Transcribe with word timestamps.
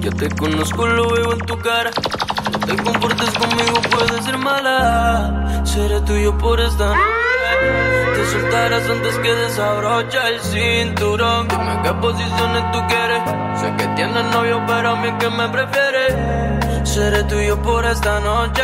Yo 0.00 0.12
te 0.12 0.28
conozco, 0.36 0.86
lo 0.86 1.10
veo 1.10 1.32
en 1.32 1.38
tu 1.40 1.58
cara. 1.58 1.90
No 2.52 2.58
te 2.58 2.76
comportes 2.82 3.30
conmigo, 3.30 3.80
puedes 3.90 4.24
ser 4.24 4.38
mala. 4.38 5.62
Seré 5.64 6.00
tuyo 6.02 6.36
por 6.38 6.60
esta. 6.60 6.92
Te 8.14 8.26
soltarás 8.26 8.88
antes 8.88 9.18
que 9.18 9.32
desabrocha 9.32 10.28
el 10.28 10.40
cinturón. 10.40 11.48
Dime 11.48 11.80
qué 11.82 11.92
posiciones 11.94 12.72
tú 12.72 12.78
quieres. 12.88 13.22
Sé 13.58 13.74
que 13.78 13.88
tienes 13.96 14.24
novio, 14.32 14.62
pero 14.66 14.90
a 14.90 14.96
mí 14.96 15.10
que 15.18 15.30
me 15.30 15.48
prefieres. 15.48 16.45
Seré 16.96 17.24
tuyo 17.24 17.60
por 17.60 17.84
esta 17.84 18.20
noche. 18.20 18.62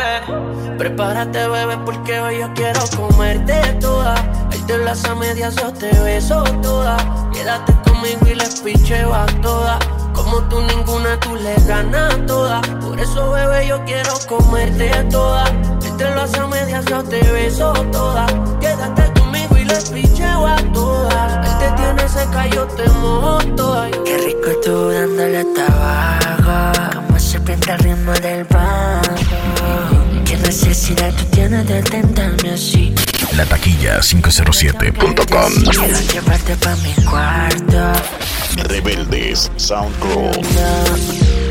Prepárate, 0.79 1.47
bebé, 1.49 1.77
porque 1.85 2.19
hoy 2.19 2.39
yo 2.39 2.51
quiero 2.55 2.79
comerte 2.97 3.61
toda. 3.79 4.15
Ahí 4.51 4.59
te 4.65 4.75
las 4.79 5.05
a 5.05 5.13
medias, 5.13 5.55
yo 5.57 5.71
te 5.71 5.91
beso 5.99 6.43
toda. 6.63 6.97
Quédate 7.31 7.73
conmigo 7.87 8.25
y 8.25 8.33
les 8.33 8.59
picheo 8.61 9.13
toda. 9.43 9.77
Como 10.15 10.41
tú 10.49 10.59
ninguna, 10.61 11.19
tú 11.19 11.35
le 11.35 11.53
ganas 11.67 12.25
toda. 12.25 12.59
Por 12.81 12.99
eso, 12.99 13.29
bebé, 13.33 13.67
yo 13.67 13.85
quiero 13.85 14.13
comerte 14.27 14.89
toda. 15.11 15.45
Entre 15.85 16.15
las 16.15 16.33
a 16.33 16.47
medias, 16.47 16.85
yo 16.85 17.03
te 17.03 17.21
beso 17.33 17.71
toda. 17.91 18.25
Quédate 18.59 19.13
conmigo 19.13 19.57
y 19.57 19.65
le 19.65 19.77
picheo 19.93 20.47
a 20.47 20.55
toda. 20.73 21.39
Él 21.45 21.57
te 21.59 21.83
tiene 21.83 22.09
seca, 22.09 22.47
yo 22.47 22.65
te 22.65 22.89
mojo 22.93 23.37
toda. 23.55 23.91
Qué 24.03 24.17
rico 24.17 24.49
tú 24.63 24.89
dándole 24.89 25.45
tabaco 25.53 27.02
Pinta 27.39 27.73
el 27.73 27.79
ritmo 27.79 28.13
del 28.13 28.43
bajo 28.45 29.01
Qué 30.23 30.37
necesidad 30.37 31.11
tú 31.13 31.25
tienes 31.25 31.67
de 31.67 31.81
tentarme 31.81 32.51
así 32.51 32.93
La 33.35 33.45
taquilla 33.45 33.99
507.com. 33.99 35.51
Quiero 35.71 35.99
llevarte 36.13 36.55
pa' 36.57 36.75
mi 36.77 36.93
cuarto 37.03 37.93
Rebeldes 38.69 39.51
Sound 39.57 39.97
Crew. 39.99 40.31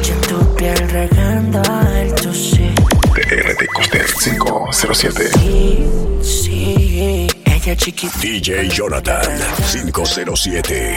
Yo 0.02 0.14
en 0.14 0.20
tu 0.22 0.54
piel 0.54 0.76
regando 0.90 1.62
el 1.96 2.34
sí 2.34 2.72
TRT 3.14 3.66
Coster 3.74 4.06
507. 4.06 5.30
Sí, 5.34 5.86
sí 6.22 7.26
Ella 7.44 7.76
chiquita 7.76 8.18
DJ 8.20 8.68
Jonathan 8.68 9.26
507. 9.70 10.96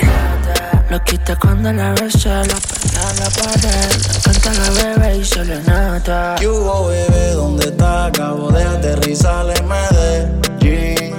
Lo 0.89 1.03
quita 1.03 1.36
cuando 1.36 1.73
la 1.73 1.91
besa 1.94 2.44
La 2.44 2.55
pega 2.55 3.14
la 3.19 3.30
pared 3.30 4.02
Canta 4.23 4.53
la 4.53 4.69
bebé 4.69 5.17
y 5.17 5.25
se 5.25 5.44
le 5.44 5.61
nota 5.64 6.36
¿Qué 6.39 6.47
hubo, 6.47 6.88
bebé? 6.88 7.31
¿Dónde 7.31 7.66
está? 7.66 8.05
Acabo 8.05 8.50
de 8.52 8.64
aterrizar 8.64 9.45
en 9.58 9.67
Medellín. 9.67 11.16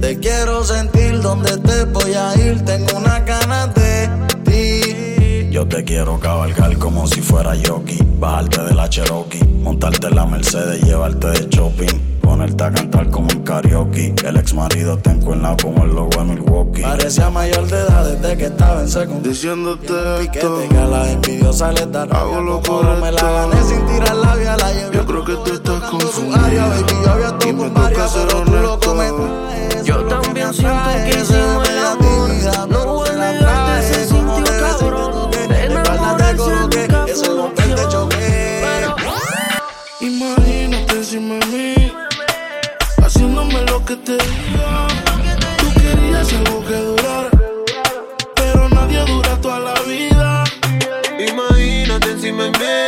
Te 0.00 0.18
quiero 0.18 0.64
sentir 0.64 1.20
donde 1.20 1.56
te 1.58 1.84
voy 1.84 2.14
a 2.14 2.34
ir. 2.36 2.64
Tengo 2.64 2.96
una 2.96 3.20
ganas 3.20 3.74
de 3.74 4.08
ti. 4.44 5.48
Yo 5.50 5.66
te 5.66 5.84
quiero 5.84 6.18
cabalgar 6.20 6.76
como 6.78 7.06
si 7.06 7.20
fuera 7.20 7.52
jockey. 7.64 7.98
Bajarte 8.18 8.62
de 8.62 8.74
la 8.74 8.88
Cherokee. 8.88 9.44
Montarte 9.44 10.08
en 10.08 10.16
la 10.16 10.26
Mercedes, 10.26 10.82
llevarte 10.82 11.28
de 11.28 11.48
shopping. 11.48 12.00
Ponerte 12.36 12.64
a 12.64 12.70
cantar 12.70 13.08
como 13.08 13.28
un 13.34 13.42
karaoke. 13.44 14.14
El 14.22 14.36
ex 14.36 14.52
marido 14.52 14.98
te 14.98 15.08
encuentra 15.08 15.56
como 15.56 15.84
el 15.84 15.94
logo 15.94 16.10
de 16.10 16.24
Milwaukee. 16.24 16.82
Parecía 16.82 17.30
mayor 17.30 17.66
de 17.66 17.78
edad 17.78 18.04
desde 18.04 18.36
que 18.36 18.44
estaba 18.44 18.82
en 18.82 18.88
secundaria. 18.90 19.30
Diciéndote 19.30 19.94
esto, 20.20 20.68
que 20.68 20.76
a 20.76 20.84
las 20.84 21.08
envidiosas 21.08 21.72
les 21.72 21.90
da. 21.90 22.02
Hago 22.02 22.42
lo 22.42 22.60
no 22.60 22.96
me 23.00 23.10
la 23.10 23.22
correcto. 23.22 23.48
gané 23.48 23.62
sin 23.62 23.86
tirar 23.86 24.16
la 24.16 24.34
vía, 24.34 24.54
la 24.58 24.70
llevé. 24.70 24.96
yo 24.96 25.06
creo 25.06 25.24
que 25.24 25.32
tú 25.32 25.54
estás 25.54 25.82
área, 25.82 25.90
confundida. 25.90 26.68
baby, 26.68 26.94
yo 27.02 27.10
había 27.10 27.36
Y 27.48 27.52
me 27.54 27.72
con 27.72 27.74
toca 27.74 28.08
ser 28.08 28.28
pero 28.44 28.78
tú 28.80 28.86
lo 28.86 28.92
honesto. 28.92 29.84
Yo 29.84 30.04
también 30.04 30.52
siento 30.52 30.90
que 31.04 31.10
hicimos 31.22 31.68
el 31.70 31.78
amor. 31.86 32.68
No 32.68 32.84
voy 32.84 33.08
a 33.08 33.16
negarte, 33.16 33.94
se 33.94 34.08
sintió 34.08 34.44
cabrón. 34.44 35.30
Enamorarse 35.58 36.50
nunca 36.50 37.06
fue. 37.06 37.26
Imagínate 40.00 40.96
mí, 40.96 40.96
haciéndome 41.00 41.40
lo 41.40 41.75
que 43.86 43.96
te 43.96 44.12
diga. 44.12 44.88
Tú 45.58 45.72
querías 45.80 46.32
algo 46.32 46.64
que 46.66 46.74
durara, 46.74 47.30
pero 48.34 48.68
nadie 48.68 48.98
dura 49.04 49.40
toda 49.40 49.60
la 49.60 49.74
vida. 49.82 50.44
Imagínate 51.18 52.10
encima 52.10 52.44
de 52.44 52.85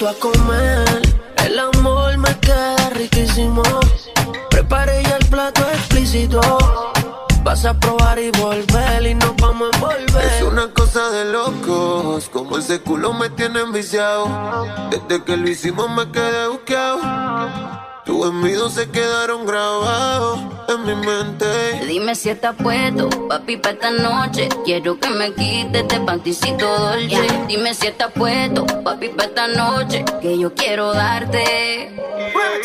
a 0.00 0.14
comer, 0.14 1.02
el 1.44 1.58
amor 1.58 2.16
me 2.16 2.38
queda 2.40 2.88
riquísimo. 2.90 3.62
Preparé 4.50 5.02
ya 5.04 5.16
el 5.18 5.26
plato 5.26 5.62
explícito. 5.68 6.40
Vas 7.44 7.64
a 7.66 7.78
probar 7.78 8.18
y 8.18 8.30
volver 8.30 9.06
y 9.06 9.14
nos 9.14 9.36
vamos 9.36 9.70
a 9.70 9.76
envolver. 9.76 10.24
Es 10.24 10.42
una 10.42 10.68
cosa 10.72 11.10
de 11.10 11.26
locos, 11.26 12.28
como 12.30 12.58
ese 12.58 12.80
culo 12.80 13.12
me 13.12 13.28
tiene 13.30 13.60
enviciado. 13.60 14.26
Desde 14.90 15.22
que 15.24 15.36
lo 15.36 15.48
hicimos 15.48 15.90
me 15.90 16.10
quedé 16.10 16.48
buqueado. 16.48 17.81
Tus 18.04 18.26
envidios 18.26 18.74
se 18.74 18.90
quedaron 18.90 19.46
grabados 19.46 20.40
en 20.68 20.84
mi 20.84 20.94
mente. 21.06 21.46
Dime 21.86 22.16
si 22.16 22.30
estás 22.30 22.56
puesto, 22.60 23.08
papi, 23.28 23.56
para 23.58 23.74
esta 23.74 23.90
noche. 23.92 24.48
Quiero 24.64 24.98
que 24.98 25.08
me 25.10 25.32
quites 25.32 25.82
este 25.82 26.00
panticito 26.00 26.66
dolce. 26.66 27.28
Dime 27.46 27.72
si 27.74 27.86
estás 27.86 28.10
puesto, 28.12 28.66
papi, 28.82 29.08
para 29.10 29.28
esta 29.28 29.46
noche. 29.46 30.04
Que 30.20 30.36
yo 30.36 30.52
quiero 30.52 30.92
darte. 30.92 31.96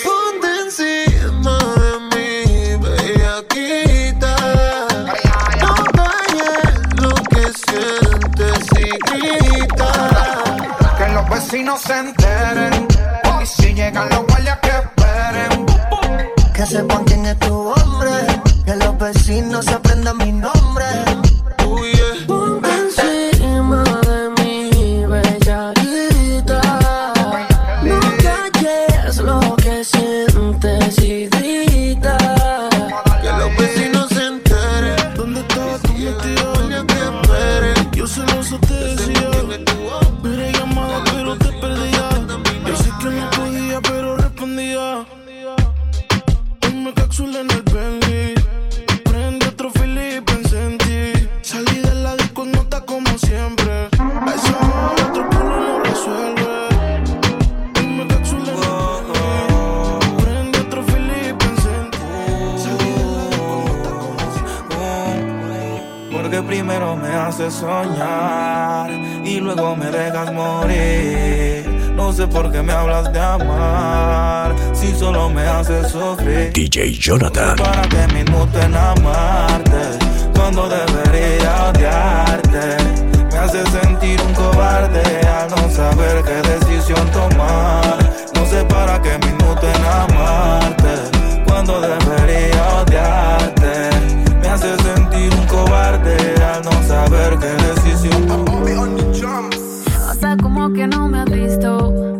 Ponte 0.03 0.47
encima 0.65 1.59
de 1.75 1.99
mí, 2.15 2.83
bellaquita. 2.83 4.35
No 5.61 5.75
calles 5.93 6.73
lo 6.95 7.13
que 7.29 7.43
sientes 7.53 8.65
y 8.75 8.89
grita. 9.11 9.91
Que 10.97 11.13
los 11.13 11.29
vecinos 11.29 11.79
se 11.81 11.95
enteren. 11.95 12.87
Y 13.39 13.45
si 13.45 13.75
llegan 13.75 14.09
los 14.09 14.25
guardias 14.25 14.57
que. 14.63 14.96
Que 16.57 16.65
sepan 16.65 17.03
quién 17.03 17.23
es 17.23 17.37
tu 17.37 17.53
hombre 17.53 18.09
Que 18.65 18.75
los 18.77 18.97
vecinos 18.97 19.63
se 19.63 19.73
aprendan 19.75 20.17
mi 20.17 20.31
nombre 20.31 20.85
porque 72.37 72.61
me 72.61 72.71
hablas 72.71 73.11
de 73.11 73.19
amar. 73.19 74.55
Si 74.73 74.93
solo 74.95 75.29
me 75.29 75.41
haces 75.41 75.91
sufrir. 75.91 76.53
DJ 76.53 76.93
Jonathan. 76.93 77.55
Para 77.55 77.81
que 77.89 78.13
minuto 78.13 78.59
en 78.61 78.75
amarte 78.75 79.81
Cuando 80.35 80.69
debería 80.69 81.69
odiarte. 81.69 82.77
Me 83.31 83.37
hace 83.37 83.63
sentir 83.71 84.21
un 84.21 84.33
cobarde 84.33 85.01
Al 85.27 85.49
no 85.49 85.69
saber 85.69 86.23
qué 86.23 86.37
decisión 86.49 87.09
tomar. 87.11 87.97
No 88.35 88.45
sé 88.45 88.63
para 88.65 89.01
qué 89.01 89.17
minuto 89.25 89.67
en 89.75 89.85
amarte 89.85 90.93
Cuando 91.47 91.81
debería 91.81 92.63
odiarte. 92.81 93.89
Me 94.41 94.47
hace 94.47 94.75
sentir 94.77 95.33
un 95.33 95.45
cobarde 95.47 96.17
Al 96.53 96.63
no 96.63 96.83
saber 96.87 97.37
qué 97.39 97.51
decisión 97.65 98.27
tomar. 98.27 98.47
O 100.09 100.19
sea, 100.19 100.35
como 100.37 100.71
que 100.73 100.87
no 100.87 101.07
me 101.07 101.19
has 101.19 101.29
visto. 101.29 102.16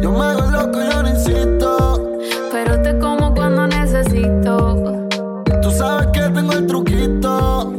Yo 0.00 0.12
me 0.12 0.24
hago 0.24 0.50
loco 0.50 0.78
yo 0.80 1.02
no 1.02 1.08
insisto. 1.08 2.18
Pero 2.52 2.82
te 2.82 2.98
como 2.98 3.34
cuando 3.34 3.66
necesito. 3.66 5.08
Tú 5.62 5.70
sabes 5.70 6.08
que 6.12 6.20
tengo 6.30 6.52
el 6.52 6.66
truquito. 6.66 7.72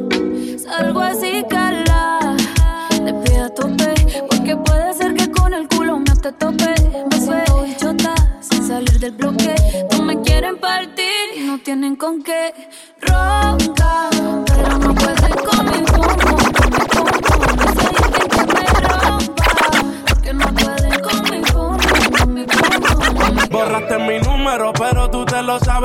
Salgo 0.58 1.02
así, 1.02 1.44
Carla. 1.50 2.36
Le 3.04 3.14
pido 3.14 3.46
a 3.46 3.50
tope. 3.50 3.94
Porque 4.30 4.56
puede 4.58 4.94
ser 4.94 5.14
que 5.14 5.31
con 5.31 5.54
el 5.54 5.68
culo 5.68 6.00
no 6.00 6.16
te 6.16 6.31
tope. 6.31 6.74
Me 7.12 7.19
siento 7.19 7.62
bichota 7.64 8.16
sin 8.42 8.68
salir 8.68 9.00
del 9.00 9.12
bloque. 9.12 9.56
No 9.92 10.04
me 10.04 10.22
quieren 10.22 10.58
partir. 10.58 11.06
y 11.38 11.44
No 11.46 11.60
tienen 11.60 11.96
con 11.96 12.24
qué. 12.24 12.54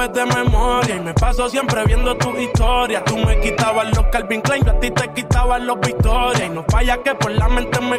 De 0.09 0.27
memoria. 0.27 0.97
Y 0.97 1.01
me 1.01 1.15
paso 1.15 1.49
siempre 1.49 1.85
viendo 1.85 2.17
tu 2.17 2.37
historia. 2.37 3.05
Tú 3.05 3.17
me 3.19 3.39
quitabas 3.41 3.87
los 3.97 4.07
Calvin 4.07 4.41
Klein, 4.41 4.65
yo 4.65 4.73
a 4.73 4.81
ti 4.81 4.91
te 4.91 5.09
quitabas 5.13 5.63
los 5.63 5.79
Victoria. 5.81 6.47
Y 6.47 6.51
no 6.51 6.65
falla 6.69 7.03
que 7.03 7.15
por 7.15 7.31
la 7.31 7.49
mente 7.49 7.81
me 7.81 7.99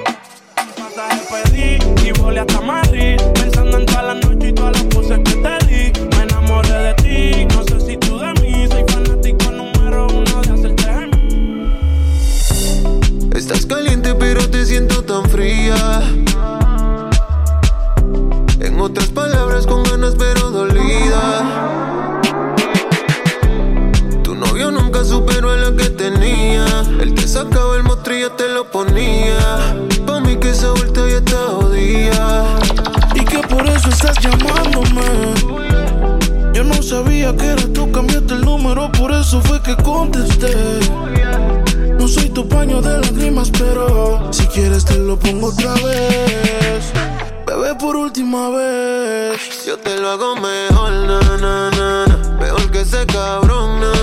pasaje 0.76 1.22
pedí 1.32 1.78
y 2.08 2.12
volé 2.20 2.42
hasta 2.42 2.62
Madrid. 2.62 3.18
Pensando 3.34 3.78
en 3.78 3.86
todas 3.86 4.06
las 4.06 4.26
noches 4.26 4.50
y 4.50 4.54
todas 4.54 4.74
las 4.74 4.96
cosas 4.96 5.20
que 5.20 5.36
te 5.36 5.66
di. 5.66 5.92
Me 6.16 6.24
enamoré 6.24 6.70
de 6.70 6.94
ti, 6.96 7.46
no 7.56 7.64
sé 7.64 7.80
si 7.80 7.98
tú 7.98 8.20
de 8.20 8.34
mí. 8.42 8.68
Soy 8.68 8.84
fanático 8.88 9.52
número 9.52 10.08
uno 10.08 10.42
de 10.42 10.54
hacerte. 10.54 10.84
Estás 13.38 13.66
caliente 13.66 14.14
pero 14.16 14.50
te 14.50 14.66
siento 14.66 15.04
tan 15.04 15.26
fría. 15.30 16.02
En 18.60 18.80
otras 18.80 19.10
palabras 19.10 19.68
con 19.68 19.84
ganas 19.84 20.16
pero 20.18 20.52
dolida. 20.52 21.83
Lo 28.54 28.64
ponía. 28.66 29.76
Pa' 30.06 30.20
mí 30.20 30.38
que 30.38 30.52
esa 30.52 30.70
vuelta 30.72 31.02
ya 31.08 31.18
está 31.18 31.38
jodida. 31.48 32.60
Y 33.16 33.26
que 33.26 33.40
por 33.40 33.68
eso 33.68 33.90
estás 33.90 34.18
llamándome. 34.20 35.02
Yo 36.54 36.64
no 36.64 36.82
sabía 36.84 37.36
que 37.36 37.48
eras 37.48 37.74
tú, 37.74 37.92
cambiaste 37.92 38.36
el 38.36 38.42
número, 38.42 38.92
por 38.92 39.12
eso 39.12 39.42
fue 39.42 39.62
que 39.62 39.76
contesté. 39.78 40.54
No 41.98 42.08
soy 42.08 42.30
tu 42.30 42.48
paño 42.48 42.82
de 42.82 43.00
lágrimas, 43.00 43.50
pero 43.50 44.32
si 44.32 44.46
quieres 44.48 44.86
te 44.86 44.98
lo 44.98 45.18
pongo 45.18 45.48
otra 45.48 45.74
vez. 45.86 46.92
Bebé, 47.48 47.76
por 47.76 47.96
última 47.96 48.50
vez. 48.50 49.66
Yo 49.66 49.78
te 49.78 49.98
lo 50.00 50.10
hago 50.12 50.36
mejor, 50.36 50.92
na, 50.92 51.20
na, 51.38 51.72
na. 51.72 52.38
Mejor 52.40 52.70
que 52.72 52.82
ese 52.82 53.06
cabrón, 53.08 53.80
na, 53.80 54.03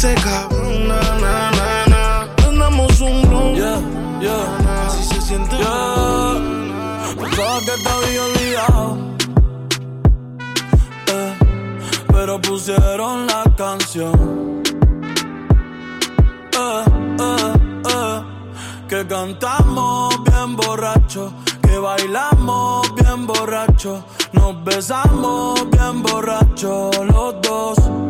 ese 0.00 0.14
cabrón, 0.14 0.88
na, 0.88 1.00
na, 1.20 1.50
na, 1.58 1.68
na. 1.92 2.02
Andamos 2.48 3.00
un 3.02 3.20
blon. 3.20 3.54
Yeah, 3.54 3.80
yeah. 4.18 4.86
Así 4.86 5.04
se 5.04 5.20
siente 5.20 5.56
yeah. 5.58 6.40
Pensaba 7.20 7.60
que 7.66 7.74
te 7.82 7.88
había 7.96 8.22
olvidado. 8.24 8.96
Eh, 11.06 11.34
pero 12.14 12.40
pusieron 12.40 13.26
la 13.26 13.44
canción. 13.58 14.62
Eh, 16.64 16.84
eh, 17.26 17.52
eh, 17.94 18.22
que 18.88 19.06
cantamos 19.06 20.24
bien 20.24 20.56
borracho, 20.56 21.30
que 21.60 21.76
bailamos 21.76 22.94
bien 22.94 23.26
borracho, 23.26 24.02
nos 24.32 24.64
besamos 24.64 25.70
bien 25.70 26.02
borracho 26.02 26.90
los 27.04 27.42
dos. 27.42 28.09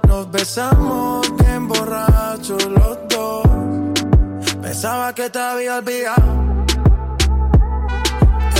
nos 0.11 0.29
besamos 0.29 1.21
bien 1.37 1.69
borrachos 1.69 2.65
los 2.65 2.97
dos. 3.07 3.47
Pensaba 4.61 5.13
que 5.15 5.29
te 5.29 5.39
había 5.39 5.77
olvidado, 5.77 6.65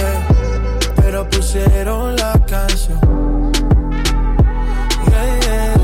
eh, 0.01 0.19
pero 0.95 1.29
pusieron 1.29 2.15
la 2.15 2.33
canción. 2.47 3.51
Yeah, 5.09 5.39
yeah. 5.45 5.75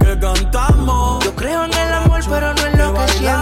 Que 0.00 0.12
cantamos. 0.20 1.24
Yo 1.24 1.34
creo 1.34 1.64
en 1.64 1.72
el 1.72 1.92
amor, 1.94 2.20
pero 2.28 2.52
no 2.54 2.66
en 2.66 2.78
lo 2.78 2.92
que 2.94 3.08
siento. 3.12 3.41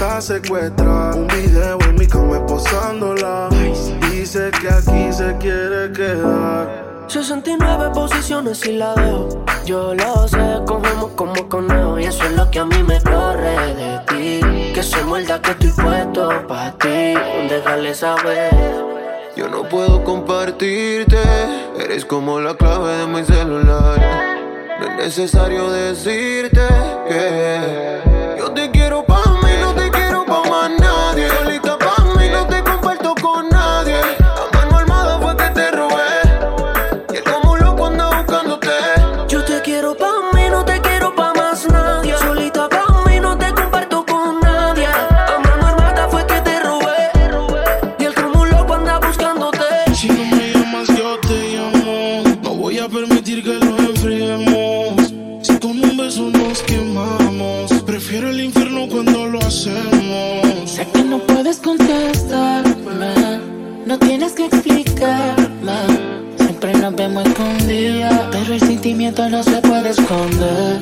Está 0.00 0.20
secuestrada. 0.22 1.14
Un 1.14 1.26
video 1.26 1.78
en 1.82 1.94
mi 1.94 2.06
cama 2.06 2.46
posándola. 2.46 3.50
Dice 4.10 4.50
que 4.58 4.68
aquí 4.70 5.12
se 5.12 5.36
quiere 5.36 5.92
quedar. 5.92 7.04
69 7.06 7.90
posiciones 7.92 8.64
y 8.66 8.78
la 8.78 8.94
dejo. 8.94 9.44
Yo 9.66 9.94
lo 9.94 10.26
sé, 10.26 10.38
cogemos 10.66 11.10
como 11.16 11.46
conejo. 11.50 11.98
Y 11.98 12.04
eso 12.04 12.24
es 12.24 12.32
lo 12.32 12.50
que 12.50 12.60
a 12.60 12.64
mí 12.64 12.82
me 12.82 12.98
corre 13.02 13.74
de 13.74 13.98
ti. 14.08 14.72
Que 14.72 14.82
se 14.82 15.02
muerda 15.04 15.42
que 15.42 15.50
estoy 15.50 15.84
puesto 15.84 16.30
para 16.48 16.72
ti. 16.78 17.14
Déjale 17.50 17.94
saber. 17.94 18.54
Yo 19.36 19.48
no 19.48 19.68
puedo 19.68 20.02
compartirte, 20.02 21.18
eres 21.78 22.06
como 22.06 22.40
la 22.40 22.54
clave 22.54 22.96
de 22.96 23.06
mi 23.06 23.22
celular. 23.22 23.98
No 24.80 24.86
es 24.86 24.96
necesario 24.96 25.70
decirte 25.70 26.66
que 27.06 28.00
yo 28.38 28.50
te 28.52 28.70
quiero 28.70 29.04
permitir 53.30 53.42
que 53.44 53.64
lo 53.64 53.76
enfriemos. 53.78 55.12
Si 55.42 55.58
con 55.58 55.82
un 55.82 55.96
beso 55.96 56.30
nos 56.30 56.62
quemamos. 56.62 57.72
Prefiero 57.84 58.30
el 58.30 58.40
infierno 58.40 58.88
cuando 58.88 59.26
lo 59.26 59.38
hacemos. 59.40 60.70
Sé 60.70 60.86
que 60.92 61.02
no 61.02 61.18
puedes 61.18 61.58
contestarme, 61.58 63.40
no 63.86 63.98
tienes 63.98 64.32
que 64.32 64.46
explicarme. 64.46 65.72
Siempre 66.36 66.72
nos 66.74 66.94
vemos 66.94 67.26
escondidas, 67.26 68.22
pero 68.32 68.54
el 68.54 68.60
sentimiento 68.60 69.28
no 69.28 69.42
se 69.42 69.60
puede 69.62 69.90
esconder. 69.90 70.80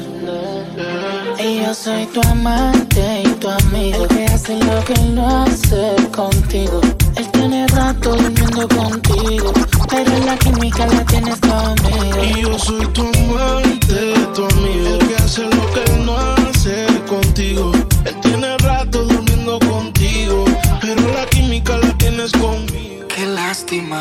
Y 1.39 1.63
yo 1.63 1.75
soy 1.75 2.07
tu 2.07 2.21
amante 2.29 3.23
y 3.25 3.29
tu 3.41 3.49
amigo, 3.49 4.05
el 4.05 4.09
que 4.09 4.25
hace 4.27 4.59
lo 4.59 4.85
que 4.85 5.01
no 5.15 5.45
hace 5.45 5.95
contigo. 6.15 6.81
Él 7.19 7.29
tiene 7.33 7.67
rato 7.67 8.15
durmiendo 8.15 8.69
contigo, 8.69 9.53
pero 9.91 10.19
la 10.25 10.37
química 10.37 10.87
la 10.87 11.05
tienes 11.05 11.41
conmigo. 11.41 12.23
Y 12.23 12.43
yo 12.43 12.57
soy 12.57 12.87
tu 12.93 13.03
amante, 13.03 14.15
tu 14.37 14.45
amigo, 14.45 14.87
el 14.87 15.09
que 15.09 15.17
hace 15.17 15.43
lo 15.43 15.73
que 15.73 15.83
él 15.83 16.07
no 16.07 16.17
hace 16.17 16.87
contigo. 17.09 17.73
Él 18.05 18.21
tiene 18.21 18.57
rato 18.59 19.03
durmiendo 19.03 19.59
contigo, 19.59 20.45
pero 20.81 21.13
la 21.13 21.27
química 21.27 21.77
la 21.79 21.93
tienes 21.99 22.31
conmigo. 22.31 23.09
Qué 23.09 23.27
lástima. 23.27 24.01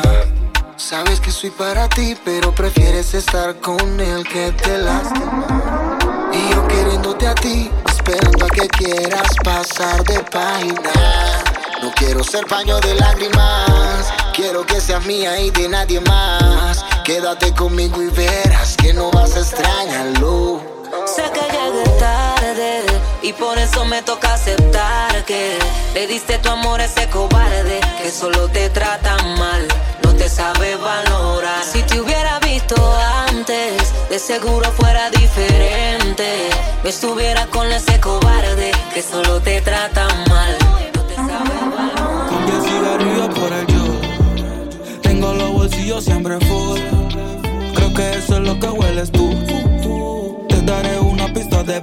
Sabes 0.76 1.18
que 1.18 1.32
soy 1.32 1.50
para 1.50 1.88
ti, 1.88 2.16
pero 2.24 2.54
prefieres 2.54 3.14
estar 3.14 3.56
con 3.56 3.98
él 3.98 4.28
que 4.28 4.52
te 4.52 4.78
lastima. 4.78 5.98
Y 6.32 6.54
yo 6.54 6.68
queriéndote 6.68 7.26
a 7.26 7.34
ti, 7.34 7.68
esperando 7.88 8.44
a 8.44 8.48
que 8.48 8.68
quieras 8.68 9.28
pasar 9.42 10.04
de 10.04 10.20
página. 10.20 11.47
No 11.82 11.92
quiero 11.92 12.24
ser 12.24 12.44
paño 12.46 12.80
de 12.80 12.94
lágrimas, 12.94 14.12
quiero 14.34 14.66
que 14.66 14.80
seas 14.80 15.04
mía 15.06 15.38
y 15.40 15.50
de 15.50 15.68
nadie 15.68 16.00
más. 16.00 16.84
Quédate 17.04 17.54
conmigo 17.54 18.02
y 18.02 18.08
verás 18.08 18.76
que 18.76 18.92
no 18.92 19.10
vas 19.12 19.36
a 19.36 19.40
extrañarlo. 19.40 20.60
Sé 21.06 21.22
que 21.32 21.40
llegué 21.40 21.88
tarde 21.98 22.82
y 23.22 23.32
por 23.32 23.56
eso 23.58 23.84
me 23.84 24.02
toca 24.02 24.34
aceptar 24.34 25.24
que 25.24 25.58
le 25.94 26.06
diste 26.06 26.38
tu 26.38 26.48
amor 26.48 26.80
a 26.80 26.86
ese 26.86 27.08
cobarde 27.10 27.80
que 28.02 28.10
solo 28.10 28.48
te 28.48 28.70
trata 28.70 29.16
mal, 29.38 29.68
no 30.02 30.14
te 30.14 30.28
sabe 30.28 30.76
valorar. 30.76 31.62
Si 31.64 31.82
te 31.82 32.00
hubiera 32.00 32.38
visto 32.40 32.74
antes, 33.28 33.92
de 34.10 34.18
seguro 34.18 34.70
fuera 34.72 35.10
diferente. 35.10 36.50
No 36.82 36.88
estuviera 36.88 37.46
con 37.46 37.70
ese 37.70 38.00
cobarde 38.00 38.72
que 38.92 39.02
solo 39.02 39.40
te 39.40 39.60
trata 39.60 40.08
mal, 40.28 40.56
Cigarrillo 42.98 43.28
por 43.30 43.52
el 43.52 43.66
yo. 43.66 45.00
Tengo 45.02 45.32
los 45.34 45.52
bolsillos 45.52 46.04
siempre 46.04 46.38
full. 46.40 46.78
Creo 47.74 47.94
que 47.94 48.18
eso 48.18 48.36
es 48.36 48.40
lo 48.40 48.58
que 48.58 48.68
hueles 48.68 49.10
tú. 49.10 50.46
Te 50.48 50.60
daré 50.62 50.98
una 50.98 51.32
pista 51.32 51.62
de 51.62 51.82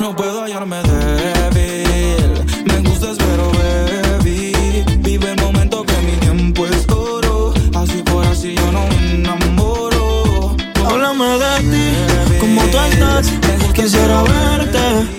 No 0.00 0.16
puedo 0.16 0.42
hallarme 0.42 0.76
débil. 0.82 2.44
Me 2.64 2.88
gustas, 2.88 3.18
pero 3.18 3.50
baby. 3.52 4.52
Vive 5.00 5.32
el 5.32 5.40
momento 5.40 5.84
que 5.84 5.96
mi 6.02 6.12
tiempo 6.12 6.66
es 6.66 6.88
oro. 6.88 7.52
Así 7.74 8.02
por 8.02 8.24
así 8.26 8.54
yo 8.54 8.72
no 8.72 8.86
me 8.86 9.14
enamoro. 9.14 10.56
Háblame 10.86 11.38
de 11.38 11.60
ti, 11.60 12.38
como 12.40 12.62
tú 12.62 12.78
estás. 12.78 13.32
Quisiera 13.74 14.22
verte. 14.22 15.17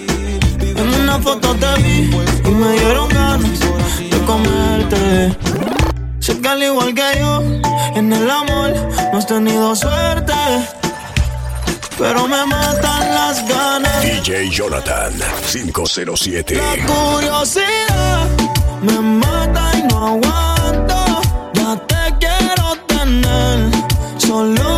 Una 1.10 1.18
foto 1.24 1.56
te 1.56 1.82
vi 1.82 2.12
y 2.46 2.52
me 2.52 2.72
dieron 2.74 3.10
ganas 3.10 3.60
de 4.12 4.26
comerte. 4.28 5.36
Sé 6.20 6.40
que 6.40 6.48
al 6.48 6.62
igual 6.62 6.94
que 6.94 7.20
yo, 7.20 7.42
en 7.96 8.14
el 8.14 8.30
amor 8.30 8.72
no 9.12 9.18
has 9.18 9.26
tenido 9.26 9.76
suerte. 9.76 10.34
Pero 11.98 12.28
me 12.28 12.46
matan 12.46 13.16
las 13.16 13.44
ganas. 13.50 14.04
DJ 14.04 14.52
Jonathan 14.52 15.12
507. 15.52 16.56
La 16.58 16.86
curiosidad 16.86 18.28
me 18.84 19.00
mata 19.00 19.72
y 19.80 19.82
no 19.88 20.08
aguanto. 20.10 21.22
Ya 21.56 21.76
te 21.88 22.18
quiero 22.20 22.76
tener, 22.86 23.72
solo 24.20 24.69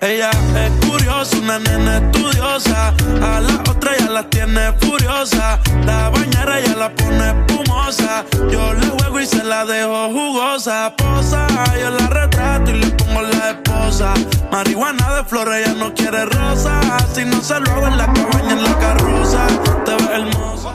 Ella, 0.00 0.30
es 0.30 0.86
curiosa, 0.86 1.36
una 1.36 1.58
nena 1.58 1.96
estudiosa. 1.96 2.94
A 3.20 3.40
la 3.40 3.54
otra 3.68 3.96
ya 3.98 4.08
la 4.08 4.22
tiene 4.30 4.72
furiosa. 4.74 5.58
La 5.84 6.10
bañera 6.10 6.60
ya 6.60 6.76
la 6.76 6.94
pone 6.94 7.30
espumosa. 7.30 8.24
Yo 8.52 8.72
le 8.74 8.86
juego 8.86 9.20
y 9.20 9.26
se 9.26 9.42
la 9.42 9.64
dejo 9.64 10.10
jugosa. 10.10 10.94
Posa, 10.96 11.48
yo 11.76 11.90
la 11.90 12.06
retrato 12.06 12.70
y 12.70 12.74
le 12.74 12.86
pongo 12.90 13.22
la 13.22 13.50
esposa. 13.50 14.14
Marihuana 14.52 15.14
de 15.14 15.24
flores, 15.24 15.66
ella 15.66 15.74
no 15.76 15.92
quiere 15.92 16.24
rosa. 16.26 16.80
Si 17.12 17.24
no 17.24 17.42
se 17.42 17.58
lo 17.58 17.72
hago 17.72 17.88
en 17.88 17.96
la 17.98 18.12
cabaña, 18.12 18.52
en 18.52 18.62
la 18.62 18.78
carroza. 18.78 19.44
Te 19.84 19.92
ves 19.92 20.10
hermosa. 20.12 20.74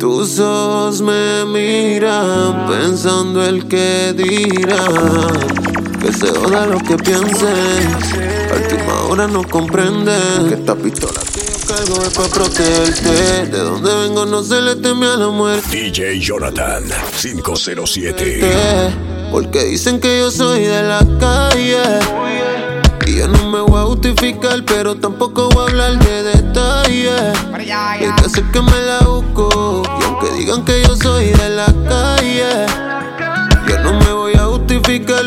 Tus 0.00 0.40
ojos 0.40 1.00
me 1.00 1.44
miran 1.44 2.66
pensando 2.66 3.44
el 3.44 3.68
que 3.68 4.12
dirán. 4.16 5.61
Que 6.02 6.12
se 6.12 6.26
joda 6.32 6.66
lo 6.66 6.78
que 6.78 6.96
piensen. 6.96 7.94
A 8.50 8.56
última 8.56 9.02
hora 9.02 9.28
no 9.28 9.44
comprenden 9.44 10.48
que 10.48 10.54
esta 10.54 10.74
pistola 10.74 11.20
que 11.32 11.40
yo 11.40 11.52
cargo 11.64 12.02
es 12.02 12.10
para 12.10 12.28
protegerte. 12.28 13.46
De 13.46 13.58
donde 13.58 13.94
vengo 13.94 14.26
no 14.26 14.42
se 14.42 14.60
le 14.60 14.74
teme 14.74 15.06
a 15.06 15.16
la 15.16 15.28
muerte. 15.28 15.68
DJ 15.70 16.18
Jonathan 16.18 16.82
507. 17.20 18.92
Porque 19.30 19.64
dicen 19.64 20.00
que 20.00 20.18
yo 20.18 20.32
soy 20.32 20.64
de 20.64 20.82
la 20.82 21.06
calle. 21.20 22.00
Y 23.06 23.18
yo 23.18 23.28
no 23.28 23.48
me 23.48 23.60
voy 23.60 23.80
a 23.80 23.84
justificar, 23.84 24.64
pero 24.64 24.96
tampoco 24.96 25.50
voy 25.50 25.66
a 25.66 25.70
hablar 25.70 25.98
de 26.04 26.22
detalles. 26.24 27.38
Hay 27.54 28.12
que 28.16 28.24
hacer 28.26 28.42
que 28.52 28.60
me 28.60 28.82
la 28.82 29.00
busco. 29.00 29.82
Y 30.00 30.04
aunque 30.04 30.32
digan 30.32 30.64
que 30.64 30.82
yo 30.82 30.96
soy 30.96 31.26
de 31.26 31.48
la 31.50 31.66
calle, 31.88 32.66
yo 33.68 33.78
no 33.84 34.00
me 34.00 34.12
voy 34.12 34.21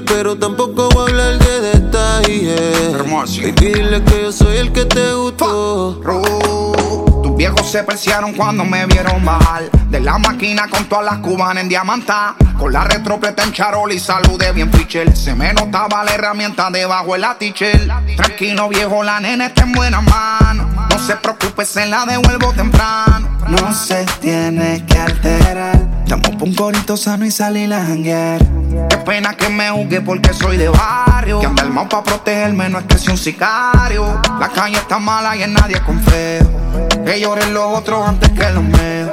pero 0.05 0.35
tampoco 0.37 0.89
voy 0.89 1.11
a 1.11 1.25
hablar 1.25 1.39
de 1.39 1.61
detalles. 1.79 2.95
Y 3.37 3.51
dile 3.51 4.03
que 4.03 4.21
yo 4.23 4.31
soy 4.31 4.57
el 4.57 4.71
que 4.71 4.85
te 4.85 5.13
gustó. 5.13 7.04
Tus 7.25 7.35
viejos 7.35 7.71
se 7.71 7.81
persearon 7.81 8.33
cuando 8.33 8.63
me 8.63 8.85
vieron 8.85 9.25
bajar 9.25 9.63
De 9.89 9.99
la 9.99 10.19
máquina 10.19 10.67
con 10.67 10.85
todas 10.85 11.05
las 11.05 11.17
cubanas 11.17 11.63
en 11.63 11.69
diamanta. 11.69 12.35
Con 12.55 12.71
la 12.71 12.83
retropleta 12.83 13.41
en 13.43 13.51
charol 13.51 13.91
y 13.91 13.97
saludé 13.97 14.51
bien 14.51 14.71
fichel 14.71 15.17
Se 15.17 15.33
me 15.33 15.51
notaba 15.51 16.03
la 16.03 16.13
herramienta 16.13 16.69
debajo 16.69 17.13
de 17.13 17.19
la 17.19 17.35
tichel. 17.35 17.91
Tranquilo 18.15 18.69
viejo, 18.69 19.01
la 19.01 19.19
nena 19.19 19.47
está 19.47 19.63
en 19.63 19.71
buenas 19.71 20.03
manos 20.03 20.67
No 20.87 20.99
se 20.99 21.15
preocupe, 21.15 21.65
se 21.65 21.87
la 21.87 22.05
devuelvo 22.05 22.53
temprano. 22.53 23.27
No 23.47 23.73
se 23.73 24.05
tiene 24.21 24.85
que 24.85 24.99
alterar. 24.99 25.81
Estamos 26.03 26.29
pa' 26.29 26.43
un 26.43 26.53
corito 26.53 26.95
sano 26.95 27.25
y 27.25 27.31
salir 27.31 27.73
a 27.73 27.83
janguear. 27.83 28.39
Qué 28.87 28.97
pena 28.97 29.33
que 29.33 29.49
me 29.49 29.71
juzgue 29.71 30.01
porque 30.01 30.31
soy 30.31 30.57
de 30.57 30.69
barrio. 30.69 31.39
Que 31.39 31.47
anda 31.47 31.63
el 31.63 31.71
pa' 31.71 32.03
protegerme, 32.03 32.69
no 32.69 32.77
es 32.77 32.85
que 32.85 32.99
sea 32.99 33.13
un 33.13 33.17
sicario. 33.17 34.21
La 34.39 34.49
calle 34.49 34.77
está 34.77 34.99
mala 34.99 35.35
y 35.35 35.41
en 35.41 35.53
nadie 35.53 35.81
confío 35.81 36.64
Que 37.05 37.19
lloren 37.19 37.53
los 37.53 37.77
otros 37.77 38.07
antes 38.07 38.31
que 38.31 38.49
los 38.49 38.63
míos 38.63 39.11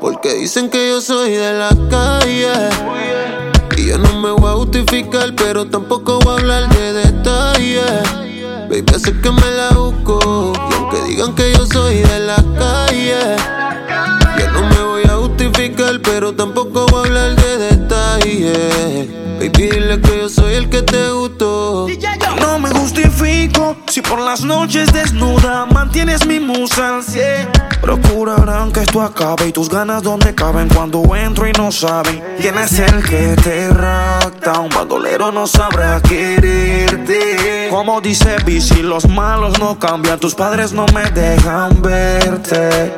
Porque 0.00 0.34
dicen 0.34 0.70
que 0.70 0.88
yo 0.88 1.00
soy 1.00 1.32
de 1.32 1.52
la 1.52 1.70
calle. 1.90 2.52
Y 3.76 3.88
yo 3.88 3.98
no 3.98 4.20
me 4.20 4.30
voy 4.30 4.48
a 4.48 4.54
justificar, 4.54 5.34
pero 5.34 5.66
tampoco 5.68 6.20
voy 6.20 6.36
a 6.36 6.38
hablar 6.38 6.68
de 6.68 6.92
detalles. 6.92 7.82
Baby, 8.70 8.84
sé 9.00 9.20
que 9.20 9.30
me 9.32 9.50
la 9.50 9.70
busco. 9.70 10.52
Y 10.54 10.74
aunque 10.74 11.02
digan 11.08 11.34
que 11.34 11.52
yo 11.52 11.66
soy 11.66 11.96
de 11.96 12.20
la 12.20 12.36
calle, 12.56 13.36
yo 14.38 14.52
no 14.52 14.68
me 14.68 14.82
voy 14.84 15.02
a 15.02 15.16
justificar, 15.16 16.00
pero 16.02 16.32
tampoco 16.32 16.86
voy 16.86 17.02
a 17.02 17.06
hablar 17.06 17.34
de 17.34 17.58
detalles. 17.58 19.08
Baby, 19.40 19.48
dile 19.48 20.00
que 20.00 20.18
yo 20.18 20.28
soy 20.28 20.54
el 20.54 20.70
que 20.70 20.82
te 20.82 21.10
gustó. 21.10 21.88
Justifico 23.12 23.76
si 23.88 24.00
por 24.00 24.20
las 24.20 24.42
noches 24.42 24.92
desnuda 24.92 25.66
mantienes 25.66 26.26
mi 26.26 26.40
musa 26.40 27.02
cien. 27.02 27.48
Procurarán 27.80 28.72
que 28.72 28.80
esto 28.80 29.02
acabe 29.02 29.48
y 29.48 29.52
tus 29.52 29.68
ganas 29.68 30.02
donde 30.02 30.34
caben 30.34 30.68
cuando 30.68 31.02
entro 31.14 31.46
y 31.46 31.52
no 31.52 31.70
saben 31.70 32.22
quién 32.40 32.56
es 32.58 32.78
el 32.78 33.02
que 33.02 33.36
te 33.42 33.68
rapta. 33.68 34.60
Un 34.60 34.70
bandolero 34.70 35.30
no 35.30 35.46
sabrá 35.46 36.00
quererte. 36.00 37.68
Como 37.70 38.00
dice 38.00 38.36
Bici, 38.46 38.82
los 38.82 39.06
malos 39.08 39.58
no 39.58 39.78
cambian, 39.78 40.18
tus 40.18 40.34
padres 40.34 40.72
no 40.72 40.86
me 40.94 41.10
dejan 41.10 41.82
verte. 41.82 42.94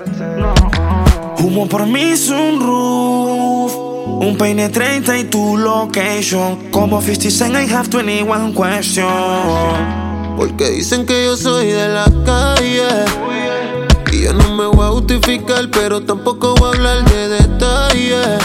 Humo 1.39 1.69
por 1.69 1.87
mi 1.87 2.17
sunroof. 2.17 3.75
Un 4.07 4.37
peine 4.39 4.69
30 4.69 5.19
y 5.19 5.25
tu 5.25 5.57
location. 5.57 6.71
Como 6.71 7.01
50 7.01 7.31
Cent, 7.31 7.57
I 7.57 7.67
have 7.75 7.89
21 7.91 8.55
question. 8.55 10.04
Porque 10.37 10.71
dicen 10.71 11.07
que 11.07 11.25
yo 11.25 11.37
soy 11.37 11.69
de 11.69 11.89
la 11.89 12.05
calle. 12.25 12.89
Y 14.13 14.23
yo 14.23 14.33
no 14.33 14.55
justificar, 14.95 15.69
pero 15.71 16.01
tampoco 16.01 16.55
voy 16.55 16.69
a 16.69 16.77
hablar 16.77 17.05
de 17.05 17.29
detalles. 17.29 18.39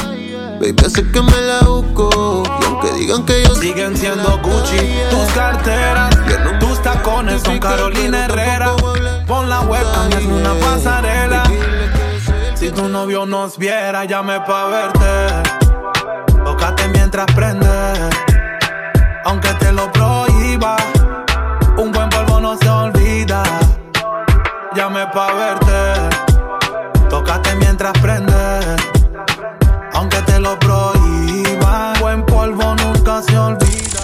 Baby, 0.60 0.89
sé 0.89 1.10
que 1.10 1.22
me 1.22 1.41
la 1.41 1.62
busco. 1.62 2.43
Y 2.60 2.65
aunque 2.65 2.91
digan 2.93 3.25
que 3.25 3.43
yo 3.43 3.55
siguen 3.55 3.96
siendo 3.96 4.38
Gucci, 4.39 4.77
tus 5.10 5.31
carteras, 5.34 6.15
tus 6.60 6.81
tacones 6.81 7.41
son 7.43 7.60
Carolina 7.60 8.25
Herrera. 8.25 8.75
Pon 9.27 9.48
la 9.48 9.62
webcam 9.62 10.12
hazme 10.12 10.34
una 10.34 10.53
pasarela. 10.55 11.43
Si 12.55 12.72
tu 12.72 12.89
novio 12.89 13.25
nos 13.25 13.58
viera, 13.58 14.03
llame 14.05 14.39
pa' 14.41 14.65
verte. 14.67 15.50
Tócate 16.43 16.88
mientras 16.89 17.27
prende. 17.34 17.67
Aunque 19.24 19.53
te 19.53 19.72
lo 19.72 19.91
prohíba, 19.91 20.75
Llame 24.79 25.05
pa' 25.07 25.33
verte. 25.33 25.79
Tócate 27.09 27.53
mientras 27.57 27.91
prende. 28.00 28.77
Aunque 29.91 30.21
te 30.21 30.39
lo 30.39 30.57
prohíba, 30.57 31.95
buen 32.00 32.25
polvo 32.25 32.75
nunca 32.75 33.21
se 33.21 33.38
olvida. 33.38 34.01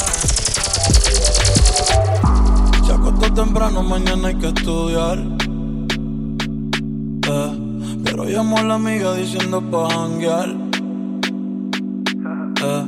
Se 2.86 2.92
acostó 2.92 3.34
temprano, 3.34 3.84
mañana 3.84 4.28
hay 4.28 4.36
que 4.36 4.48
estudiar. 4.48 5.18
Eh. 7.30 7.52
Pero 8.04 8.26
llamó 8.26 8.58
a 8.58 8.64
la 8.64 8.74
amiga 8.74 9.14
diciendo 9.14 9.62
pa' 9.72 9.88
janguear. 9.90 10.50
Eh, 12.64 12.88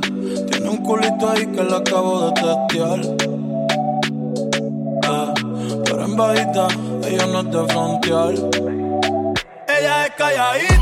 tiene 0.50 0.68
un 0.68 0.76
culito 0.84 1.30
ahí 1.30 1.46
que 1.46 1.64
le 1.64 1.74
acabo 1.74 2.26
de 2.26 2.32
testear. 2.34 3.00
Eh, 5.10 5.32
pero 5.84 6.04
en 6.04 6.16
bajita, 6.16 6.68
ella 7.08 7.26
no 7.26 7.40
es 7.40 7.50
de 7.50 7.72
frontear. 7.72 8.34
Ella 9.68 10.06
es 10.06 10.10
calladita, 10.16 10.77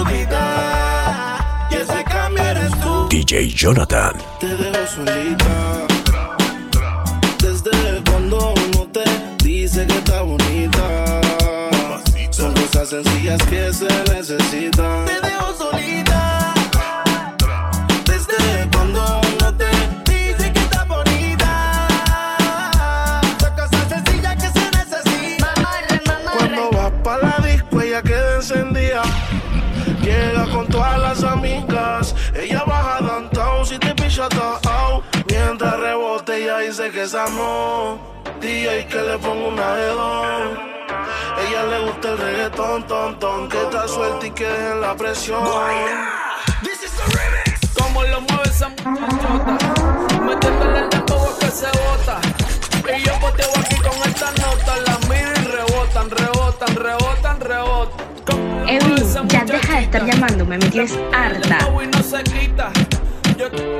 su 0.00 0.06
vida. 0.06 1.68
Y 1.70 1.74
ese 1.74 2.04
cambio 2.04 2.42
eres 2.42 2.70
tú. 2.80 3.08
DJ 3.08 3.48
Jonathan. 3.48 4.14
Te 4.38 4.46
dejo 4.56 4.86
solita. 4.86 5.86
Desde 7.38 8.02
cuando 8.10 8.54
uno 8.54 8.86
te 8.92 9.04
dice 9.44 9.86
que 9.86 9.98
está 9.98 10.22
bonita. 10.22 11.20
Son 12.30 12.52
cosas 12.54 12.88
sencillas 12.88 13.42
que 13.44 13.72
se 13.72 13.88
necesitan. 14.12 15.09
Que 37.00 37.06
es 37.06 37.14
amor. 37.14 37.98
DJ 38.40 38.86
que 38.86 39.00
le 39.00 39.18
pongo 39.18 39.48
una 39.48 39.74
de 39.74 39.86
dos. 39.86 40.58
Ella 41.42 41.62
le 41.64 41.78
gusta 41.86 42.10
el 42.10 42.18
reggaetón, 42.18 42.86
ton, 42.86 43.18
ton. 43.18 43.48
Que 43.48 43.62
está 43.62 43.88
suelta 43.88 44.26
y 44.26 44.30
que 44.30 44.46
en 44.46 44.80
la 44.82 44.94
presión. 44.94 45.42
Como 47.78 48.02
lo 48.02 48.20
mueve 48.20 48.42
esa 48.44 48.68
muchachota 48.68 49.58
Metiéndole 50.22 50.78
el 50.80 50.90
dembow 50.90 51.38
que 51.38 51.50
se 51.50 51.66
bota 51.66 52.20
Y 52.94 53.02
yo 53.02 53.12
poteo 53.20 53.50
aquí 53.58 53.76
con 53.76 54.08
esta 54.08 54.30
nota 54.32 54.76
Las 54.86 55.08
miro 55.08 55.30
y 55.30 55.44
rebotan, 55.44 56.10
rebotan, 56.10 56.76
rebotan, 56.76 57.40
rebotan 57.40 58.68
Edwin, 58.68 59.28
ya 59.28 59.44
deja 59.44 59.76
de 59.76 59.82
estar 59.82 60.04
llamándome, 60.04 60.58
me 60.58 60.66
tienes 60.66 60.98
harta. 61.12 61.58
dembow 61.58 61.82
y 61.82 61.86
no 61.86 62.02
se 62.02 62.22
quita 62.24 62.70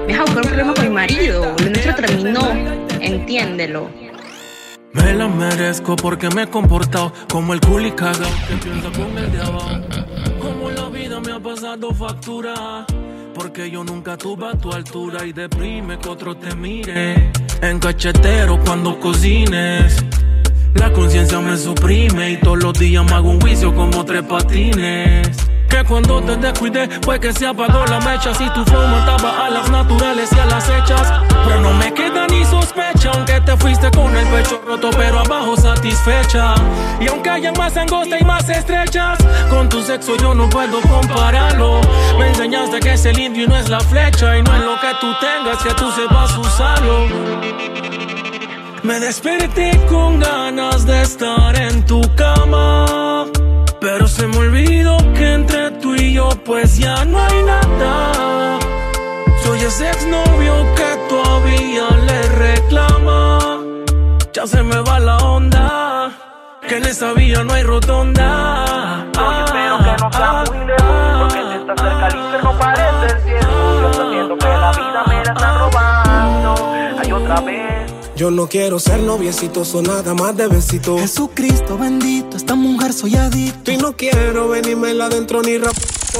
Me 0.06 0.18
un 0.18 0.32
problema 0.32 0.74
con 0.74 0.84
mi 0.84 0.90
marido. 0.90 1.54
Lo 1.58 1.70
nuestro 1.70 1.94
terminó. 1.94 2.40
Entiéndelo. 3.00 3.90
Me 4.92 5.12
la 5.12 5.28
merezco 5.28 5.96
porque 5.96 6.30
me 6.30 6.44
he 6.44 6.46
comportado 6.46 7.12
como 7.30 7.52
el 7.52 7.60
culi 7.60 7.92
cagao 7.92 8.30
que 8.48 8.56
piensa 8.56 8.90
con 8.90 9.18
el 9.18 9.30
de 9.30 9.40
abajo. 9.40 9.70
Como 10.40 10.70
la 10.70 10.88
vida 10.88 11.20
me 11.20 11.32
ha 11.32 11.38
pasado 11.38 11.92
factura. 11.94 12.86
Porque 13.34 13.70
yo 13.70 13.84
nunca 13.84 14.16
tuve 14.16 14.48
a 14.48 14.52
tu 14.54 14.72
altura 14.72 15.24
y 15.26 15.32
deprime 15.32 15.98
que 15.98 16.08
otro 16.08 16.36
te 16.36 16.54
mire. 16.54 17.30
En 17.60 17.78
cachetero 17.78 18.58
cuando 18.64 18.98
cocines. 18.98 20.04
La 20.74 20.90
conciencia 20.92 21.38
me 21.40 21.56
suprime 21.56 22.32
y 22.32 22.36
todos 22.38 22.62
los 22.62 22.78
días 22.78 23.04
me 23.04 23.12
hago 23.12 23.30
un 23.30 23.40
juicio 23.40 23.74
como 23.74 24.04
tres 24.04 24.22
patines. 24.22 25.49
Que 25.70 25.84
cuando 25.84 26.20
te 26.20 26.36
descuidé 26.36 26.88
fue 27.02 27.20
que 27.20 27.32
se 27.32 27.46
apagó 27.46 27.86
la 27.86 28.00
mecha. 28.00 28.34
Si 28.34 28.48
tu 28.50 28.64
flow 28.64 28.88
mataba 28.88 29.46
a 29.46 29.50
las 29.50 29.70
naturales 29.70 30.28
y 30.32 30.38
a 30.38 30.46
las 30.46 30.68
hechas. 30.68 31.12
Pero 31.44 31.60
no 31.60 31.72
me 31.74 31.94
queda 31.94 32.26
ni 32.26 32.44
sospecha, 32.44 33.12
aunque 33.14 33.40
te 33.40 33.56
fuiste 33.56 33.90
con 33.92 34.14
el 34.16 34.26
pecho 34.26 34.60
roto, 34.66 34.90
pero 34.90 35.20
abajo 35.20 35.56
satisfecha. 35.56 36.54
Y 37.00 37.08
aunque 37.08 37.30
hayan 37.30 37.54
más 37.56 37.76
angosta 37.76 38.18
y 38.18 38.24
más 38.24 38.48
estrechas, 38.48 39.18
con 39.48 39.68
tu 39.68 39.80
sexo 39.80 40.16
yo 40.16 40.34
no 40.34 40.48
puedo 40.50 40.80
compararlo. 40.82 41.80
Me 42.18 42.28
enseñaste 42.28 42.80
que 42.80 42.94
es 42.94 43.04
el 43.06 43.18
indio 43.18 43.44
y 43.44 43.46
no 43.46 43.56
es 43.56 43.68
la 43.68 43.80
flecha. 43.80 44.36
Y 44.36 44.42
no 44.42 44.54
es 44.54 44.62
lo 44.62 44.80
que 44.80 44.92
tú 45.00 45.14
tengas, 45.20 45.62
que 45.62 45.72
tú 45.74 45.90
sepas 45.92 46.36
usarlo. 46.36 47.06
Me 48.82 48.98
desperté 48.98 49.78
con 49.88 50.18
ganas 50.18 50.84
de 50.84 51.02
estar 51.02 51.54
en 51.56 51.86
tu 51.86 52.00
cama. 52.16 53.26
Pero 53.80 54.06
se 54.08 54.26
me 54.26 54.36
olvidó 54.36 54.69
pues 56.44 56.78
ya 56.78 57.04
no 57.04 57.18
hay 57.18 57.42
nada. 57.42 58.58
Soy 59.42 59.60
ese 59.60 59.90
exnovio 59.90 60.54
que 60.74 60.96
todavía 61.08 61.88
le 62.06 62.22
reclama. 62.46 63.38
Ya 64.32 64.46
se 64.46 64.62
me 64.62 64.80
va 64.80 65.00
la 65.00 65.16
onda. 65.18 66.10
Que 66.66 66.76
en 66.76 66.84
esa 66.84 67.12
vía 67.12 67.42
no 67.44 67.52
hay 67.52 67.62
rotonda. 67.62 69.06
Yo 69.14 69.44
espero 69.44 69.78
que 69.78 70.02
no 70.02 70.12
sea 70.12 70.44
muy 70.46 70.66
lejos, 70.66 71.18
porque 71.20 71.42
si 71.48 71.58
estás 71.60 71.80
cerca 71.80 72.06
el 72.08 72.16
infierno 72.16 72.58
parece 72.58 73.06
el 73.06 73.22
cielo. 73.22 73.92
Yo 73.92 74.10
siento 74.10 74.38
que 74.38 74.48
la 74.48 74.72
vida 74.72 75.04
me 75.08 75.14
la 75.24 75.32
están 75.32 75.58
robando. 75.58 76.54
Hay 77.02 77.12
otra 77.12 77.40
vez. 77.40 77.89
Yo 78.20 78.30
no 78.30 78.48
quiero 78.48 78.78
ser 78.78 79.00
noviecito, 79.00 79.62
o 79.62 79.80
nada 79.80 80.12
más 80.12 80.36
de 80.36 80.46
besito. 80.46 80.98
Jesucristo 80.98 81.78
bendito, 81.78 82.36
esta 82.36 82.54
mujer 82.54 82.92
soy 82.92 83.16
adicto. 83.16 83.72
Y 83.72 83.78
no 83.78 83.96
quiero 83.96 84.46
venirme 84.46 84.90
adentro 84.90 85.40
ni 85.40 85.56
rap. 85.56 85.74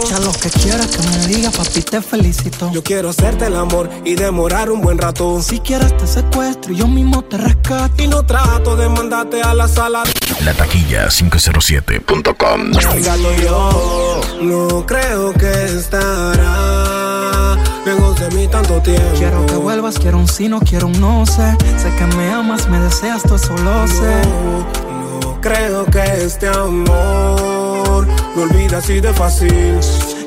Ya 0.09 0.19
lo 0.21 0.33
que 0.33 0.49
quieras 0.49 0.87
que 0.87 1.07
me 1.07 1.27
diga, 1.27 1.51
papi, 1.51 1.83
te 1.83 2.01
felicito. 2.01 2.71
Yo 2.73 2.83
quiero 2.83 3.11
hacerte 3.11 3.45
el 3.45 3.57
amor 3.57 3.91
y 4.03 4.15
demorar 4.15 4.71
un 4.71 4.81
buen 4.81 4.97
rato. 4.97 5.43
Si 5.43 5.61
quieres 5.61 5.95
te 5.99 6.07
secuestro 6.07 6.73
y 6.73 6.77
yo 6.77 6.89
mismo 6.89 7.21
te 7.21 7.37
rescato. 7.37 8.03
Y 8.03 8.07
no 8.07 8.25
trato 8.25 8.77
de 8.77 8.89
mandarte 8.89 9.43
a 9.43 9.53
la 9.53 9.69
sala. 9.69 10.03
La 10.43 10.55
taquilla 10.55 11.09
507.com. 11.09 12.71
Dígalo 12.97 13.37
yo, 13.43 14.21
no 14.41 14.87
creo 14.87 15.35
que 15.35 15.65
estará 15.67 16.60
de 18.31 18.37
mí 18.37 18.49
tanto 18.49 18.81
tiempo. 18.81 19.03
Quiero 19.17 19.47
que 19.47 19.55
vuelvas, 19.55 19.99
quiero 19.99 20.19
un 20.19 20.29
sí, 20.29 20.49
no 20.49 20.61
quiero 20.61 20.87
un 20.87 21.01
no 21.01 21.27
sé. 21.27 21.57
Sé 21.79 21.95
que 21.97 22.07
me 22.17 22.31
amas, 22.31 22.69
me 22.69 22.81
deseas, 22.81 23.23
todo 23.23 23.37
eso 23.37 23.55
lo 23.59 23.87
sé. 23.87 24.23
No 25.23 25.41
creo 25.41 25.85
que 25.87 26.25
este 26.25 26.49
amor 26.49 28.07
me 28.37 28.43
olvida 28.43 28.79
así 28.79 29.01
de 29.01 29.13
fácil. 29.13 29.79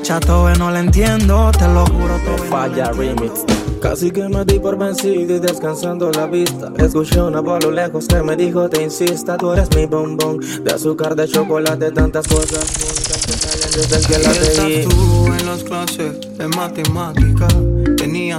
Chato, 0.02 0.50
no 0.54 0.70
lo 0.70 0.76
entiendo, 0.76 1.50
te 1.52 1.66
lo 1.66 1.86
juro. 1.86 2.18
Todo 2.24 2.44
Falla 2.48 2.90
remix. 2.92 3.44
Casi 3.80 4.10
que 4.10 4.28
me 4.28 4.44
di 4.44 4.58
por 4.58 4.78
vencido 4.78 5.34
y 5.34 5.38
descansando 5.38 6.10
la 6.10 6.26
vista. 6.26 6.72
Escuché 6.78 7.20
una 7.20 7.40
voz 7.40 7.62
a 7.62 7.66
lo 7.66 7.70
lejos 7.70 8.06
que 8.08 8.22
me 8.22 8.34
dijo: 8.34 8.68
Te 8.68 8.82
insista, 8.82 9.36
tú 9.36 9.52
eres 9.52 9.68
mi 9.76 9.86
bombón. 9.86 10.40
De 10.64 10.72
azúcar, 10.72 11.14
de 11.14 11.28
chocolate, 11.28 11.90
tantas 11.90 12.26
cosas 12.26 12.64
juntas 12.80 13.26
que 13.26 13.32
salen 13.32 13.70
desde 13.90 14.08
que 14.08 14.18
la 14.18 14.32
estás 14.32 14.94
tú 14.94 15.26
en 15.26 15.46
las 15.46 15.62
clases 15.64 16.38
de 16.38 16.48
matemática 16.48 17.46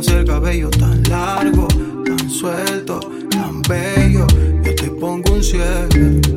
tenías 0.02 0.08
el 0.20 0.26
cabello 0.26 0.70
tan 0.72 1.04
largo, 1.04 1.68
tan 2.06 2.30
suelto, 2.30 3.00
tan 3.30 3.62
bello. 3.62 4.28
Yo 4.64 4.76
te 4.76 4.90
pongo 4.90 5.34
un 5.34 5.44
cielo. 5.44 5.88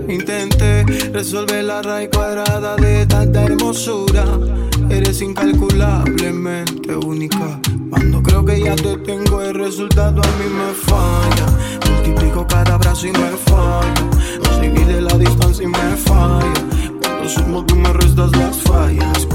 Intenté 0.09 0.85
resolver 1.13 1.65
la 1.65 1.83
raíz 1.83 2.09
cuadrada 2.13 2.77
de 2.77 3.07
tanta 3.07 3.45
hermosura. 3.45 4.25
Eres 4.91 5.21
incalculablemente 5.23 6.95
única. 6.95 7.61
Cuando 7.91 8.23
creo 8.23 8.45
que 8.45 8.61
ya 8.61 8.77
te 8.77 8.97
tengo 8.99 9.43
el 9.43 9.55
resultado 9.55 10.23
a 10.23 10.27
mí 10.39 10.49
me 10.51 10.73
falla. 10.75 11.47
Multiplico 11.91 12.47
cada 12.47 12.77
brazo 12.79 13.09
y 13.09 13.13
me 13.13 13.31
falla. 13.47 13.95
No 14.43 14.51
Nos 14.51 14.61
divide 14.61 15.01
la 15.01 15.19
distancia 15.19 15.65
y 15.65 15.69
me 15.69 15.97
falla. 15.97 16.53
Cuando 17.03 17.29
sumo 17.29 17.65
tú 17.65 17.75
me 17.77 17.93
restas 17.93 18.31
las 18.37 18.57
fallas. 18.59 19.29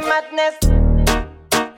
DJ 0.00 0.08
Madness. 0.08 0.56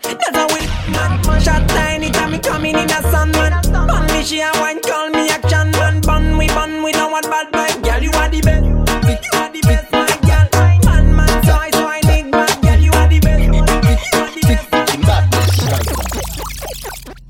That's 0.02 0.36
how 0.36 0.46
we 0.48 0.60
man. 0.92 1.40
Shot 1.40 1.68
tiny 1.68 2.10
time 2.10 2.30
me 2.32 2.38
coming 2.38 2.76
in 2.78 2.90
a 2.90 3.02
sun 3.10 3.30
man. 3.32 3.60
Bun 3.72 4.06
me 4.12 4.22
she 4.22 4.40
a 4.40 4.50
wine 4.60 4.80
call 4.80 5.10
me 5.10 5.28
action 5.28 5.70
man. 5.72 6.00
Bun 6.02 6.36
we 6.38 6.46
bun 6.48 6.82
we 6.84 6.92
don't 6.92 7.10
want 7.10 7.26
bad 7.26 7.50
boy. 7.52 7.66
Girl 7.82 8.00
you 8.02 8.10
are 8.12 8.28
the 8.28 8.40
best. 8.42 8.64
You 8.64 9.38
are 9.40 9.50
the 9.50 9.60
best 9.62 9.92
my 9.92 10.06
girl. 10.28 10.48
Man 10.84 11.16
man 11.16 11.44
so 11.44 11.52
I 11.52 11.70
so 11.70 11.86
I 11.86 12.00
need 12.06 12.30
man. 12.30 12.48
Girl 12.62 12.78
you 12.78 12.92
are 12.92 13.08
the 13.08 13.18
best. 13.20 13.42
You 13.42 13.60
are 13.60 14.30
the 14.30 14.40
best. 14.46 14.68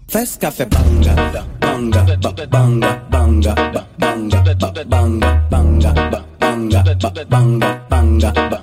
Fes 0.09 0.37
café 0.39 0.67
banga, 0.67 1.15
banga, 1.59 2.05
ba- 2.21 2.47
banga, 2.47 3.03
banga, 3.11 3.55
ba- 3.73 3.87
banga, 3.99 4.43
ba- 4.45 4.85
banga, 4.85 5.41
banga, 5.51 5.93
banga, 6.39 6.83
banga, 7.31 7.85
banga, 7.89 8.33
banga. 8.33 8.62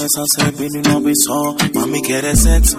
Atraviesa, 0.00 0.24
se 0.26 0.50
vino 0.52 0.78
y 0.78 0.82
no 0.82 0.96
avisó. 0.96 1.56
Mami, 1.74 2.00
quiere 2.00 2.34
sexo. 2.34 2.76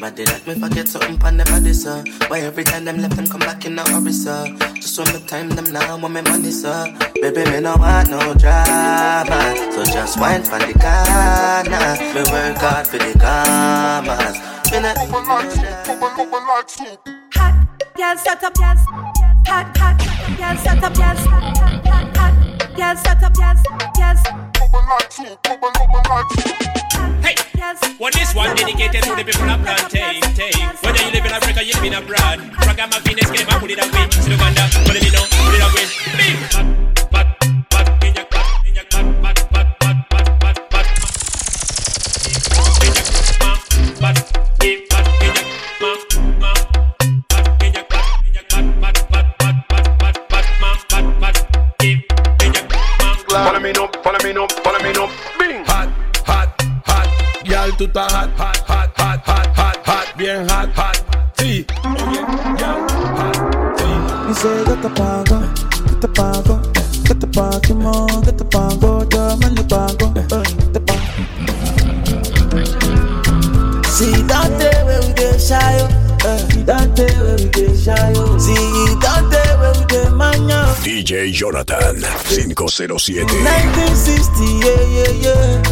Body 0.00 0.26
Like 0.26 0.46
me 0.46 0.54
forget 0.54 0.86
something 0.86 1.18
on 1.24 1.36
the 1.38 1.44
body, 1.44 1.72
sir. 1.72 2.04
Why 2.28 2.40
every 2.40 2.62
time 2.62 2.84
them 2.84 2.98
left 2.98 3.16
them 3.16 3.26
come 3.26 3.40
back 3.40 3.64
in 3.64 3.78
a 3.78 3.82
hurry, 3.88 4.12
sir? 4.12 4.54
Just 4.74 4.98
want 4.98 5.14
me 5.14 5.26
time 5.26 5.48
them 5.48 5.72
now, 5.72 5.96
want 5.96 6.12
me 6.12 6.20
money, 6.20 6.50
sir. 6.50 6.94
Baby, 7.14 7.50
me 7.50 7.60
no 7.60 7.74
want 7.76 8.10
no 8.10 8.34
drama 8.34 9.54
So 9.72 9.84
just 9.84 10.20
wine 10.20 10.42
for 10.42 10.58
the 10.58 10.74
corner. 10.76 11.96
Me 12.12 12.22
work 12.30 12.56
hard 12.58 12.86
for 12.86 12.98
the 12.98 13.18
commas. 13.18 14.36
Me 14.70 14.80
not 14.80 14.96
hot, 16.10 17.54
girl, 17.96 18.16
set 18.16 18.44
up, 18.44 18.52
yes. 18.58 18.84
Hot, 19.46 19.76
hot, 19.76 19.98
girl, 20.36 20.56
set 20.56 20.84
up, 20.84 20.96
yes. 20.96 21.24
Hot, 21.26 21.86
hot, 21.86 22.16
hot, 22.16 22.34
girl, 22.76 22.96
set 22.96 23.22
up, 23.22 23.32
yes, 23.38 23.62
yes. 23.96 24.22
Hey, 27.22 27.34
well 27.98 28.10
this 28.12 28.34
one 28.34 28.54
dedicated 28.54 29.02
to 29.02 29.14
the 29.16 29.24
people 29.24 29.48
of 29.48 29.60
plantain. 29.62 30.20
Whether 30.82 31.02
you 31.04 31.10
live 31.12 31.24
in 31.24 31.32
Africa, 31.32 31.64
you 31.64 31.72
live 31.74 31.84
in 31.84 31.94
abroad. 31.94 32.38
Ragamuffin, 32.66 33.16
get 33.16 33.40
him, 33.40 33.60
put 33.60 33.70
it 33.70 33.78
away. 33.78 34.08
Uganda, 34.28 34.68
put 34.84 34.96
it 34.96 35.04
in, 35.04 35.12
put 35.14 35.54
it 35.54 35.62
away. 35.64 35.86
Big, 36.18 36.83
Girl, 57.84 57.92
tú 57.92 57.98
estás 57.98 58.12
hot, 58.14 58.30
hot, 58.30 58.38
hot, 58.38 58.40
hot, 58.40 58.53
DJ 80.84 81.32
Jonathan 81.32 81.96
507. 81.96 83.24
1960, 83.24 84.44
yeah, 84.60 84.84
yeah, 84.92 85.12
yeah. 85.24 85.62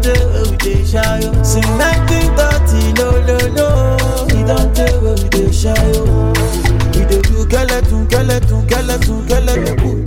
Day 0.00 0.14
where 0.30 0.44
we 0.50 0.56
dey 0.58 0.84
shy, 0.84 1.20
oh. 1.24 1.42
See 1.42 1.60
1930, 1.66 2.94
no, 2.94 3.10
no, 3.26 3.36
no. 3.58 3.68
See 4.30 4.42
that 4.46 4.70
day 4.74 4.94
where 5.02 5.18
we 5.18 5.28
dey 5.34 5.50
shy, 5.50 5.74
oh. 5.98 6.30
We 6.94 7.02
dey 7.10 7.22
do 7.26 7.42
skeleton, 7.42 8.06
skeleton, 8.06 8.62
skeleton, 8.68 9.26
skeleton. 9.26 10.06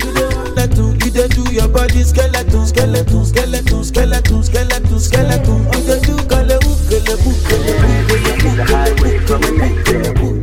You 1.04 1.12
dey 1.12 1.28
do 1.28 1.43
your 1.52 1.67
body 1.67 2.04
skeleton, 2.04 2.65
skeleton, 2.65 3.25
skeleton, 3.25 3.84
skeleton, 3.84 4.43
skeleton, 4.43 4.99
skeleton. 4.99 5.60
You 5.67 5.82
dey 5.84 5.99
do 5.99 6.15
kalebu, 6.32 6.71
kalebu, 6.88 7.32
kalebu, 7.43 7.91
kalebu, 8.71 9.08
kalebu, 9.28 9.84
kalebu. 9.84 10.38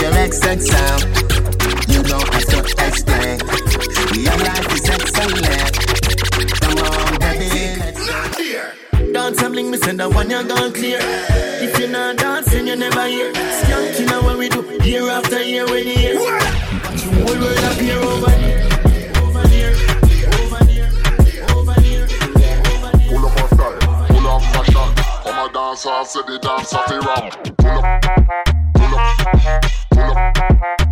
Your 0.00 0.12
XX 0.12 0.60
sound. 0.62 1.02
You 1.88 2.02
don't 2.02 2.28
have 2.34 2.46
to 2.52 2.58
explain. 2.86 3.38
Your 4.14 4.36
life 4.38 4.72
is 4.72 4.88
excellent. 4.88 5.72
Come 6.60 6.78
on, 6.78 7.18
baby, 7.18 7.76
let's 7.80 8.06
go. 8.06 9.12
Dance 9.12 9.42
and 9.42 9.52
bling 9.52 9.70
me 9.70 9.78
send 9.78 10.00
that 10.00 10.10
one 10.12 10.30
you 10.30 10.42
gone 10.46 10.72
clear. 10.72 10.98
If 11.02 11.78
you're 11.78 11.88
not 11.88 12.16
dancing, 12.18 12.66
you 12.66 12.76
never 12.76 13.06
hear. 13.06 13.32
Skanking 13.32 14.06
now 14.06 14.22
what 14.22 14.36
we 14.38 14.48
do 14.48 14.62
year 14.84 15.08
after 15.10 15.42
year 15.42 15.64
with 15.64 15.84
the 15.84 16.00
year. 16.00 16.18
Watch 16.20 17.02
the 17.02 17.10
whole 17.24 17.38
world 17.40 17.64
appear 17.72 17.98
over 17.98 18.30
there. 18.42 18.66
Over 19.22 19.44
there, 19.48 19.72
over 20.40 20.62
there, 20.64 20.90
over 21.56 21.80
there. 21.80 22.06
Pull 23.08 23.26
up 23.26 23.36
a 23.36 23.48
style, 23.54 23.78
pull 24.08 24.26
up 24.28 24.42
fashion. 24.52 24.88
Come 25.24 25.38
a 25.38 25.52
dance 25.52 25.86
off, 25.86 26.06
say 26.08 26.20
the 26.26 26.38
dance 26.38 26.72
off 26.74 26.86
the 26.88 27.00
ram. 27.00 27.30
Pull 27.56 27.78
up, 27.78 28.02
pull 28.74 28.98
up, 28.98 29.16
pull 29.18 29.48
up, 29.48 29.72
pull 30.06 30.18
up, 30.18 30.85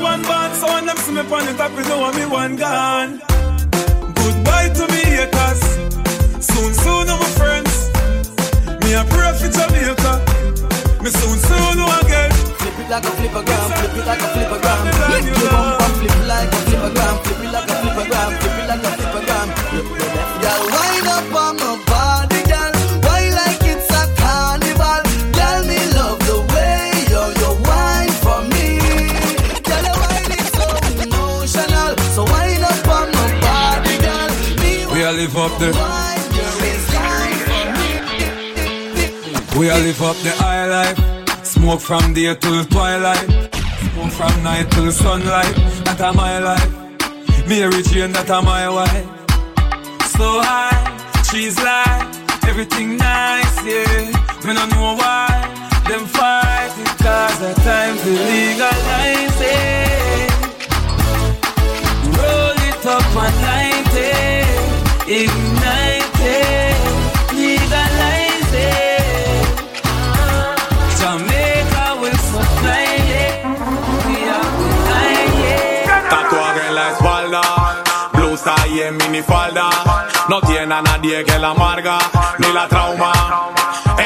one 0.00 0.22
band, 0.22 0.56
so 0.56 0.66
when 0.66 0.86
them 0.86 0.96
see 0.96 1.12
me 1.12 1.20
on 1.20 1.46
the 1.46 1.54
top, 1.54 1.72
you 1.76 1.84
know 1.84 2.10
me 2.12 2.24
one 2.26 2.56
gone. 2.56 3.20
Goodbye 4.16 4.70
to 4.74 4.84
me 4.92 5.02
haters. 5.04 5.60
Soon, 6.40 6.72
soon, 6.74 7.06
my 7.06 7.30
friends. 7.36 7.90
Me 8.82 8.94
a 8.96 9.04
pray 9.04 9.32
for 9.36 9.50
Jamaica. 9.52 10.12
Me 11.04 11.10
soon, 11.10 11.38
soon, 11.38 11.78
again. 12.00 12.30
Flip 12.60 12.78
it 12.80 12.88
like 12.90 13.04
a 13.04 13.12
flippergram, 13.18 13.66
flip 13.76 13.96
it 13.96 14.06
like 14.06 14.20
a 14.20 14.28
flippergram. 14.32 14.84
Lick 15.12 15.24
your 15.24 15.50
bum 15.50 15.78
bum, 15.78 15.92
flip 16.00 16.16
it 16.16 16.26
like 16.26 16.48
a 16.48 16.60
flippergram, 16.66 17.14
flip 17.24 17.40
it 17.44 17.50
like 17.52 17.68
a 17.68 17.76
flippergram, 17.80 18.30
flip 18.40 18.56
it 18.58 18.66
like 18.68 18.84
a 18.84 18.90
flipper 18.96 19.22
gram. 19.26 19.48
Girl, 20.40 20.62
wind 20.74 21.08
up 21.08 21.34
on 21.34 21.56
my 21.56 21.69
up 35.40 35.58
the, 35.58 35.68
we 39.58 39.70
a 39.70 39.74
live 39.74 40.02
up 40.02 40.16
the 40.18 40.32
high 40.36 40.66
life. 40.66 41.44
Smoke 41.44 41.80
from 41.80 42.12
day 42.12 42.34
till 42.34 42.64
twilight. 42.66 43.26
Smoke 43.92 44.12
from 44.12 44.42
night 44.42 44.70
till 44.70 44.92
sunlight. 44.92 45.54
That 45.84 46.00
a 46.00 46.12
my 46.12 46.38
life. 46.40 46.70
Mary 47.48 47.82
Jane, 47.82 48.12
that 48.12 48.28
a 48.28 48.42
my 48.42 48.68
wife. 48.68 49.08
So 50.14 50.28
high, 50.44 50.84
she's 51.30 51.56
like 51.62 52.04
everything 52.46 52.98
nice, 52.98 53.56
yeah. 53.64 54.12
Me 54.44 54.52
no 54.52 54.66
know 54.66 54.94
why 55.00 55.28
them 55.88 56.04
fight 56.06 56.72
it, 56.84 56.92
cause 57.02 57.42
at 57.48 57.56
times 57.64 58.02
they 58.04 58.18
legalize 58.30 59.40
it. 59.40 60.30
Roll 62.16 62.58
it 62.68 62.86
up 62.86 63.16
and 63.24 63.36
light 63.46 63.69
Tatuaje 76.08 76.68
en 76.68 76.74
la 76.76 76.90
espalda, 76.92 77.40
blusa 78.12 78.54
y 78.68 78.82
en 78.82 78.96
minifalda. 78.98 79.68
No 80.28 80.40
tiene 80.42 80.74
a 80.74 80.82
nadie 80.82 81.24
que 81.24 81.38
la 81.40 81.50
amarga, 81.50 81.98
ni 82.38 82.52
la 82.52 82.68
trauma. 82.68 83.12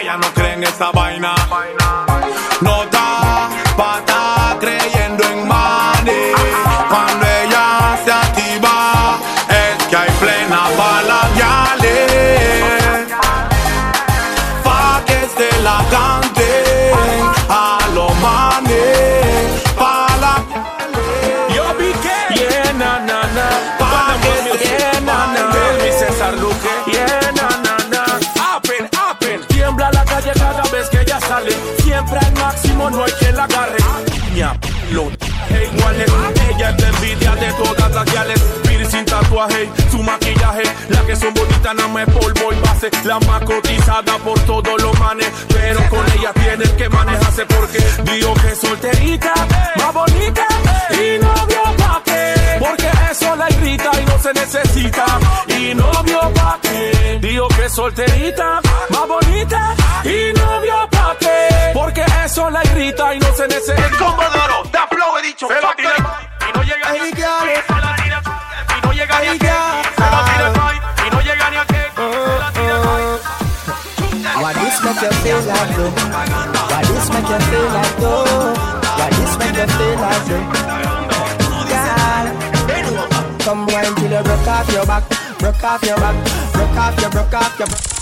Ella 0.01 0.17
no 0.17 0.27
cree 0.33 0.55
en 0.55 0.65
esa 0.65 0.91
vaina. 0.91 1.35
No 2.63 2.83
no 32.91 33.05
hay 33.05 33.13
quien 33.13 33.37
la 33.37 33.45
agarre. 33.45 33.79
Ña, 34.35 34.53
lo. 34.91 35.03
iguales. 35.03 36.13
Ella 36.55 36.71
es 36.71 36.83
la 36.83 36.89
envidia 36.89 37.35
de 37.37 37.53
todas 37.53 37.91
las 37.93 38.05
guiales. 38.05 38.41
sin 38.91 39.05
tatuaje, 39.07 39.69
su 39.91 40.03
maquillaje. 40.03 40.63
La 40.89 41.01
que 41.07 41.17
son 41.17 41.33
bonitas 41.35 41.75
nada 41.75 41.89
más 41.89 42.07
polvo 42.07 42.53
y 42.53 42.61
base. 42.61 42.91
La 43.05 43.19
más 43.21 43.43
cotizada 43.45 44.19
por 44.19 44.39
todos 44.41 44.83
los 44.83 44.99
manes. 45.01 45.31
Pero 45.49 45.81
con 45.89 46.05
ella 46.13 46.33
tienes 46.35 46.71
que 46.73 46.89
manejarse 46.89 47.47
porque 47.47 47.79
digo 48.13 48.35
que 48.35 48.49
es 48.49 48.59
solterita, 48.59 49.33
más 49.77 49.95
bonita 49.95 50.47
y 50.91 51.19
novio 51.19 51.63
pa' 51.79 52.03
qué. 52.05 52.35
Porque 52.59 52.91
eso 53.11 53.37
la 53.37 53.51
irrita 53.51 53.91
y 54.01 54.05
no 54.05 54.19
se 54.19 54.33
necesita. 54.35 55.07
Y 55.49 55.75
novio 55.75 56.21
pa' 56.35 56.59
qué. 56.63 57.19
Digo 57.23 57.49
que 57.49 57.65
es 57.65 57.73
solterita, 57.73 58.61
más 58.91 59.09
bonita 59.09 59.75
y 60.05 60.39
novio 60.39 60.89
pa' 60.91 60.94
Porque 61.73 62.05
eso 62.25 62.51
la 62.51 62.63
irrita 62.65 63.15
y 63.15 63.19
no 63.19 63.35
se 63.35 63.47
necesita. 63.49 63.87
El 63.87 63.97
combo 63.97 64.23
de 64.23 64.39
oro, 64.39 64.63
da 64.73 64.87
flow 64.87 65.19
he 65.19 65.23
dicho. 65.23 65.49
Se 65.49 65.61
lo 65.61 65.75
tiré 65.75 65.89
y 65.89 66.53
no 66.57 66.63
llega 66.63 66.93
ni 66.93 66.99
aquí. 66.99 67.23
Y 68.79 68.81
no 68.87 68.93
llega 68.93 69.21
ni 69.21 69.29
aquí. 69.29 69.47
Se 69.97 70.07
lo 70.11 70.25
tiré 70.25 70.47
y 71.07 71.11
no 71.11 71.21
llega 71.21 71.51
ni 71.51 71.57
aquí. 71.57 71.75
Why 74.37 74.53
this 74.53 74.81
make 74.83 75.01
you 75.01 75.11
feel 75.23 75.41
like 75.43 75.75
though? 75.77 75.93
Why 76.69 76.83
this 76.83 77.09
make 77.11 77.29
you 77.29 77.39
feel 77.49 77.69
like 77.73 77.97
though? 77.97 78.25
Why 78.99 79.09
this 79.11 79.33
make 79.39 79.57
you 79.57 79.67
feel 79.67 79.97
like 80.01 80.25
though? 80.27 80.47
Girl, 82.67 83.09
come 83.41 83.67
wine 83.67 83.95
till 83.95 84.11
you 84.11 84.23
broke 84.23 84.49
off 84.49 84.73
your 84.73 84.87
back, 84.87 85.05
broke 85.39 85.65
off 85.65 85.83
your 85.83 85.97
back, 85.97 86.17
broke 86.53 86.77
off 86.77 87.01
your, 87.01 87.11
broke 87.11 87.35
off 87.35 87.59
your. 87.59 87.94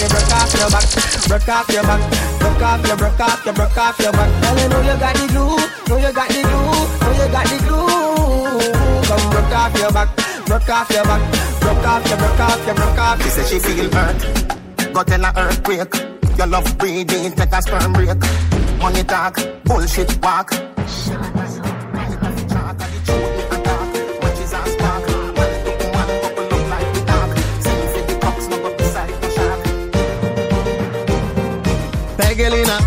You 0.00 0.08
broke 0.08 0.32
off 0.32 0.54
your 0.56 0.70
back, 0.70 0.88
broke 1.28 1.48
off 1.48 1.68
your 1.68 1.82
back, 1.82 2.00
broke 2.40 2.62
off 2.62 2.86
your, 2.86 2.96
broke 2.96 3.20
off 3.20 3.44
your, 3.44 3.52
broke 3.52 3.76
off 3.76 3.98
your 3.98 4.12
back. 4.12 4.30
Girl, 4.40 4.56
you 4.56 4.68
know 4.70 4.80
you 4.80 4.98
got 4.98 5.14
the 5.14 5.26
glue, 5.28 5.60
know 5.88 5.96
you 6.00 6.12
got 6.14 6.28
the 6.30 6.40
glue, 6.40 6.72
know 7.04 7.12
you 7.20 7.28
got 7.30 7.44
the 7.44 7.58
glue. 7.68 9.04
Come 9.04 9.30
broke 9.30 9.52
off 9.52 9.76
your 9.76 9.92
back, 9.92 10.08
broke 10.46 10.68
off 10.70 10.90
your 10.90 11.04
back, 11.04 11.60
broke 11.60 11.86
off 11.86 12.08
your, 12.08 12.16
broke 12.16 12.40
off 12.40 12.66
your, 12.66 12.74
broke 12.76 12.98
off. 12.98 13.22
She 13.22 13.28
said 13.28 13.46
she 13.46 13.58
feel 13.58 13.92
hurt. 13.92 14.94
Go 14.94 15.02
tell 15.02 15.22
her 15.22 15.32
earthquake. 15.36 15.94
Your 16.38 16.46
love 16.46 16.78
breathing, 16.78 17.32
take 17.32 17.52
a 17.52 17.60
sperm 17.60 17.92
break. 17.92 18.16
Money 18.80 19.04
talk, 19.04 19.38
bullshit 19.64 20.16
walk. 20.22 20.50
Pegelina, 32.40 32.78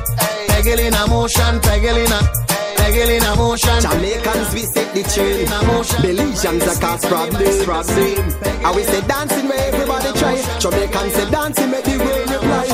Pegelina 0.48 1.08
motion, 1.08 1.60
Pegelina. 1.62 2.20
Pegelina 2.76 3.38
motion. 3.38 3.82
Jamaicans 3.82 4.52
we 4.52 4.62
set 4.62 4.92
the 4.96 5.04
train. 5.14 5.46
Belizeans 6.02 6.66
a 6.66 6.82
cause 6.82 7.06
problem. 7.06 7.64
problem. 7.64 8.66
And 8.66 8.76
we 8.76 8.82
say 8.82 9.02
dancing 9.06 9.48
where 9.48 9.72
everybody 9.72 10.12
try. 10.18 10.42
Jamaicans 10.58 11.14
say 11.14 11.30
dancing 11.30 11.70
make 11.70 11.86
the 11.86 12.00
rain 12.00 12.28
reply. 12.34 12.66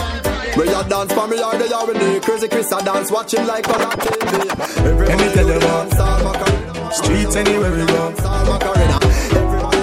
Where 0.55 0.67
you 0.67 0.83
dance 0.87 1.11
for 1.11 1.27
me 1.27 1.43
or 1.43 1.57
they 1.57 1.67
are 1.67 1.91
in 1.91 1.99
the 1.99 2.21
crazy 2.23 2.47
Chris 2.47 2.71
I 2.71 2.81
dance 2.81 3.11
watching 3.11 3.45
like 3.45 3.67
on 3.67 3.81
a 3.81 3.89
TV. 3.99 4.47
Let 5.03 5.19
me 5.19 5.33
tell 5.33 5.49
you 5.49 5.59
what. 5.59 6.93
Streets 6.93 7.35
anywhere 7.35 7.71
we 7.75 7.85
go. 7.87 8.13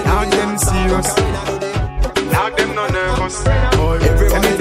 Now 0.08 0.24
them 0.24 0.56
serious. 0.56 1.14
Now 2.32 2.48
them 2.48 2.74
no 2.74 2.86
nervous. 2.88 3.44
Let 3.44 4.55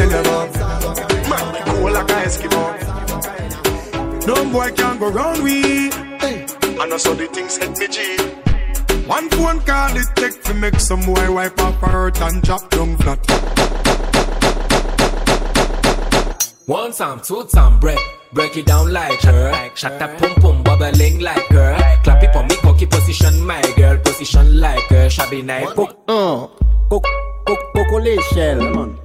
boy 4.56 4.72
can't 4.72 5.00
go 5.00 5.10
round 5.12 5.44
we. 5.44 5.92
Hey. 6.24 6.48
And 6.64 6.82
I 6.82 6.86
know 6.88 6.98
so 6.98 7.14
the 7.14 7.28
things 7.28 7.58
hit 7.58 7.78
me 7.78 7.88
G. 7.88 8.00
One 9.06 9.30
phone 9.30 9.60
call 9.62 9.96
it 9.98 10.08
take 10.16 10.42
to 10.44 10.54
make 10.54 10.80
some 10.80 11.02
boy 11.02 11.28
wipe 11.32 11.60
off 11.60 11.76
her 11.82 11.88
hurt 11.88 12.22
and 12.22 12.42
drop 12.42 12.70
down 12.70 12.96
flat. 12.98 13.20
One 16.68 16.94
time, 16.94 17.20
two 17.22 17.44
time, 17.54 17.80
break. 17.80 18.00
Break 18.34 18.56
it 18.58 18.66
down 18.66 18.92
like 18.92 19.22
her. 19.22 19.72
Shut 19.76 20.02
up, 20.02 20.18
pum 20.20 20.34
pum, 20.36 20.64
bubbling 20.64 21.20
like 21.20 21.48
her. 21.50 21.76
Clap 22.04 22.24
it 22.24 22.34
for 22.34 22.44
me, 22.44 22.56
cocky 22.64 22.86
position, 22.86 23.46
my 23.46 23.62
girl. 23.76 23.98
Position 23.98 24.60
like 24.60 24.88
her. 24.90 25.10
Shabby 25.10 25.42
night, 25.42 25.68
cook. 25.76 26.00
Uh, 26.08 26.48
cook, 26.90 27.06
cook, 27.46 27.60
cook, 27.74 28.04
l'échelle. 28.04 29.05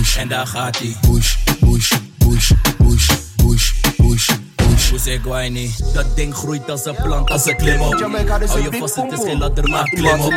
push, 0.00 0.08
push, 0.08 0.14
push. 0.14 0.16
En 0.16 0.28
daar 0.28 0.46
gaat 0.46 0.78
hij. 0.78 0.96
Push, 1.00 1.36
push, 1.60 1.92
push, 2.18 2.52
push, 2.78 3.10
push, 3.36 3.72
push. 3.96 4.30
Hoe 4.90 4.98
zeg 4.98 5.22
Guayni? 5.22 5.74
Dat 5.94 6.16
ding 6.16 6.34
groeit 6.34 6.70
als 6.70 6.84
een 6.84 6.96
plant, 7.02 7.30
als 7.30 7.46
een 7.46 7.56
klim 7.56 7.80
op. 7.80 7.94
Hou 7.94 8.62
je 8.62 8.78
vast, 8.78 8.96
het 8.96 9.12
is 9.12 9.24
geen 9.24 9.38
ladder, 9.38 9.68
maar 9.68 9.84
klim 9.84 10.20
op. 10.20 10.34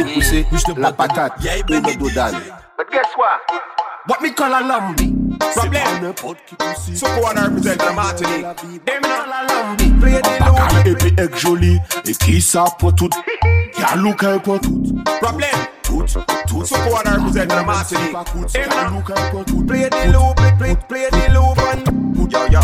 Push 0.50 0.64
de 0.64 0.74
La 0.76 0.92
patate, 0.92 1.34
Jij 1.44 1.64
bent 1.66 1.88
uno 1.88 1.98
dodal. 1.98 2.32
But 2.76 2.86
guess 2.90 3.16
what? 3.16 3.62
What 4.06 4.22
me 4.22 4.34
call 4.34 4.54
a 4.54 4.62
lambi? 4.62 5.38
Problem. 5.54 6.14
So 6.96 7.08
go 7.08 7.28
and 7.28 7.40
represent 7.40 7.80
the 7.80 7.94
Martinique. 7.96 8.56
Them 8.84 9.02
call 9.02 9.32
a 9.32 9.46
lambi. 9.48 10.00
Play 10.00 10.22
the 10.22 10.38
low. 10.40 10.56
Bakal 10.56 10.86
epi 10.86 11.12
ek 11.16 11.40
joli, 11.40 11.82
e 12.04 12.14
ki 12.14 12.42
sa 12.42 12.64
po 12.64 12.92
tout. 12.92 13.16
Ya 13.78 13.96
look 13.96 14.24
el 14.24 14.40
po 14.40 14.58
tout. 14.58 15.04
Problem. 15.20 15.73
Tout, 15.94 16.26
tout. 16.48 16.66
So 16.66 16.76
go 16.78 16.98
and 16.98 17.18
represent 17.18 17.50
the 17.50 17.64
po 19.32 19.44
tout. 19.44 19.68
Play 19.68 19.90
the 19.90 20.12
low, 20.12 20.34
play, 20.34 20.76
play, 20.90 21.08
the 21.12 21.34
low 21.34 21.54
man. 21.56 22.04
Yo, 22.30 22.46
yo. 22.48 22.62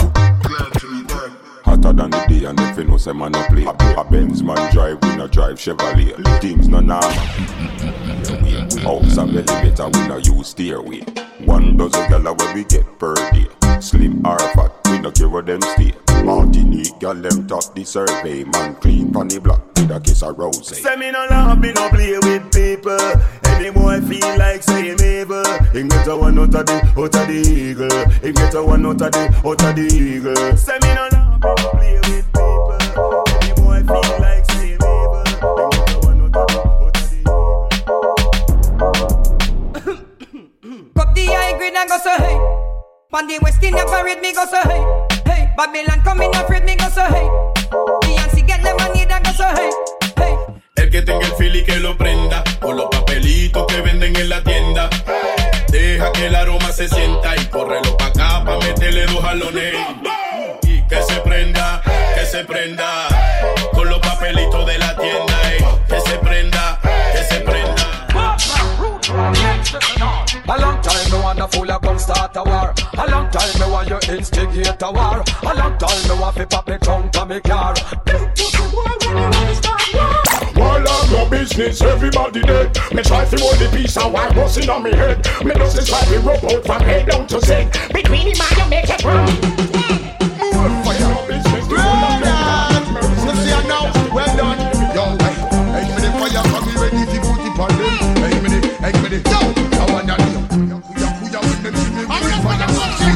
Hotter 1.64 1.93
than 1.93 2.10
the 2.10 2.26
day 2.28 2.45
and 2.45 2.60
if 2.60 2.78
you 2.78 2.86
know 2.86 2.97
say 2.97 3.14
man 3.14 3.32
no 3.32 3.43
play 3.45 3.66
A 3.66 4.04
Benz 4.04 4.41
man 4.41 4.74
drive, 4.74 4.97
we 5.04 5.16
no 5.16 5.28
drive 5.28 5.58
Chevrolet 5.58 6.16
Things 6.41 6.68
no 6.68 6.80
normal 6.80 7.12
House 8.82 9.18
and 9.18 9.38
elevator, 9.38 9.89
we 9.89 10.08
no 10.08 10.18
use 10.18 10.47
stairway 10.47 11.01
One 11.45 11.78
dozen 11.78 12.10
gala 12.10 12.34
where 12.34 12.56
we 12.56 12.64
get 12.64 12.97
per 12.97 13.14
day 13.32 13.47
Slim 13.82 14.26
or 14.26 14.39
fat, 14.39 14.79
no 15.02 15.12
care 15.12 15.30
where 15.30 15.41
them 15.41 15.62
stay 15.62 15.93
Martinique, 16.24 17.00
gal 17.00 17.16
them 17.16 17.47
top 17.47 17.74
the 17.74 17.84
survey 17.84 18.43
Man 18.43 18.76
clean 18.76 19.12
pon 19.12 19.28
the 19.28 19.39
block 19.39 19.62
with 19.76 19.91
a 19.91 20.00
kiss 20.00 20.22
of 20.24 20.38
rose 20.38 20.68
Say 20.78 20.95
me 20.95 21.12
no 21.12 21.26
love, 21.30 21.60
me 21.60 21.72
no 21.72 21.89
play 21.89 22.18
with 22.18 22.52
people. 22.52 22.97
Any 23.45 23.72
boy 23.72 24.00
feel 24.02 24.38
like 24.38 24.64
say 24.64 24.89
him 24.89 25.02
evil. 25.02 25.43
Him 25.74 25.88
get 25.88 26.08
a 26.08 26.16
one 26.16 26.38
out 26.39 26.56
of 26.56 26.66
the, 26.66 26.93
out 26.97 27.16
of 27.16 27.28
the 27.28 27.34
eagle. 27.34 28.10
Him 28.22 28.34
get 28.34 28.54
a 28.54 28.64
one 28.64 28.86
out 28.86 29.02
of 29.02 29.12
the, 29.12 29.41
out 29.45 29.64
of 29.64 29.76
the 29.76 29.82
eagle. 29.82 30.58
Say 30.58 30.78
me 30.82 30.93
no 30.93 31.08
love, 31.12 31.41
me 31.41 31.64
no 31.64 31.70
play 31.72 31.99
Pan 43.12 43.26
the 43.26 43.39
West 43.41 43.64
Indian 43.64 43.88
parade 43.88 44.22
me 44.22 44.32
go 44.34 44.45
so 44.45 44.62
hey. 44.70 44.86
Hey, 45.26 45.53
Babylon 45.57 45.99
come 46.03 46.22
in 46.22 46.36
afraid 46.36 46.64
me 46.64 46.76
go 46.76 46.88
so 46.89 47.01
hey. 47.05 47.28
Beyonce 48.05 48.45
get 48.45 48.62
the 48.62 48.76
money 48.78 49.01
and 49.01 49.26
go 49.26 49.32
so 49.32 49.45
hey. 49.49 49.72
Hey. 50.16 50.38
El 50.76 50.91
que 50.91 51.01
tenga 51.01 51.26
el 51.26 51.55
y 51.55 51.64
que 51.64 51.80
lo 51.80 51.97
prenda. 51.97 52.43
Con 52.62 52.78
los 52.78 52.86
papelitos 52.86 53.66
que 53.66 53.82
venden 53.82 54.16
en 54.16 54.30
la 54.30 54.43
tienda. 54.43 54.91
Deja 55.70 56.12
que 56.12 56.28
el 56.28 56.36
aroma 56.36 56.72
se 56.72 56.88
sienta 56.88 57.36
y 57.36 57.45
córrelo 57.45 57.97
pa' 57.97 58.07
acá 58.07 58.43
pa' 58.45 58.60
meterle 58.60 59.07
dos 59.07 59.24
jalones. 59.24 59.74
Y 60.62 60.88
que 60.88 61.01
se 61.01 61.20
prenda, 61.22 61.82
que 62.14 62.26
se 62.28 62.45
prenda. 62.45 63.07
Con 63.74 63.89
los 63.89 63.99
papelitos 64.01 64.68
de 64.68 64.78
la 64.78 64.89
A 70.50 70.58
long 70.58 70.82
time 70.82 71.12
me 71.12 71.18
wanna 71.22 71.47
fool 71.47 71.70
a 71.70 71.80
come 71.80 72.00
start 72.00 72.36
a 72.36 72.43
war. 72.43 72.74
A 72.97 73.12
long 73.12 73.30
time 73.30 73.54
me 73.60 73.72
want 73.72 73.88
you 73.88 74.00
instigate 74.12 74.82
a 74.82 74.91
war. 74.91 75.24
A 75.43 75.54
long 75.54 75.78
time 75.78 76.10
me 76.10 76.20
want 76.20 76.36
fi 76.36 76.45
pop 76.45 76.68
me 76.68 76.76
trunk 76.80 77.12
to 77.12 77.26
me 77.28 77.39
car. 77.39 77.76
While 80.56 80.88
I'm 80.89 81.12
no 81.12 81.30
business, 81.30 81.84
everybody 81.84 82.41
dead. 82.41 82.76
Me 82.91 83.04
try 83.04 83.26
fi 83.26 83.38
hold 83.39 83.60
the 83.60 83.70
piece 83.78 83.95
of 83.97 84.12
white 84.12 84.34
busting 84.34 84.68
on 84.72 84.82
me 84.82 84.91
head. 84.91 85.18
Me 85.45 85.54
just 85.54 85.88
try 85.88 86.04
me 86.10 86.18
rope 86.18 86.43
out 86.43 86.66
from 86.66 86.82
head 86.82 87.08
down 87.08 87.28
to 87.28 87.39
sin. 87.45 87.70
Between 87.93 88.34
him 88.34 88.41
and 88.41 88.58
you 88.58 88.70
make 88.70 88.89
it 88.89 89.04
wrong. 89.06 89.30
More 90.50 90.74
fire. 90.84 91.14
Brothers, 92.89 93.24
let's 93.24 93.68
now. 93.68 93.86
Well 94.12 94.36
done. 94.36 94.58
Yo, 94.95 95.16
hey, 95.22 95.36
hey, 95.78 95.86
me 95.93 96.02
the 96.02 96.10
fire, 96.18 96.41
come 96.50 96.74
ready 96.82 97.06
to 97.06 97.18
put 97.22 97.38
it 97.45 97.60
on 97.60 97.70
them. 97.78 97.93
Hey, 98.18 98.41
me 98.41 98.50
the, 98.50 98.68
hey, 98.82 98.93
me 99.04 99.10
the, 99.10 99.30
yo. 99.30 99.68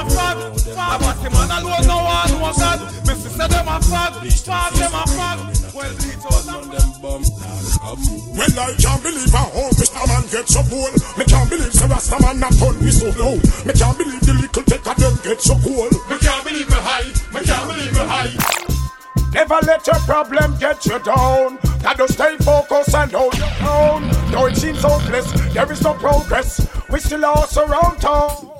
a 0.00 0.10
fat. 0.10 0.36
I 0.76 0.96
want 1.00 1.18
him 1.20 1.32
man 1.32 1.50
alone, 1.50 1.86
no 1.86 1.96
one 2.00 2.30
knows 2.40 2.56
that. 2.56 2.80
Me 3.06 3.14
sister 3.14 3.48
them 3.48 3.68
a 3.68 3.76
fat, 3.80 4.12
fat 4.16 4.72
them 4.74 4.94
a 4.94 5.04
fat. 5.06 5.38
Well, 5.74 5.92
bleach 5.94 6.24
out 6.24 6.44
them 6.48 6.90
bum. 7.00 7.22
Well, 8.36 8.60
I 8.60 8.74
can't 8.78 9.02
believe 9.02 9.32
how 9.32 9.50
old 9.52 9.74
Mr. 9.76 10.02
Man 10.08 10.24
gets 10.30 10.54
so 10.54 10.62
cool. 10.68 10.92
Me 11.18 11.24
can't 11.24 11.48
believe 11.50 11.72
the 11.72 11.86
Rasta 11.88 12.16
man 12.20 12.40
not 12.40 12.52
turn 12.56 12.76
me 12.80 12.90
so 12.90 13.08
low. 13.18 13.36
Me 13.64 13.72
can't 13.72 13.96
believe 13.98 14.20
the 14.20 14.34
little 14.34 14.62
take 14.64 14.84
them 14.84 15.14
get 15.22 15.40
so 15.40 15.54
cool. 15.60 15.88
Me 16.08 16.16
can't 16.18 16.44
believe 16.44 16.68
me 16.68 16.80
high, 16.80 17.08
me 17.32 17.40
can't 17.44 17.66
believe 17.68 17.92
me 17.92 18.04
high. 18.04 18.32
Never 19.32 19.58
let 19.62 19.86
your 19.86 20.00
problem 20.06 20.56
get 20.58 20.84
you 20.86 20.98
down. 21.00 21.58
Gotta 21.82 22.08
stay 22.08 22.36
focused 22.38 22.94
and 22.94 23.12
hold 23.12 23.36
your 23.36 23.68
own. 23.68 24.08
Though 24.30 24.46
it 24.46 24.56
seems 24.56 24.82
hopeless, 24.82 25.30
there 25.52 25.70
is 25.70 25.82
no 25.82 25.94
progress. 25.94 26.66
We 26.90 26.98
still 27.00 27.24
are 27.24 27.46
around 27.56 28.00
town. 28.00 28.59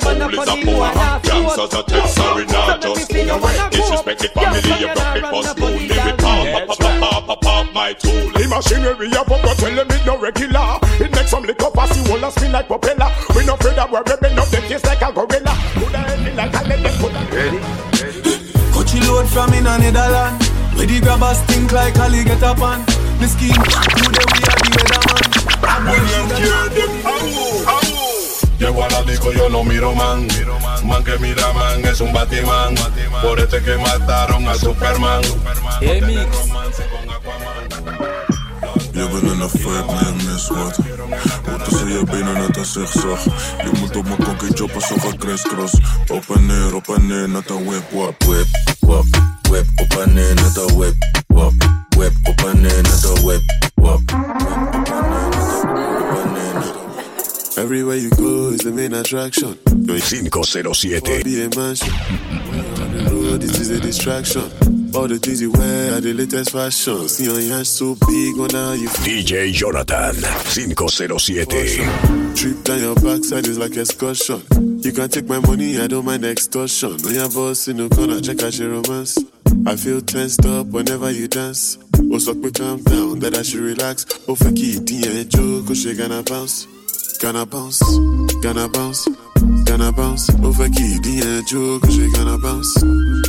Tell 0.00 0.28
me 0.28 0.36
what 0.36 0.48
you 0.58 0.76
wanna 0.76 1.20
for 1.22 1.30
the 1.30 1.36
you 1.36 1.44
wanna 1.44 1.56
Gangsters 1.56 1.74
a 1.74 1.82
text, 1.82 2.14
sorry, 2.14 2.46
not 2.46 2.82
just 2.82 3.12
fool 3.12 3.30
away. 3.30 3.56
Disrespect 3.70 4.20
the 4.20 4.28
family, 4.28 4.60
you 4.76 4.88
broke 4.92 5.14
me 5.14 5.20
for 5.24 5.42
spoon. 5.42 5.72
Leave 5.88 6.06
it 6.06 6.18
pop, 6.18 6.46
pop, 6.52 6.78
pop, 6.78 7.00
pop, 7.00 7.26
pop, 7.26 7.40
pop, 7.40 7.74
my 7.74 7.92
tool. 7.94 8.30
The 8.32 8.44
machinery 8.48 9.08
of 9.16 9.30
a 9.30 9.54
tell 9.56 9.74
them 9.74 9.88
it 9.90 10.06
no 10.06 10.18
regular. 10.18 10.78
It 11.00 11.10
makes 11.12 11.30
some 11.30 11.44
liquor 11.44 11.70
pass 11.72 11.96
the 11.96 12.02
whole 12.08 12.24
and 12.24 12.32
spin 12.32 12.52
like 12.52 12.68
propeller. 12.68 13.10
We 13.34 13.44
no 13.44 13.54
afraid 13.54 13.76
that 13.76 13.90
we're 13.90 14.04
ripping 14.04 14.38
up 14.38 14.48
the 14.48 14.60
case 14.68 14.84
like 14.84 15.02
a 15.02 15.12
gorilla. 15.12 15.54
Put 15.80 15.94
a 15.94 15.98
head 15.98 16.28
in 16.28 16.36
like 16.36 16.52
a 16.52 16.62
let 16.68 16.82
them 16.82 16.94
put 17.00 17.12
a 17.16 17.22
ready. 17.32 17.60
Coachy 18.72 19.00
load 19.08 19.28
from 19.28 19.52
in 19.54 19.66
a 19.66 19.78
Netherland. 19.78 20.42
Where 20.76 20.86
the 20.86 21.00
grabbers 21.00 21.40
think 21.48 21.72
like 21.72 21.96
Ali 21.98 22.24
get 22.24 22.42
up 22.42 22.60
on. 22.60 22.84
The 23.16 23.28
scheme, 23.28 23.56
you 23.56 24.08
the 24.12 24.22
we 24.28 24.40
are 24.44 24.60
the 24.60 24.70
weatherman. 24.76 25.24
Bad 25.64 25.80
boy, 25.88 26.00
she 26.04 26.20
got 26.28 26.95
Llego 28.66 28.82
a 28.82 28.88
la 28.88 29.02
disco, 29.04 29.30
yo 29.32 29.48
no 29.48 29.62
miro 29.62 29.94
man. 29.94 30.26
Man 30.82 31.04
que 31.04 31.16
mira 31.18 31.52
man 31.52 31.84
es 31.84 32.00
un 32.00 32.12
batimán. 32.12 32.74
Por 33.22 33.38
este 33.38 33.62
que 33.62 33.76
mataron 33.76 34.48
a 34.48 34.54
Superman. 34.56 35.22
Je 38.92 39.08
bent 39.08 39.30
een 39.30 39.42
affaire, 39.42 39.84
maar 39.86 40.04
je 40.04 40.24
mist 40.24 40.48
wat 40.48 40.78
Wat 41.44 41.64
tussen 41.64 41.88
je 41.88 42.04
benen 42.04 42.34
net 42.34 42.56
een 42.56 42.64
zigzag. 42.64 43.24
Je 43.24 43.70
moet 43.80 43.96
op 43.96 44.04
mijn 44.04 44.22
konkie 44.24 44.56
choppen, 44.56 44.80
zo 44.80 44.94
van 44.98 45.16
crisscross 45.16 45.74
Op 46.08 46.24
en 46.36 46.46
neer, 46.46 46.74
op 46.74 46.88
en 46.88 47.06
neer, 47.06 47.28
net 47.28 47.50
een 47.50 47.64
whip, 47.64 47.90
wap. 47.90 48.24
Whip, 48.24 48.46
wap, 48.80 49.04
whip, 49.42 49.66
op 49.76 49.98
en 49.98 50.14
neer, 50.14 50.34
net 50.34 50.56
een 50.56 50.76
whip 50.76 50.94
Wap, 51.26 51.52
whip, 51.88 52.12
op 52.22 52.40
en 52.40 52.60
neer, 52.60 52.82
net 52.82 53.04
een 53.04 53.22
whip 53.24 53.42
Wap, 53.74 54.00
Everywhere 57.58 57.96
you 57.96 58.10
go 58.10 58.48
is 58.48 58.60
the 58.60 58.70
main 58.70 58.92
attraction. 58.92 59.54
507. 59.64 61.22
Be 61.24 61.42
a 61.42 61.48
mansion. 61.56 61.88
On 61.88 62.92
the 62.92 63.08
road, 63.10 63.40
this 63.40 63.58
is 63.58 63.70
a 63.70 63.80
distraction. 63.80 64.42
All 64.94 65.08
the 65.08 65.18
things 65.18 65.40
you 65.40 65.50
wear 65.52 65.94
are 65.94 66.00
the 66.00 66.12
latest 66.12 66.52
fashion. 66.52 67.08
See 67.08 67.24
your 67.24 67.40
hands 67.40 67.70
so 67.70 67.94
big, 67.94 68.36
wonder 68.36 68.58
how 68.58 68.72
you 68.72 68.88
feel. 68.88 69.22
DJ 69.24 69.52
Jonathan 69.52 70.14
507. 70.16 72.34
Trip 72.34 72.64
down 72.64 72.78
your 72.78 72.94
backside 72.96 73.46
is 73.46 73.58
like 73.58 73.76
excursion. 73.76 74.42
You 74.82 74.92
can 74.92 75.08
take 75.08 75.26
my 75.26 75.40
money, 75.40 75.80
I 75.80 75.86
don't 75.86 76.04
mind 76.04 76.26
extortion. 76.26 76.98
When 77.02 77.14
your 77.14 77.30
boss 77.30 77.68
in 77.68 77.78
the 77.78 77.88
corner, 77.88 78.20
check 78.20 78.42
out 78.42 78.58
your 78.58 78.68
romance. 78.70 79.16
I 79.66 79.76
feel 79.76 80.02
tensed 80.02 80.44
up 80.44 80.66
whenever 80.66 81.10
you 81.10 81.26
dance. 81.26 81.78
Oh, 82.12 82.18
suck 82.18 82.36
me 82.36 82.50
calm 82.52 82.82
down, 82.82 83.20
that 83.20 83.34
I 83.34 83.40
should 83.40 83.60
relax. 83.60 84.04
Oh, 84.28 84.34
fuck 84.34 84.52
it, 84.52 84.90
yeah, 84.90 85.22
joke, 85.24 85.64
oh, 85.70 85.74
she 85.74 85.94
gonna 85.94 86.22
bounce. 86.22 86.66
Gonna 87.20 87.46
bounce, 87.46 87.80
gonna 88.42 88.68
bounce, 88.68 89.08
gonna 89.64 89.90
bounce. 89.92 90.30
Oh, 90.42 90.52
fuck 90.52 90.70
it, 90.72 91.06
yeah, 91.06 91.40
joke, 91.46 91.82
oh, 91.84 91.90
she 91.90 92.10
gonna 92.12 92.38
bounce. 92.38 92.74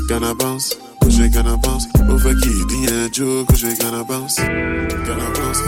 Gonna 0.07 0.35
bounce, 0.35 0.75
oh, 1.03 1.09
she 1.09 1.29
gonna 1.29 1.57
bounce. 1.57 1.85
Oh, 1.97 2.17
fuck 2.19 2.35
it, 2.35 2.71
yeah, 2.89 3.07
joke, 3.09 3.47
oh, 3.49 3.55
she 3.55 3.75
gonna 3.77 4.03
bounce. 4.03 4.37
Gonna 4.37 5.31
bounce, 5.33 5.61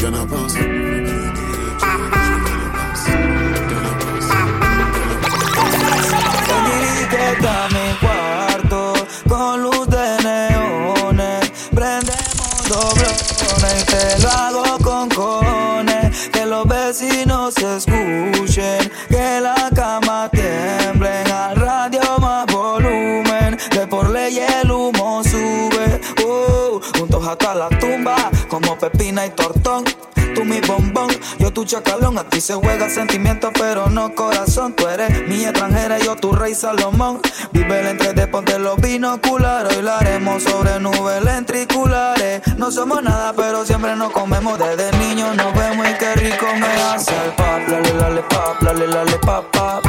gonna 0.00 0.26
bounce. 0.26 0.56
Etiqueta 6.80 7.68
mi 7.70 7.96
cuarto 8.00 8.92
con 9.28 9.62
luz 9.62 9.86
de 9.88 10.22
neones. 10.22 11.50
Prendemos 11.74 12.68
doblones 12.68 13.82
y 13.82 13.84
te 13.84 14.22
lo 14.22 14.30
hago 14.30 14.77
vecinos 17.54 17.86
chacalón. 31.68 32.18
Aquí 32.18 32.40
se 32.40 32.54
juega 32.54 32.88
sentimiento, 32.88 33.50
pero 33.52 33.88
no 33.88 34.14
corazón. 34.14 34.72
Tú 34.72 34.88
eres 34.88 35.28
mi 35.28 35.44
extranjera, 35.44 35.98
yo 35.98 36.16
tu 36.16 36.32
rey 36.32 36.54
Salomón. 36.54 37.20
Vive 37.52 37.80
el 37.80 37.86
entre 37.88 38.14
de 38.14 38.26
ponte 38.26 38.58
los 38.58 38.80
binoculares. 38.80 39.76
Hoy 39.76 39.82
la 39.82 39.98
haremos 39.98 40.42
sobre 40.42 40.80
nubes 40.80 41.22
lentriculares. 41.22 42.42
No 42.56 42.70
somos 42.72 43.02
nada, 43.02 43.32
pero 43.36 43.64
siempre 43.64 43.94
nos 43.94 44.10
comemos. 44.12 44.58
Desde 44.58 44.90
niños 44.98 45.36
nos 45.36 45.54
vemos 45.54 45.86
y 45.88 45.94
qué 45.94 46.14
rico 46.14 46.46
me 46.58 46.66
hace 46.66 47.14
el 47.24 47.32
pap. 47.32 47.68
Lale, 47.68 47.94
lale, 47.94 48.22
pap, 48.22 48.62
lale, 48.62 48.86
lale, 48.86 49.18
pap, 49.18 49.44
pap. 49.52 49.84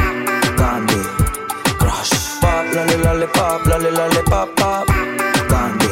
Candy, 0.56 1.02
crush. 1.78 2.40
Pap, 2.40 2.74
lale, 2.74 2.98
lale, 2.98 3.26
pap, 3.28 3.66
lale, 3.66 3.90
lale, 3.90 4.22
pap, 4.28 4.48
pap. 4.54 4.86
Candy, 5.48 5.88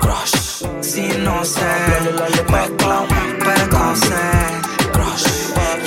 crush. 0.00 0.64
Si 0.80 1.08
no 1.18 1.44
sé, 1.44 1.60
lale, 1.60 2.12
lale, 2.12 2.44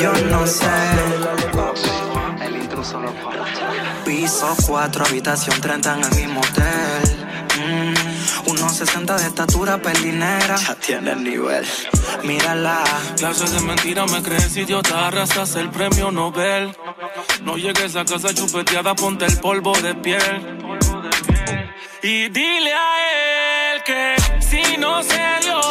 Yo 0.03 0.11
no 0.29 0.45
sé. 0.45 0.65
El 2.41 2.57
intruso 2.57 2.99
lo 2.99 3.13
Piso 4.03 4.53
4, 4.67 5.05
habitación 5.05 5.61
30 5.61 5.93
en 5.93 6.03
el 6.03 6.15
mismo 6.15 6.41
hotel. 6.41 7.27
Mm, 7.57 8.49
unos 8.49 8.73
60 8.73 9.15
de 9.15 9.27
estatura, 9.27 9.77
pelinera. 9.77 10.57
Ya 10.57 10.75
tiene 10.75 11.11
el 11.13 11.23
nivel. 11.23 11.65
Mírala. 12.21 12.83
Clases 13.15 13.53
de 13.53 13.61
mentira 13.61 14.05
me 14.07 14.21
crees 14.21 14.57
idiota, 14.57 15.07
arrastras 15.07 15.55
el 15.55 15.69
premio 15.69 16.11
Nobel. 16.11 16.75
No 17.43 17.55
llegues 17.55 17.95
a 17.95 18.03
casa 18.03 18.33
chupeteada, 18.33 18.95
ponte 18.95 19.25
el 19.25 19.39
polvo 19.39 19.71
de 19.77 19.95
piel. 19.95 20.59
Y 22.01 22.27
dile 22.27 22.73
a 22.73 23.73
él 23.73 23.83
que 23.85 24.15
si 24.41 24.75
no 24.75 25.01
se 25.01 25.21
dio, 25.43 25.61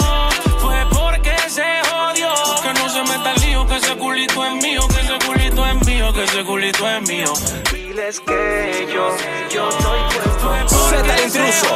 es 4.57 4.63
mío, 4.63 4.81
que 4.89 5.01
ese 5.01 5.19
culito 5.27 5.67
es 5.67 5.87
mío, 5.87 6.13
que 6.13 6.25
ese 6.25 6.45
culito 6.45 6.89
es 6.89 7.09
mío. 7.09 7.33
Diles 7.73 8.21
que 8.21 8.87
yo, 8.93 9.09
yo 9.51 9.71
soy 9.71 10.01
puesto. 10.43 10.91
Z 10.91 11.15
el 11.15 11.25
intruso. 11.25 11.69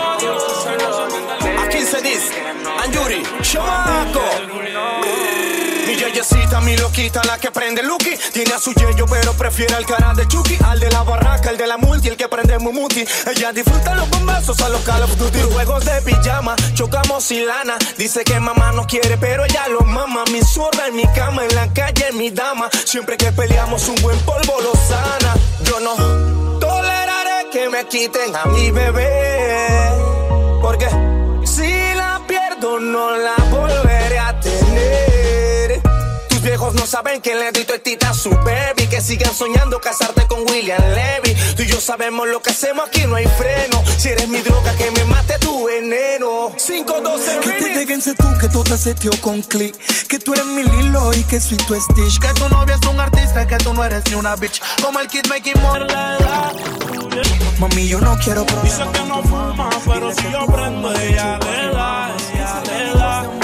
Aquí 1.65 1.81
se 1.83 2.01
dice, 2.03 2.35
Anjuri, 2.83 3.23
chamaco. 3.43 4.21
Mi 5.97 6.03
yeyecita, 6.03 6.61
mi 6.61 6.77
loquita, 6.77 7.23
la 7.25 7.39
que 7.39 7.51
prende 7.51 7.83
Lucky. 7.83 8.19
Tiene 8.31 8.53
a 8.53 8.59
su 8.59 8.71
yeyo, 8.75 9.07
pero 9.07 9.33
prefiere 9.33 9.75
al 9.75 9.87
cara 9.87 10.13
de 10.13 10.29
Chucky. 10.29 10.59
Al 10.63 10.79
de 10.79 10.91
la 10.91 11.03
barraca, 11.03 11.49
el 11.49 11.57
de 11.57 11.67
la 11.67 11.79
multi, 11.79 12.09
el 12.09 12.19
que 12.19 12.29
prende 12.29 12.59
Mumuti. 12.59 13.03
Ella 13.27 13.51
disfruta 13.51 13.95
los 13.95 14.11
bombazos 14.11 14.61
a 14.61 14.69
los 14.69 14.83
Call 14.83 15.05
of 15.05 15.17
Duty. 15.17 15.41
Juegos 15.55 15.87
de 15.87 16.03
pijama, 16.03 16.55
chocamos 16.75 17.31
y 17.31 17.41
lana. 17.41 17.79
Dice 17.97 18.25
que 18.25 18.39
mamá 18.39 18.73
no 18.73 18.87
quiere, 18.87 19.17
pero 19.17 19.47
ella 19.47 19.69
lo 19.69 19.81
mama. 19.87 20.25
Mi 20.33 20.43
zurda 20.43 20.87
en 20.89 20.97
mi 20.97 21.07
cama, 21.15 21.45
en 21.47 21.55
la 21.55 21.73
calle, 21.73 22.13
mi 22.13 22.29
dama. 22.29 22.69
Siempre 22.85 23.17
que 23.17 23.33
peleamos, 23.33 23.89
un 23.89 23.95
buen 24.03 24.19
polvo 24.21 24.61
lo 24.61 24.73
sana. 24.75 25.35
Yo 25.63 25.81
no 25.81 26.59
toleraré 26.59 27.49
que 27.51 27.71
me 27.71 27.87
quiten 27.87 28.37
a 28.37 28.45
mi 28.45 28.71
bebé. 28.71 29.93
Porque 30.61 30.89
si 31.47 31.95
la 31.95 32.21
pierdo, 32.29 32.81
no 32.81 33.17
la 33.17 33.37
volveré. 33.51 33.86
No 36.75 36.87
saben 36.87 37.21
que 37.21 37.35
le 37.35 37.53
doy 37.53 37.65
tita 37.79 38.11
a 38.11 38.15
su 38.15 38.31
baby. 38.31 38.87
Que 38.89 39.01
siguen 39.01 39.33
soñando 39.35 39.81
casarte 39.81 40.27
con 40.27 40.41
William 40.51 40.83
Levy. 40.95 41.35
Tú 41.55 41.63
y 41.63 41.67
yo 41.67 41.81
sabemos 41.81 42.29
lo 42.29 42.41
que 42.43 42.51
hacemos 42.51 42.89
aquí, 42.89 43.07
no 43.07 43.17
hay 43.17 43.27
freno. 43.27 43.83
Si 43.99 44.09
eres 44.09 44.29
mi 44.29 44.41
droga, 44.41 44.75
que 44.77 44.91
me 44.91 45.05
mate 45.05 45.39
tu 45.39 45.67
veneno. 45.67 46.53
512 46.57 47.41
Que 47.41 47.53
te 47.53 47.79
déjense 47.79 48.15
tú, 48.15 48.27
que 48.41 48.49
todo 48.49 48.77
se 48.77 48.95
tío 48.95 49.13
con 49.21 49.43
click. 49.43 49.77
Que 50.09 50.19
tú 50.19 50.33
eres 50.33 50.47
mi 50.47 50.63
Lilo 50.65 51.13
y 51.15 51.23
que 51.25 51.41
soy 51.41 51.57
tu 51.59 51.75
Stitch. 51.81 52.19
Que 52.19 52.29
tu 52.35 52.49
novia 52.49 52.79
es 52.81 52.89
un 52.89 52.99
artista, 52.99 53.47
que 53.47 53.57
tú 53.59 53.73
no 53.73 53.85
eres 53.85 54.03
ni 54.09 54.15
una 54.15 54.35
bitch. 54.37 54.61
Como 54.83 54.99
el 55.01 55.09
kid 55.09 55.27
making 55.29 55.61
more. 55.63 55.87
Mami, 57.59 57.89
yo 57.89 58.01
no 58.01 58.17
quiero 58.19 58.45
Dice 58.63 58.83
que 58.93 59.01
no 59.07 59.23
fuma, 59.23 59.71
pero 59.87 60.13
si 60.13 60.31
yo 60.31 60.47
prendo, 60.47 60.93
ella 60.93 61.39
le 61.39 61.71
da, 61.73 62.15
ella 62.35 62.63
le 62.67 62.99
da. 62.99 63.36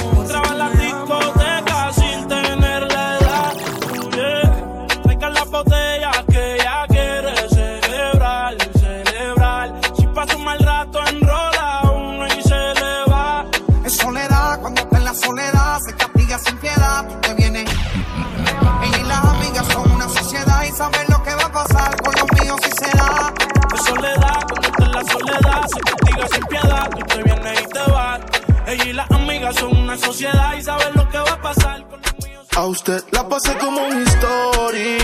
La 32.88 33.28
pasé 33.28 33.56
como 33.58 33.80
un 33.86 34.02
story. 34.02 34.98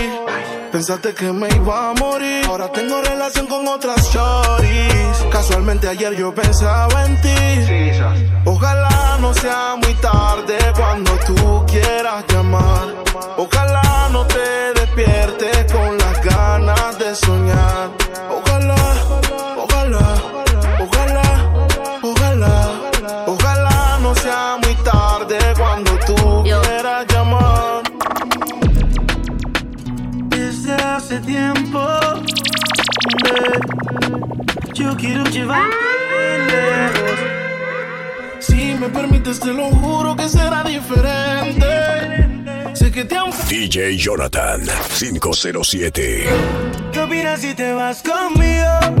Pensaste 0.71 1.13
que 1.13 1.31
me 1.31 1.47
iba 1.49 1.89
a 1.89 1.93
morir. 1.93 2.45
Ahora 2.45 2.71
tengo 2.71 3.01
relación 3.01 3.47
con 3.47 3.67
otras 3.67 4.11
choris. 4.11 5.25
Casualmente 5.31 5.87
ayer 5.87 6.15
yo 6.15 6.33
pensaba 6.33 7.05
en 7.05 7.21
ti. 7.21 8.01
Ojalá 8.45 9.17
no 9.21 9.33
sea 9.33 9.75
muy 9.81 9.93
tarde 9.95 10.57
cuando 10.75 11.11
tú 11.25 11.65
quieras 11.67 12.25
llamar. 12.27 13.03
Ojalá 13.37 14.09
no 14.11 14.25
te 14.25 14.73
despiertes 14.79 15.71
con 15.71 15.97
las 15.97 16.23
ganas 16.23 16.99
de 16.99 17.15
soñar. 17.15 17.98
Yo 34.79 34.95
quiero 34.95 35.23
llevarte 35.25 35.75
lejos. 36.47 37.19
Si 38.39 38.73
me 38.75 38.87
permites, 38.89 39.39
te 39.39 39.53
lo 39.53 39.65
juro 39.65 40.15
que 40.15 40.29
será 40.29 40.63
diferente. 40.63 41.67
Sé 42.73 42.91
que 42.91 43.03
te 43.03 43.17
han 43.17 43.31
DJ 43.49 43.97
Jonathan 43.97 44.61
507. 44.97 46.23
¿Qué 46.93 46.99
opinas 46.99 47.41
si 47.41 47.53
te 47.53 47.73
vas 47.73 48.01
conmigo? 48.01 48.98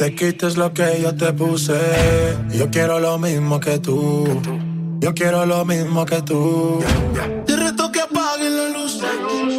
Te 0.00 0.14
quites 0.14 0.56
lo 0.56 0.72
que 0.72 0.98
yo 1.02 1.14
te 1.14 1.30
puse. 1.34 1.78
Yo 2.52 2.70
quiero 2.70 3.00
lo 3.00 3.18
mismo 3.18 3.60
que 3.60 3.78
tú. 3.78 4.40
Yo 4.98 5.12
quiero 5.12 5.44
lo 5.44 5.66
mismo 5.66 6.06
que 6.06 6.22
tú. 6.22 6.82
Te 7.44 7.54
reto 7.54 7.92
que 7.92 8.00
apague 8.00 8.48
la 8.48 8.70
luz 8.70 8.98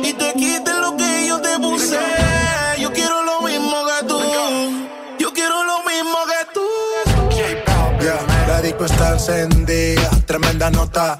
y 0.03 0.13
te 0.13 0.33
quites 0.33 0.75
lo 0.81 0.97
que 0.97 1.27
yo 1.27 1.39
te 1.41 1.59
puse. 1.59 1.99
Yo 2.79 2.91
quiero 2.91 3.23
lo 3.23 3.47
mismo 3.47 3.75
que 3.89 4.07
tú. 4.07 4.19
Yo 5.19 5.31
quiero 5.31 5.63
lo 5.63 5.77
mismo 5.83 6.17
que 6.31 6.41
tú. 6.55 6.67
Yeah, 8.01 8.47
la 8.47 8.61
disco 8.63 8.85
está 8.85 9.13
encendida, 9.13 10.09
tremenda 10.25 10.71
nota. 10.71 11.19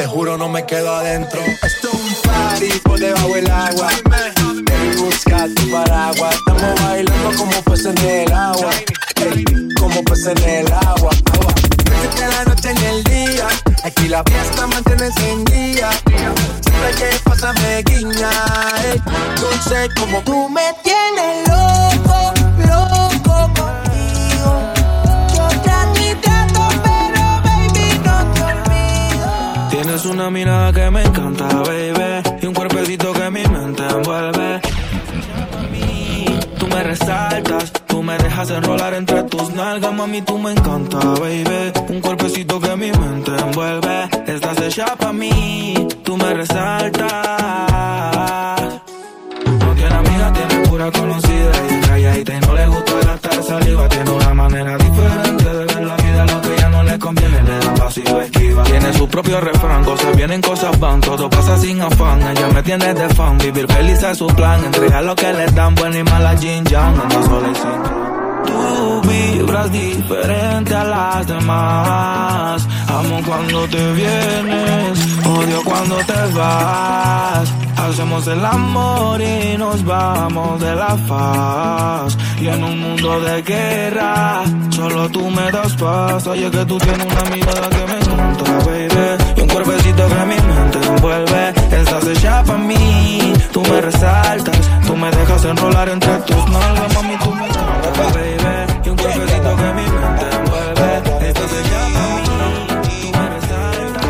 Te 0.00 0.06
juro, 0.06 0.38
no 0.38 0.48
me 0.48 0.64
quedo 0.64 0.94
adentro. 0.94 1.42
Esto 1.42 1.88
es 1.88 1.94
un 1.94 2.22
party 2.22 2.78
por 2.82 2.98
debajo 2.98 3.34
del 3.34 3.50
agua. 3.50 3.90
buscar 4.96 5.50
tu 5.50 5.70
paraguas. 5.70 6.36
Estamos 6.36 6.82
bailando 6.82 7.36
como 7.36 7.62
peces 7.64 7.94
en 8.02 8.08
el 8.08 8.32
agua. 8.32 8.70
como 9.78 10.02
peces 10.04 10.28
en 10.28 10.66
el 10.66 10.72
agua. 10.72 11.10
agua. 11.34 11.54
la 12.18 12.44
noche 12.46 12.70
en 12.70 12.78
el 12.78 13.04
día. 13.04 13.46
Aquí 13.84 14.08
la 14.08 14.24
fiesta 14.24 14.66
mantiene 14.68 15.04
encendida. 15.04 15.90
Siempre 15.92 16.90
que 16.96 17.18
pasa 17.22 17.52
me 17.52 17.82
guiña. 17.82 18.30
Dulce 19.38 19.90
como 19.98 20.22
tú 20.22 20.48
me 20.48 20.74
tienes 20.82 21.46
loco 21.46 22.39
Tienes 29.90 30.06
una 30.06 30.30
mirada 30.30 30.72
que 30.72 30.88
me 30.88 31.02
encanta, 31.02 31.48
baby. 31.48 32.22
Y 32.40 32.46
un 32.46 32.54
cuerpecito 32.54 33.12
que 33.12 33.28
mi 33.28 33.42
mente 33.42 33.82
envuelve. 33.88 34.60
Tú 36.60 36.68
me 36.68 36.82
resaltas, 36.84 37.72
tú 37.88 38.00
me 38.00 38.16
dejas 38.18 38.50
enrolar 38.50 38.94
entre 38.94 39.24
tus 39.24 39.52
nalgas, 39.52 39.92
mami, 39.92 40.22
tú 40.22 40.38
me 40.38 40.52
encanta, 40.52 40.96
baby. 40.98 41.72
Un 41.88 42.00
cuerpecito 42.00 42.60
que 42.60 42.76
mi 42.76 42.92
mente 42.92 43.32
envuelve. 43.36 44.08
Estás 44.28 44.60
hecha 44.60 44.94
para 44.94 45.12
mí, 45.12 45.74
tú 46.04 46.16
me 46.16 46.34
resaltas. 46.34 47.10
No 49.44 49.74
tiene 49.74 49.94
amiga, 49.96 50.32
tiene 50.32 50.68
pura 50.68 50.92
conocida 50.92 51.50
y 51.68 51.80
calladita 51.80 52.36
y 52.36 52.40
no 52.46 52.54
le 52.54 52.66
gusta 52.68 52.92
gastar 53.06 53.42
saliva. 53.42 53.88
Tiene 53.88 54.10
una 54.12 54.34
manera 54.34 54.78
diferente 54.78 55.29
conviene, 57.00 57.42
le 57.42 57.58
da 57.58 57.74
pasivo 57.74 58.20
esquiva. 58.20 58.62
Tiene 58.62 58.92
su 58.92 59.08
propio 59.08 59.40
refrán, 59.40 59.84
cosas 59.84 60.16
vienen, 60.16 60.40
cosas 60.40 60.78
van, 60.78 61.00
todo 61.00 61.28
pasa 61.28 61.58
sin 61.58 61.80
afán. 61.80 62.22
Ella 62.22 62.48
me 62.54 62.62
tiene 62.62 62.94
de 62.94 63.08
fan, 63.08 63.38
vivir 63.38 63.66
feliz 63.66 64.02
es 64.02 64.18
su 64.18 64.26
plan. 64.28 64.62
Entregar 64.64 65.02
lo 65.02 65.16
que 65.16 65.32
le 65.32 65.46
dan, 65.46 65.74
buena 65.74 65.98
y 65.98 66.04
mala 66.04 66.36
Jin 66.36 66.64
Yang, 66.64 67.00
anda 67.00 67.22
sola 67.24 67.48
y 67.48 67.54
sin. 67.56 68.10
Tú 68.46 69.02
vibras 69.08 69.72
diferente 69.72 70.74
a 70.74 70.84
las 70.84 71.26
demás. 71.26 72.68
Amo 72.88 73.20
cuando 73.26 73.66
te 73.68 73.92
vienes, 73.92 74.98
odio 75.26 75.62
cuando 75.64 75.96
te 75.96 76.32
vas. 76.34 77.69
Hacemos 77.80 78.26
el 78.28 78.44
amor 78.44 79.20
y 79.22 79.56
nos 79.56 79.82
vamos 79.84 80.60
de 80.60 80.74
la 80.76 80.96
faz. 81.08 82.16
Y 82.38 82.46
en 82.48 82.62
un 82.62 82.78
mundo 82.78 83.20
de 83.20 83.42
guerra, 83.42 84.42
solo 84.70 85.08
tú 85.08 85.30
me 85.30 85.50
das 85.50 85.72
paz. 85.74 86.26
Oye, 86.26 86.50
que 86.50 86.64
tú 86.66 86.78
tienes 86.78 87.06
una 87.06 87.24
mirada 87.34 87.68
que 87.70 87.86
me 87.86 87.98
encanta, 87.98 88.44
baby. 88.66 89.16
Y 89.36 89.40
un 89.40 89.48
cuerpecito 89.48 90.08
que 90.08 90.26
mi 90.26 90.36
mente 90.36 90.78
envuelve. 90.86 91.48
Estás 91.80 92.06
hecha 92.06 92.42
para 92.44 92.58
mí, 92.58 93.32
tú 93.52 93.62
me 93.62 93.80
resaltas. 93.80 94.60
Tú 94.86 94.96
me 94.96 95.10
dejas 95.10 95.44
enrolar 95.46 95.88
entre 95.88 96.16
tus 96.18 96.50
nalgas, 96.50 96.94
mami, 96.94 97.16
tú 97.16 97.34
me 97.34 97.46
encanta, 97.46 97.90
baby. 98.14 98.38
Y 98.84 98.88
un 98.90 98.96
cuerpecito 98.96 99.56
que 99.56 99.72
mi 99.78 99.86
mente 99.96 100.26
envuelve. 100.36 101.28
Estás 101.28 101.52
hecha 101.58 101.80
para 101.94 102.08
mí, 102.14 102.22
tú 103.00 103.18
me 103.18 103.28
resaltas. 103.30 104.06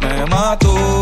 Me 0.00 0.26
mató. 0.26 1.01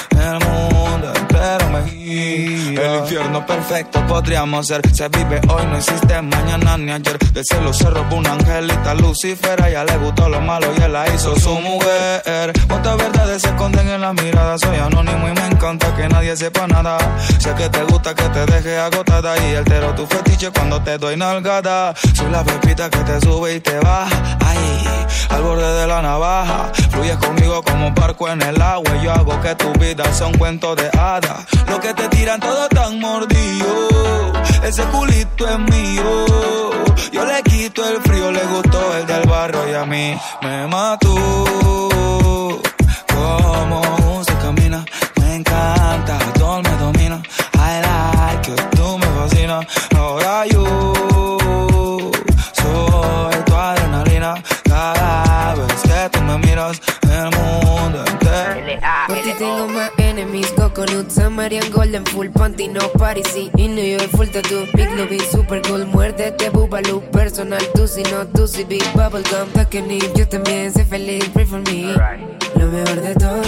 El 2.81 2.95
infierno 2.95 3.45
perfecto 3.45 4.03
podríamos 4.07 4.65
ser. 4.65 4.81
Se 4.91 5.07
vive 5.09 5.39
hoy, 5.49 5.67
no 5.67 5.77
existe 5.77 6.19
mañana 6.19 6.77
ni 6.79 6.91
ayer. 6.91 7.19
Del 7.31 7.45
cielo 7.45 7.71
se 7.73 7.87
robó 7.87 8.15
una 8.15 8.31
angelita 8.31 8.95
Lucifer. 8.95 9.61
A 9.61 9.69
ella 9.69 9.83
le 9.83 9.97
gustó 9.97 10.27
lo 10.27 10.41
malo 10.41 10.65
y 10.75 10.81
él 10.81 10.91
la 10.91 11.07
hizo 11.13 11.39
su 11.39 11.53
mujer. 11.59 12.53
Cuántas 12.67 12.97
verdades 12.97 13.43
se 13.43 13.49
esconden 13.49 13.87
en 13.87 14.01
la 14.01 14.13
mirada. 14.13 14.57
Soy 14.57 14.77
anónimo 14.77 15.29
y 15.29 15.31
me 15.31 15.45
encanta 15.45 15.95
que 15.95 16.09
nadie 16.09 16.35
sepa 16.35 16.65
nada. 16.65 16.97
Sé 17.37 17.53
que 17.53 17.69
te 17.69 17.83
gusta 17.83 18.15
que 18.15 18.23
te 18.23 18.47
deje 18.47 18.79
agotada. 18.79 19.35
Y 19.37 19.55
altero 19.55 19.93
tu 19.93 20.07
fetiche 20.07 20.49
cuando 20.49 20.81
te 20.81 20.97
doy 20.97 21.15
nalgada. 21.15 21.93
Soy 22.15 22.31
la 22.31 22.43
pepita 22.43 22.89
que 22.89 22.99
te 22.99 23.21
sube 23.21 23.53
y 23.53 23.59
te 23.59 23.77
baja. 23.77 24.37
Ay, 24.43 25.07
al 25.29 25.43
borde 25.43 25.71
de 25.81 25.85
la 25.85 26.01
navaja. 26.01 26.71
Fluyes 26.89 27.17
conmigo 27.17 27.61
como 27.61 27.87
un 27.87 27.93
barco 27.93 28.27
en 28.27 28.41
el 28.41 28.59
agua. 28.59 28.91
Y 28.99 29.05
yo 29.05 29.11
hago 29.11 29.39
que 29.39 29.53
tu 29.53 29.71
vida 29.73 30.11
sea 30.13 30.25
un 30.25 30.37
cuento 30.39 30.75
de 30.75 30.89
hadas. 30.97 31.45
Lo 31.69 31.79
que 31.79 31.93
te 31.93 32.07
tiran 32.09 32.39
todo 32.39 32.70
tan 32.73 32.99
mordido. 32.99 34.31
Ese 34.63 34.83
culito 34.85 35.47
es 35.47 35.59
mío. 35.59 36.03
Yo 37.11 37.25
le 37.25 37.43
quito 37.43 37.87
el 37.87 38.01
frío, 38.01 38.31
le 38.31 38.43
gustó 38.45 38.97
el 38.97 39.05
del 39.05 39.27
barrio 39.27 39.69
y 39.69 39.73
a 39.73 39.85
mí 39.85 40.17
me 40.41 40.67
mató. 40.67 41.15
Como 43.13 44.23
se 44.23 44.33
camina, 44.37 44.85
me 45.19 45.35
encanta, 45.35 46.17
todo 46.35 46.61
me 46.61 46.71
domina. 46.77 47.21
I 47.53 47.81
like 47.81 48.55
que 48.55 48.61
tú 48.75 48.97
me 48.97 49.05
fascinas. 49.05 49.65
Ahora 49.95 50.45
yo 50.47 50.80
coconut, 60.81 61.09
Samarian, 61.09 61.71
golden, 61.71 62.05
full 62.05 62.27
panty, 62.29 62.67
no 62.67 62.79
party, 62.93 63.21
y 63.55 63.67
New 63.67 63.83
York, 63.83 64.09
full 64.11 64.27
tattoo, 64.27 64.65
big 64.73 64.89
lobby, 64.97 65.19
super 65.19 65.61
cool, 65.63 65.85
muérdete, 65.85 66.49
bubaloo, 66.49 67.01
personal, 67.11 67.61
tú 67.73 67.87
si 67.87 68.03
no, 68.03 68.25
tú 68.27 68.47
si 68.47 68.63
big 68.63 68.83
bubble 68.93 69.23
gum, 69.29 69.49
taquení, 69.53 69.99
yo 70.15 70.27
también 70.27 70.71
sé 70.71 70.85
feliz, 70.85 71.27
pray 71.33 71.45
for 71.45 71.59
me, 71.61 71.93
lo 72.55 72.67
mejor 72.67 73.01
de 73.01 73.15
todo, 73.15 73.41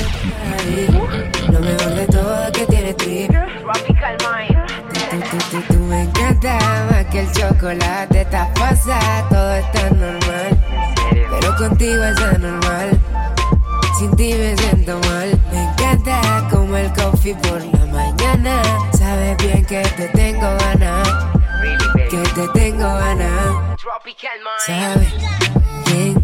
lo 1.51 1.59
mejor 1.59 1.95
de 1.95 2.07
todo 2.07 2.51
que 2.51 2.65
tiene 2.67 2.93
ti, 2.93 3.27
tú, 3.27 5.17
tú, 5.29 5.37
tú, 5.51 5.73
tú 5.73 5.79
me 5.79 6.03
encanta 6.03 6.59
más 6.91 7.05
que 7.05 7.19
el 7.21 7.31
chocolate, 7.31 8.21
estás 8.21 8.49
pasada, 8.59 9.27
todo 9.29 9.53
está 9.55 9.89
normal, 9.89 10.57
pero 11.31 11.55
contigo 11.55 12.03
es 12.03 12.17
anormal. 12.17 12.99
Sin 14.03 14.15
ti 14.17 14.33
me 14.33 14.53
siento 14.57 14.99
mal. 15.07 15.29
Me 15.49 15.63
encanta 15.63 16.45
como 16.51 16.75
el 16.75 16.91
coffee 16.91 17.35
por 17.35 17.63
la 17.63 17.85
mañana. 17.85 18.61
Sabes 18.97 19.37
bien 19.37 19.65
que 19.65 19.81
te 19.95 20.09
tengo 20.09 20.57
ganas. 20.57 21.07
Que 22.09 22.17
te 22.17 22.47
tengo 22.49 22.83
ganas. 22.83 23.77
Sabes 24.65 25.07
quién 25.85 26.21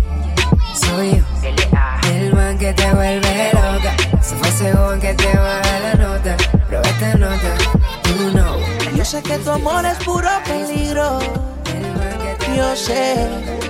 soy 0.75 1.11
yo. 1.11 2.09
El 2.09 2.33
man 2.35 2.57
que 2.57 2.73
te 2.73 2.91
vuelve 2.91 3.51
loca. 3.53 3.95
Se 4.21 4.35
fue 4.35 4.51
según 4.51 4.99
que 4.99 5.13
te 5.13 5.37
baja 5.37 5.79
la 5.79 5.93
nota. 5.93 6.35
Prueba 6.67 6.85
esta 6.85 7.13
nota. 7.15 7.55
Tú 8.03 8.37
no. 8.37 8.57
Yo 8.93 9.05
sé 9.05 9.23
que 9.23 9.37
tu 9.37 9.51
amor 9.51 9.85
es 9.85 9.97
puro 10.03 10.29
peligro. 10.43 11.19
Yo 12.57 12.75
sé. 12.75 13.25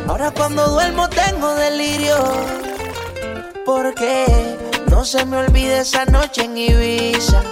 Ahora 0.08 0.32
cuando 0.32 0.68
duermo 0.68 1.08
tengo 1.10 1.54
delirio. 1.54 2.69
Porque 3.70 4.26
no 4.90 5.06
se 5.06 5.24
me 5.26 5.38
olvide 5.38 5.82
esa 5.82 6.04
noche 6.06 6.46
en 6.46 6.58
Ibiza. 6.58 7.44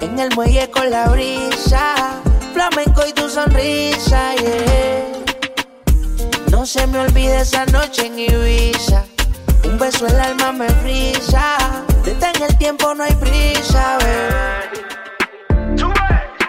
En 0.00 0.16
el 0.16 0.32
muelle 0.36 0.70
con 0.70 0.88
la 0.88 1.08
brisa. 1.08 2.20
Flamenco 2.54 3.04
y 3.04 3.12
tu 3.12 3.28
sonrisa, 3.28 4.36
yeah. 4.36 5.24
No 6.52 6.64
se 6.66 6.86
me 6.86 7.00
olvide 7.00 7.40
esa 7.40 7.66
noche 7.66 8.06
en 8.06 8.16
Ibiza. 8.16 9.06
Un 9.64 9.76
beso 9.76 10.06
el 10.06 10.20
alma 10.20 10.52
me 10.52 10.68
frisa. 10.68 11.56
Detén 12.04 12.40
el 12.48 12.56
tiempo, 12.58 12.94
no 12.94 13.02
hay 13.02 13.14
prisa, 13.16 13.98
bebé. 13.98 14.70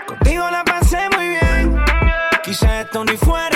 Contigo 0.06 0.48
la 0.52 0.64
pasé 0.64 1.10
muy 1.16 1.30
bien. 1.30 1.76
Quizá 2.44 2.82
esto 2.82 3.04
ni 3.04 3.18
fue 3.18 3.50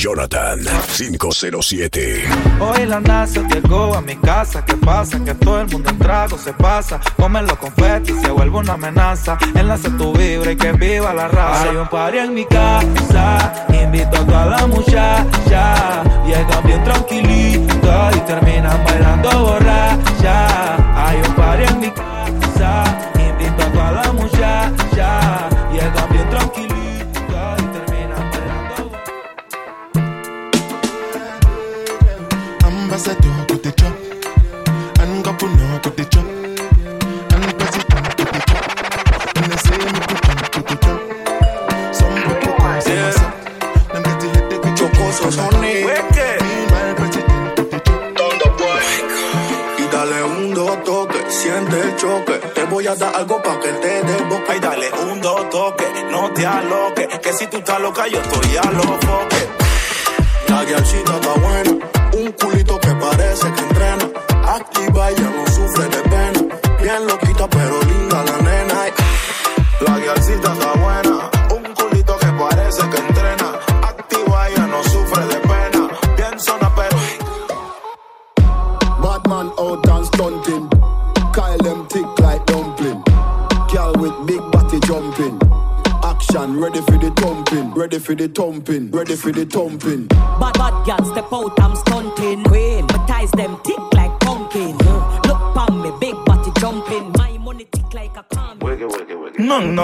Jonathan 0.00 0.60
507. 0.96 2.24
Hoy 2.58 2.86
la 2.86 3.00
NASA 3.00 3.46
llegó 3.46 3.94
a 3.94 4.00
mi 4.00 4.16
casa. 4.16 4.64
¿Qué 4.64 4.74
pasa? 4.74 5.22
Que 5.22 5.34
todo 5.34 5.60
el 5.60 5.68
mundo 5.68 5.90
en 5.90 5.98
trago 5.98 6.38
se 6.38 6.54
pasa. 6.54 6.98
Comen 7.18 7.44
los 7.44 7.58
confetis, 7.58 8.18
se 8.22 8.30
vuelve 8.30 8.56
una 8.56 8.72
amenaza. 8.72 9.36
Enlace 9.54 9.90
tu 9.90 10.14
vibra 10.14 10.52
y 10.52 10.56
que 10.56 10.72
viva 10.72 11.12
la 11.12 11.28
raza. 11.28 11.68
Hay 11.68 11.76
un 11.76 11.86
party 11.86 12.16
en 12.16 12.32
mi 12.32 12.46
casa. 12.46 13.66
Invito 13.68 14.16
a 14.16 14.24
toda 14.24 14.46
la 14.46 14.66
muchacha. 14.68 16.02
Llegan 16.26 16.64
bien 16.64 16.82
tranquilitas 16.82 18.16
y 18.16 18.20
terminan 18.20 18.82
bailando 18.82 19.30
borracha. 19.38 20.76
Hay 20.96 21.18
un 21.18 21.34
loca, 58.00 58.08
yo 58.08 58.39
for 88.64 88.99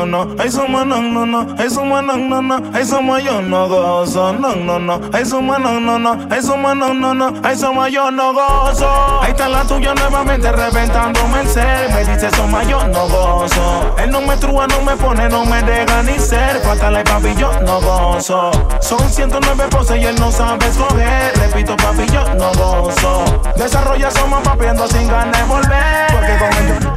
No, 0.06 0.24
ay 0.38 0.50
somos 0.52 0.86
no, 0.86 1.02
no, 1.02 1.26
no, 1.26 1.56
ay 1.58 1.68
somos 1.68 2.02
no, 2.04 2.16
no, 2.16 2.40
no, 2.40 2.62
ay 2.72 2.86
somos 2.86 3.22
yo 3.24 3.42
no 3.42 3.68
gozo, 3.68 4.32
no, 4.34 4.54
no, 4.54 4.78
no, 4.78 5.00
ay 5.12 5.24
somos 5.26 5.58
no, 5.58 5.80
no, 5.80 5.98
no, 5.98 6.28
ay 6.30 6.42
somos 6.42 6.76
no, 6.76 6.94
no, 6.94 7.12
no, 7.12 7.32
ay 7.42 7.56
somos 7.56 7.90
yo 7.90 8.10
no 8.12 8.32
gozo. 8.32 8.88
Ahí 9.22 9.32
está 9.32 9.48
la 9.48 9.64
tuya 9.64 9.94
nuevamente 9.94 10.52
reventándome 10.52 11.40
el 11.40 11.48
ser, 11.48 11.90
me 11.92 12.04
dice 12.04 12.30
somos 12.36 12.68
yo 12.68 12.86
no 12.86 13.08
gozo. 13.08 13.96
Él 13.98 14.10
no 14.10 14.20
me 14.20 14.36
trúa, 14.36 14.68
no 14.68 14.80
me 14.82 14.96
pone, 14.96 15.28
no 15.28 15.44
me 15.44 15.60
deja 15.62 16.02
ni 16.04 16.18
ser, 16.20 16.62
pátale 16.62 17.02
papi 17.02 17.34
yo 17.34 17.50
no 17.62 17.80
gozo. 17.80 18.52
Son 18.80 19.00
109 19.10 19.64
poses 19.70 20.00
y 20.00 20.04
él 20.04 20.16
no 20.20 20.30
sabe 20.30 20.68
escoger, 20.68 21.32
repito 21.38 21.76
papi 21.76 22.06
yo 22.12 22.22
no 22.34 22.52
gozo. 22.52 23.24
Desarrolla 23.56 24.10
somos 24.12 24.40
papiando 24.42 24.86
sin 24.86 25.08
ganas 25.08 25.36
de 25.36 25.44
volver, 25.44 26.06
porque 26.12 26.38
con 26.38 26.64
ellos 26.64 26.95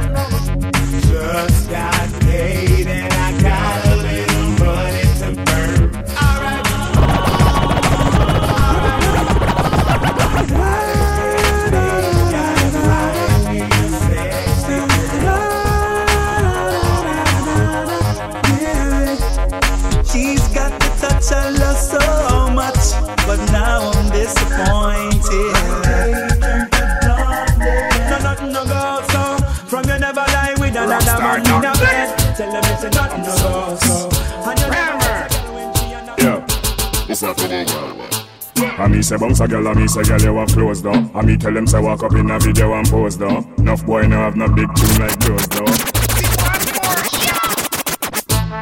say 39.10 39.16
bounce 39.16 39.40
a 39.40 39.48
girl, 39.48 39.66
I 39.66 39.74
me 39.74 39.88
say 39.88 40.04
girl 40.04 40.20
you 40.20 40.38
a 40.38 40.46
close 40.46 40.82
though. 40.82 41.10
I 41.14 41.22
me 41.22 41.36
tell 41.36 41.52
them 41.52 41.66
say 41.66 41.80
walk 41.80 42.04
up 42.04 42.14
in 42.14 42.30
a 42.30 42.38
video 42.38 42.72
and 42.74 42.88
pose 42.88 43.18
though. 43.18 43.44
Enough 43.58 43.84
boy 43.84 44.06
no 44.06 44.16
have 44.18 44.36
no 44.36 44.46
big 44.48 44.72
tune 44.76 44.98
like 45.00 45.18
those 45.18 45.48
though. 45.48 45.64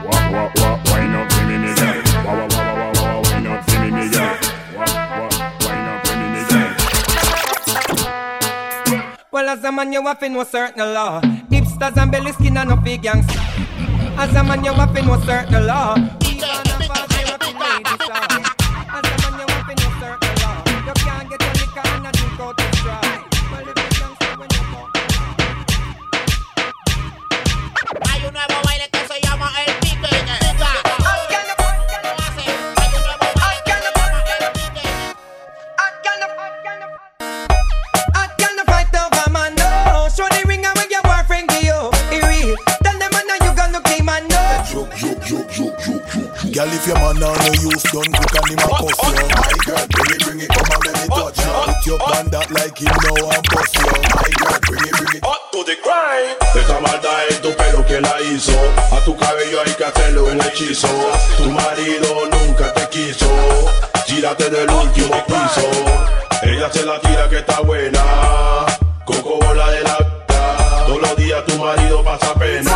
Walk, 0.09 0.33
walk, 0.33 0.55
walk, 0.57 0.85
wine 0.89 1.13
up 1.13 1.31
for 1.33 1.45
me, 1.45 1.59
me 1.59 1.75
girl. 1.77 2.01
Wah, 2.25 2.33
wah, 2.33 2.49
wah, 2.49 2.73
wah, 2.75 2.93
wah, 2.97 3.21
wah, 3.21 3.23
wine 3.29 3.47
up 3.47 3.61
for 3.69 3.81
me, 3.81 3.91
me 3.93 4.09
girl. 4.09 4.37
Well, 9.31 9.49
as 9.51 9.65
a 9.65 9.71
man, 9.71 9.93
you 9.93 10.03
have 10.03 10.23
know 10.23 10.45
certain 10.45 10.95
law. 10.95 11.21
Hipsters 11.51 11.97
and 11.99 12.11
belly 12.11 12.33
skin 12.33 12.57
and 12.57 12.71
no 12.71 12.77
big 12.77 13.03
gangster. 13.03 13.39
As 14.17 14.35
a 14.35 14.43
man, 14.43 14.65
you 14.65 14.73
have 14.73 14.95
know 14.95 15.21
certain 15.21 15.67
law. 15.67 15.97
On 47.19 47.35
no 47.35 47.51
use 47.51 47.83
done 47.91 48.13
quick 48.15 48.35
and 48.39 48.47
him 48.47 48.63
a 48.63 48.69
cuss 48.79 48.95
you 49.03 49.27
My 49.35 49.51
girl, 49.67 49.87
bring 49.91 50.11
it, 50.15 50.21
bring 50.23 50.39
it, 50.39 50.49
come 50.55 50.71
and 50.71 50.85
let 50.87 50.95
me 51.03 51.07
touch 51.11 51.39
you 51.43 51.51
Put 51.67 51.87
your 51.87 51.99
pan 51.99 52.31
that 52.31 52.47
like 52.55 52.79
him 52.79 52.95
now 52.95 53.35
and 53.35 53.45
bust 53.51 53.75
you 53.75 53.91
My 53.91 54.31
girl, 54.39 54.59
bring 54.71 54.87
it, 54.87 54.95
bring 54.95 55.15
it 55.19 55.25
Up 55.27 55.51
to 55.51 55.65
the 55.67 55.75
grind. 55.83 56.39
Esta 56.55 56.79
maldad 56.79 57.27
es 57.29 57.43
tu 57.43 57.51
pelo 57.57 57.85
que 57.87 58.01
la 58.01 58.21
hizo. 58.23 58.55
A 58.95 59.01
tu 59.05 59.17
cabello 59.17 59.61
hay 59.67 59.75
que 59.75 59.85
hacerle 59.85 60.21
un 60.21 60.41
hechizo. 60.41 60.89
Tu 61.37 61.51
marido 61.51 62.29
nunca 62.31 62.73
te 62.75 62.89
quiso. 62.89 63.27
Gírate 64.07 64.49
del 64.51 64.71
último 64.71 65.17
piso. 65.27 65.69
Ella 66.43 66.71
se 66.73 66.85
la 66.85 67.01
tira 67.01 67.29
que 67.29 67.39
está 67.39 67.61
buena. 67.63 68.01
Coco 69.05 69.39
bola 69.45 69.71
de 69.71 69.83
la 69.83 69.99
Todos 70.87 71.03
los 71.03 71.17
días 71.17 71.45
tu 71.47 71.57
marido 71.57 72.05
pasa 72.05 72.33
pena. 72.35 72.68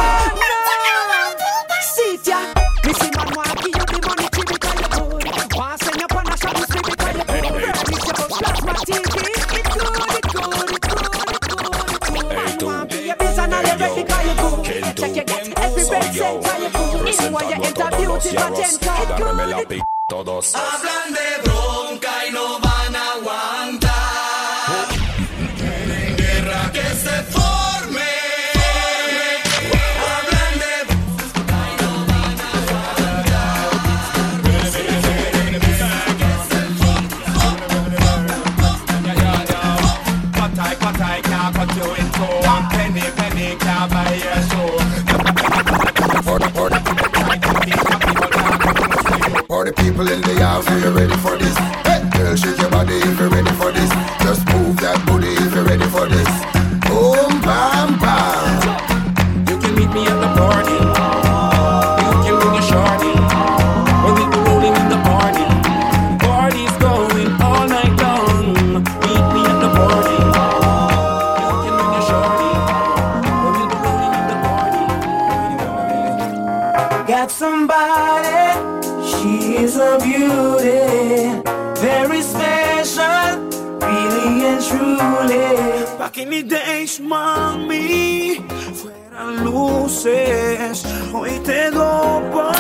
Hoy 91.23 91.39
te 91.41 91.71
dopo. 91.71 92.51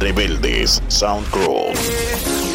Rebeldes 0.00 0.82
Sound 0.88 1.28
Crew. 1.30 1.72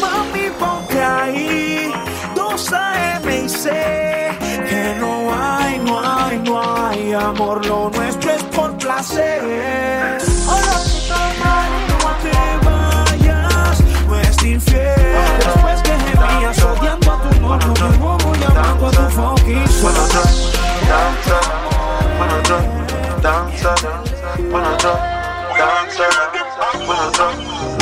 Mami, 0.00 0.50
ponte 0.58 1.02
ahí, 1.02 1.92
dos 2.34 2.72
AM 2.72 3.28
y 3.28 3.48
sé 3.48 4.36
que 4.68 4.96
no 4.98 5.32
hay, 5.34 5.78
no 5.78 6.00
hay, 6.00 6.38
no 6.38 6.60
hay 6.60 7.12
amor, 7.12 7.64
lo 7.66 7.90
nuestro 7.90 8.32
es 8.32 8.42
por 8.44 8.76
placer. 8.76 9.40
Ahora 10.48 10.74
no 11.88 11.98
te 12.22 12.36
vayas, 12.66 13.82
no 14.06 14.20
es 14.20 14.42
infiel. 14.44 15.16
Después 15.38 15.82
que 15.82 15.92
gemías 15.92 16.62
odiando 16.62 17.12
a 17.12 17.14
tu 17.22 17.40
novio, 17.40 17.72
de 17.72 17.98
nuevo 17.98 18.34
llamando 18.34 18.86
a 18.86 18.90
tu 18.90 19.02
fucking 19.10 19.66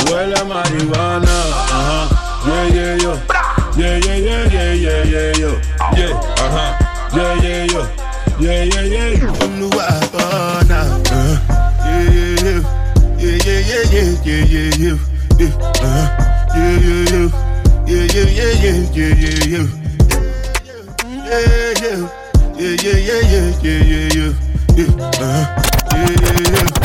huele 0.09 0.35
a 0.35 0.45
marihuana. 0.45 1.37
Ajá, 1.71 2.09
yeah, 2.47 2.75
yeah, 2.75 3.03
yo. 3.03 3.13
Yeah, 3.77 3.97
yeah, 4.05 4.17
yeah, 4.17 4.53
yeah, 4.53 4.73
yeah, 4.73 5.03
yeah, 5.05 5.39
yo. 5.39 5.51
Yeah, 5.95 6.13
ajá, 6.43 6.65
yeah, 7.13 7.33
yeah, 7.43 7.65
yo. 7.73 7.81
Yeah, 8.39 8.63
yeah, 8.63 8.85
yeah. 8.85 9.43
Oluwapona. 9.43 10.79
Yeah, 11.85 12.03
yeah, 12.13 12.43
yeah. 12.43 12.61
Yeah, 13.19 13.37
yeah, 13.45 13.59
yeah, 13.69 13.83
yeah, 13.91 14.09
yeah, 14.25 14.43
yeah, 14.45 14.69
yeah. 14.79 14.97
Yeah, 15.39 15.51
uh-huh. 15.83 16.07
yeah, 16.55 16.73
yeah, 16.85 17.01
yeah. 17.11 17.27
Yeah, 17.87 18.05
yeah, 18.13 18.29
yeah, 18.29 18.53
yeah, 18.63 18.77
yeah, 18.93 19.13
yeah, 19.15 19.39
yeah. 19.53 19.65
Yeah, 21.25 21.43
yeah. 21.81 21.99
Yeah, 22.59 22.75
yeah, 22.83 22.97
yeah, 23.07 23.21
yeah, 23.31 23.47
yeah, 23.63 23.81
yeah, 23.83 24.07
yeah. 24.15 24.31
Yeah, 24.75 24.89
uh-huh. 24.99 25.43
yeah, 25.91 26.15
yeah, 26.21 26.63
yeah. 26.63 26.78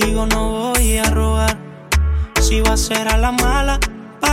Contigo, 0.00 0.26
no 0.26 0.72
voy 0.72 0.98
a 0.98 1.04
rogar. 1.04 1.56
Si 2.40 2.60
va 2.60 2.72
a 2.72 2.76
ser 2.76 3.08
a 3.08 3.18
la 3.18 3.32
mala, 3.32 3.78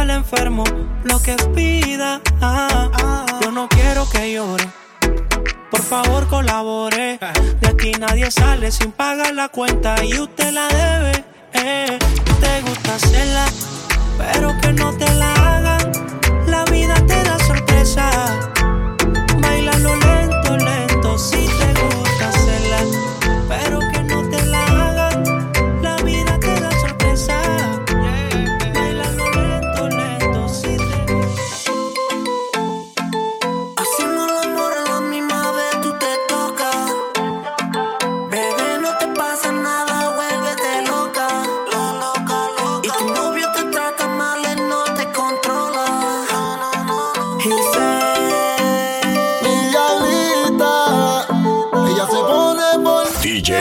el 0.02 0.10
enfermo, 0.12 0.64
lo 1.04 1.22
que 1.22 1.36
pida. 1.56 2.22
Ah, 2.42 3.26
yo 3.42 3.52
no 3.52 3.68
quiero 3.68 4.08
que 4.10 4.34
llore. 4.34 4.66
Por 5.72 5.82
favor, 5.82 6.28
colabore. 6.28 7.20
De 7.62 7.68
aquí 7.68 7.92
nadie 8.00 8.30
sale 8.32 8.72
sin 8.72 8.92
pagar 8.92 9.34
la 9.34 9.50
cuenta 9.50 9.96
y 10.04 10.18
usted 10.20 10.52
la 10.52 10.68
debe. 10.68 11.26
Eh, 11.54 11.98
te 12.40 12.62
gusta 12.62 12.96
hacerla, 12.96 13.46
pero 14.18 14.56
que 14.62 14.74
no 14.74 14.94
te 14.94 15.12
la 15.16 15.34
hagan. 15.34 15.92
La 16.48 16.64
vida 16.66 16.96
te 17.08 17.24
da 17.24 17.40
sorpresa. 17.40 18.10
Bailalo 19.42 19.96
lento, 19.96 20.58
lento, 20.58 21.18
si 21.18 21.48
te 21.48 21.77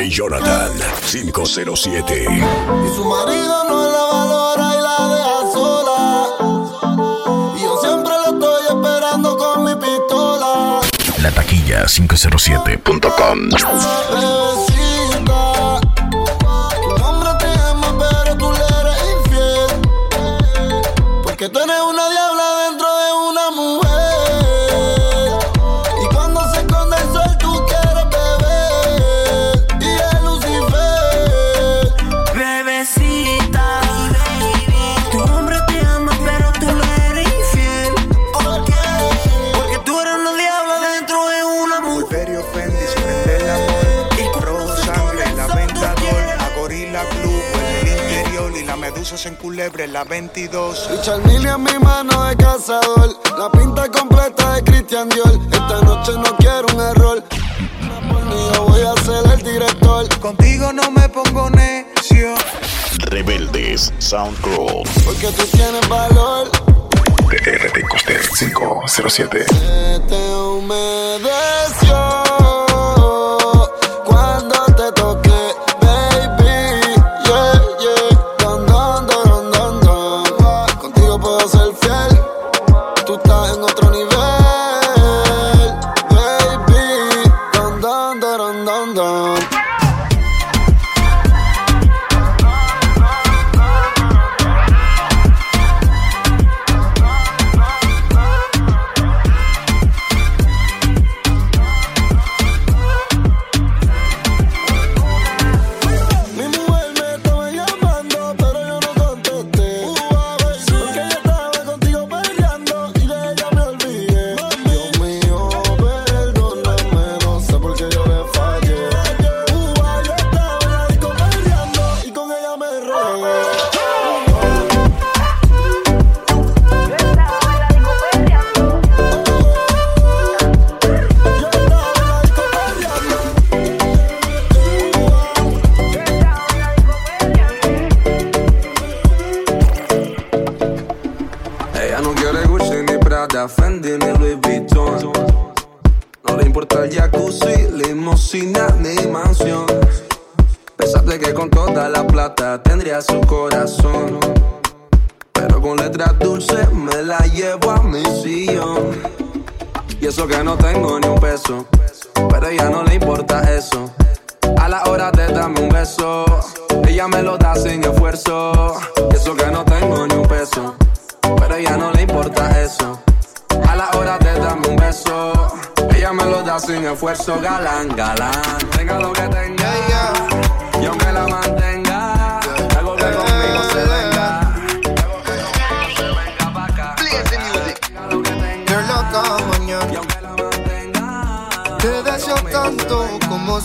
DJ 0.06 0.10
Jonathan 0.10 0.70
507. 1.10 2.24
y 2.24 2.94
su 2.94 3.04
marido 3.04 3.64
no 3.68 3.90
la 3.90 4.04
valora 4.04 4.74
y 4.76 4.80
la 4.80 4.96
deja 5.16 5.52
sola. 5.52 6.26
Y 7.56 7.62
yo 7.62 7.76
siempre 7.80 8.12
la 8.12 8.30
estoy 8.30 8.66
esperando 8.68 9.36
con 9.36 9.64
mi 9.64 9.74
pistola. 9.74 10.80
La 11.22 11.30
taquilla 11.32 11.86
507.com. 11.86 13.50
la 49.88 50.04
22. 50.04 50.88
Richard 50.90 51.24
Mille 51.26 51.48
en 51.48 51.62
mi 51.62 51.78
mano 51.78 52.24
de 52.24 52.36
cazador. 52.36 53.16
La 53.38 53.50
pinta 53.50 53.88
completa 53.90 54.54
de 54.54 54.64
Christian 54.64 55.08
Dior. 55.08 55.38
Esta 55.52 55.80
noche 55.82 56.12
no 56.12 56.36
quiero 56.38 56.66
un 56.74 56.80
error. 56.80 57.24
Ni 58.28 58.54
yo 58.54 58.64
voy 58.66 58.82
a 58.82 58.94
ser 59.02 59.32
el 59.32 59.42
director. 59.42 60.08
Contigo 60.20 60.72
no 60.72 60.90
me 60.90 61.08
pongo 61.08 61.50
necio. 61.50 62.34
Rebeldes 63.10 63.92
Sound 63.98 64.36
Crew. 64.40 64.82
Porque 65.04 65.28
tú 65.28 65.44
tienes 65.52 65.88
valor. 65.88 66.50
TRT 67.28 67.88
Coster 67.88 68.20
507. 68.38 69.46
Se 69.48 70.00
te 70.08 70.34
humedeció 70.34 72.05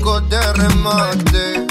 Loco, 0.00 0.18
de 0.22 0.40
remate. 0.54 1.69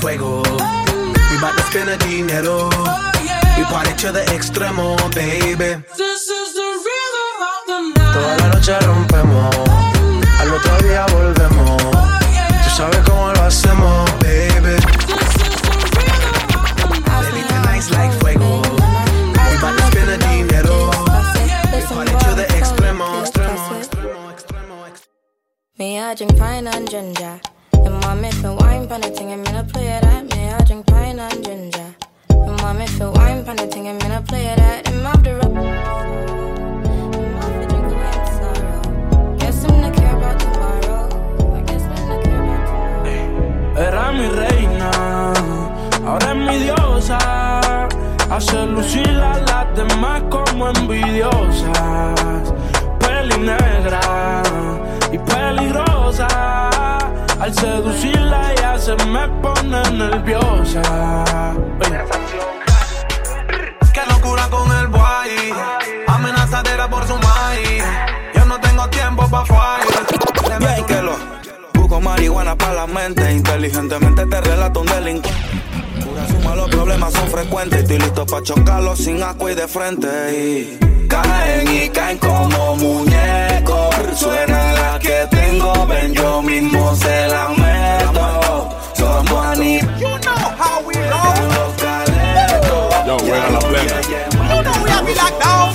Fuego. 0.00 0.42
We 0.42 1.36
bout 1.40 1.56
to 1.56 1.62
spend 1.70 1.90
a 1.90 1.96
dinero. 1.98 2.68
We 3.56 3.64
party 3.64 3.92
to 4.02 4.12
the 4.12 4.24
extremo, 4.34 4.96
baby. 5.14 5.82
Toda 8.12 8.36
la 8.38 8.48
noche 8.48 8.78
rompemos. 8.80 9.54
Al 10.40 10.54
otro 10.54 10.78
día 10.78 11.06
volvemos. 11.12 11.82
Tú 12.64 12.70
sabes 12.76 12.98
cómo 13.06 13.32
lo 13.32 13.42
hacemos, 13.42 14.10
baby. 14.20 14.76
Baby, 17.20 17.42
tonight's 17.48 17.90
like 17.90 18.12
fuego. 18.20 18.62
We 18.62 19.56
bout 19.60 19.76
to 19.76 19.82
spend 19.90 20.10
a 20.10 20.18
dinero. 20.18 20.90
We 21.72 21.80
party 21.86 22.12
to 22.24 22.34
the 22.34 22.46
extremo, 22.58 23.22
extremo, 23.22 23.80
extremo. 24.32 24.84
Me, 25.78 25.98
I 26.00 26.14
drink 26.14 26.36
pine 26.38 26.66
and 26.66 26.88
ginger. 26.90 27.40
And 28.10 28.20
mommy 28.22 28.32
feel 28.32 28.56
wine 28.56 28.88
pan 28.88 29.02
the 29.02 29.08
thing, 29.10 29.30
I'm 29.30 29.44
gonna 29.44 29.62
play 29.62 29.86
it 29.86 30.02
at 30.02 30.24
me. 30.24 30.48
I 30.48 30.58
drink 30.64 30.84
pine 30.86 31.20
and 31.20 31.44
ginger. 31.44 31.94
And 32.30 32.56
mommy 32.60 32.88
feel 32.88 33.12
wine 33.12 33.44
pan 33.44 33.54
the 33.54 33.68
thing, 33.68 33.86
I'm 33.86 34.00
gonna 34.00 34.20
play 34.20 34.46
it 34.46 34.58
at 34.58 34.88
him 34.88 35.06
after 35.06 35.38
about 35.38 35.50
Era 43.78 44.12
mi 44.12 44.26
reina, 44.40 44.90
ahora 46.04 46.30
es 46.30 46.36
mi 46.36 46.58
diosa. 46.64 47.18
Hace 48.28 48.66
lucir 48.66 49.08
a 49.08 49.38
las 49.38 49.66
demás 49.76 50.22
como 50.28 50.68
envidiosas. 50.68 52.54
Peli 52.98 53.38
negra 53.38 54.49
Al 57.50 57.56
seducirla 57.56 58.54
ya 58.54 58.78
se 58.78 58.94
me 59.06 59.26
pone 59.42 59.82
nerviosa. 59.90 61.24
Qué 63.92 64.00
locura 64.08 64.46
con 64.48 64.70
el 64.70 64.86
boy. 64.86 65.52
Amenazadera 66.06 66.88
por 66.88 67.04
su 67.08 67.14
maíz. 67.14 67.82
Yo 68.36 68.44
no 68.44 68.60
tengo 68.60 68.88
tiempo 68.90 69.28
pa' 69.28 69.44
fallar. 69.44 70.60
Bien 70.60 70.86
que 70.86 71.02
lo 71.02 71.16
busco 71.74 72.00
marihuana 72.00 72.54
para 72.54 72.74
la 72.74 72.86
mente. 72.86 73.32
Inteligentemente 73.32 74.26
te 74.26 74.40
relato 74.42 74.82
un 74.82 74.86
delincuente. 74.86 75.30
Cura 76.04 76.28
suma, 76.28 76.54
los 76.54 76.68
problemas 76.70 77.12
son 77.12 77.28
frecuentes. 77.30 77.80
Estoy 77.80 77.98
listo 77.98 78.26
para 78.26 78.44
chocarlos 78.44 79.00
sin 79.00 79.20
agua 79.24 79.50
y 79.50 79.54
de 79.56 79.66
frente. 79.66 80.08
Y 80.38 81.06
caen 81.08 81.68
y 81.68 81.88
caen 81.88 82.18
como 82.18 82.76
muñecos. 82.76 83.96
Suena 84.14 84.72
la 84.72 84.98
que 85.00 85.26
tengo, 85.60 85.86
ven 85.86 86.14
yo 86.14 86.42
mismo 86.42 86.96
se 86.96 87.28
la 87.28 87.48
meto. 87.50 88.68
Somos 88.94 89.46
animales. 89.46 90.00
You 90.00 90.08
know 90.18 90.34
how 90.58 90.82
we 90.86 90.94
roll. 90.94 91.36
Yo, 93.06 93.18
juega 93.18 93.50
la 93.50 93.58
plena. 93.58 94.00
You 94.10 94.62
know 94.62 94.82
we 94.82 94.90
have 94.90 95.08
it 95.08 95.16
locked 95.16 95.40
down. 95.42 95.74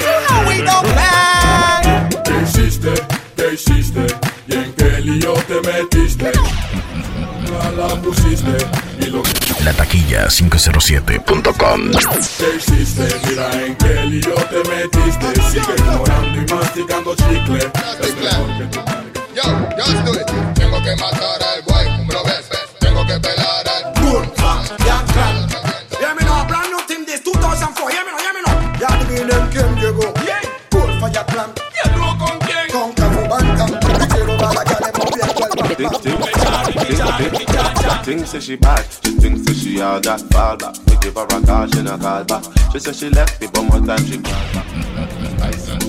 You 0.00 0.14
know 0.28 0.48
we 0.48 0.62
don't 0.62 0.86
play. 0.92 2.22
¿Qué 2.24 2.34
hiciste? 2.42 2.92
¿Qué 3.36 3.54
hiciste? 3.54 4.06
¿Y 4.48 4.54
en 4.54 4.72
qué 4.74 5.00
lío 5.00 5.32
te 5.34 5.60
metiste? 5.60 6.32
Ya 6.32 7.70
la 7.72 7.88
pusiste 8.00 8.56
y 8.98 9.06
lo 9.06 9.22
La 9.64 9.72
taquilla 9.74 10.28
507.com. 10.28 11.90
¿Qué 12.38 12.56
hiciste? 12.56 13.08
Mira 13.28 13.66
en 13.66 13.76
qué 13.76 14.04
lío 14.06 14.34
te 14.34 14.68
metiste. 14.68 15.42
Sigue 15.50 15.74
ignorando 15.78 16.40
y 16.40 16.54
masticando 16.54 17.14
chicle. 17.14 17.70
It. 19.92 20.24
Tengo 20.54 20.80
que 20.82 20.96
matar 20.96 21.42
al 21.42 21.60
boy, 21.62 21.84
¿cómo 21.98 22.12
lo 22.12 22.24
ves? 22.24 22.48
Tengo 22.80 23.04
que 23.06 23.20
pelar 23.20 23.68
al 23.68 23.92
Boom, 24.00 24.24
ya, 24.86 25.04
clan. 25.12 25.46
Hear 26.00 26.14
me 26.14 26.22
now, 26.24 26.46
brand 26.46 26.70
new 26.70 26.80
thing 26.86 27.04
this 27.04 27.20
2004. 27.22 27.90
Hear 27.90 28.02
me 28.04 28.12
now, 28.12 28.18
hear 28.18 28.32
me 28.32 28.40
now. 28.40 28.72
Ya 28.80 28.88
adivinen 28.88 29.30
en 29.30 29.46
quién 29.48 29.76
llegó. 29.76 30.10
Yeah. 30.24 30.40
Good 30.70 30.98
for 30.98 31.10
your 31.10 31.24
plan. 31.26 31.52
¿Y 31.76 31.78
el 31.86 31.94
dúo 31.94 32.16
con 32.18 32.38
quién? 32.40 32.70
Con 32.72 32.92
Cafu 32.94 33.28
Banca. 33.28 33.66
Y 34.02 34.06
quiero 34.08 34.34
dar 34.38 34.54
la 34.54 34.64
cara 34.64 34.90
moviendo 34.96 35.44
el 35.64 35.76
Things 38.04 38.30
say 38.30 38.40
she 38.40 38.56
bad, 38.56 38.84
she 39.04 39.12
thinks 39.20 39.42
that 39.44 39.54
she 39.54 39.80
all 39.80 40.00
that 40.00 40.20
fall 40.32 40.56
back. 40.56 40.74
Me 40.88 40.96
give 41.02 41.14
her 41.14 41.24
a 41.24 41.40
call, 41.46 41.66
she 41.68 41.82
not 41.82 42.00
call 42.00 42.24
back. 42.24 42.42
She 42.72 42.78
say 42.80 42.92
she 42.92 43.10
left 43.10 43.40
me, 43.40 43.46
but 43.52 43.62
more 43.62 43.80
time 43.86 44.04
she 44.06 44.18
call 44.18 44.42
back. 44.54 44.66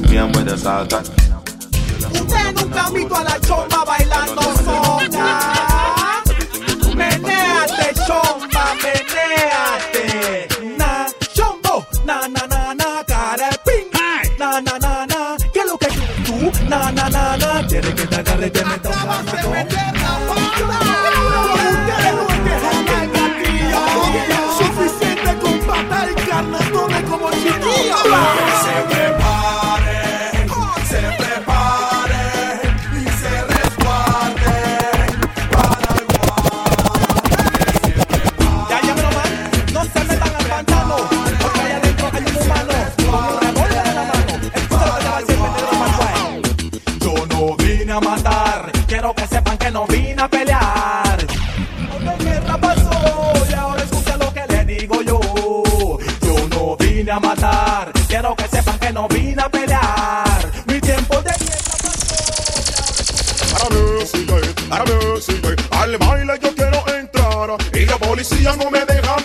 Me 0.09 0.17
and 0.17 0.35
with 0.35 0.45
the 0.45 0.57
salt 0.57 0.93
at. 0.93 1.09
Nunca 2.55 2.83
han 2.85 2.93
visto 2.93 3.15
a 3.15 3.23
la 3.23 3.39
chomba 3.39 3.83
bailando 3.85 4.41
sola. 4.63 6.23
Menéate, 6.95 7.93
chomba, 8.05 8.75
menéate. 8.81 10.52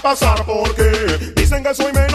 pasar 0.09 0.42
porque 0.46 1.34
dicen 1.36 1.62
que 1.62 1.74
soy 1.74 1.92
mejor. 1.92 2.07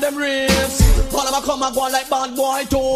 them 0.00 0.16
rips. 0.16 1.14
All 1.14 1.26
of 1.26 1.44
come 1.44 1.62
and 1.62 1.74
go 1.74 1.82
like 1.82 2.08
bad 2.10 2.36
boy 2.36 2.64
too. 2.68 2.95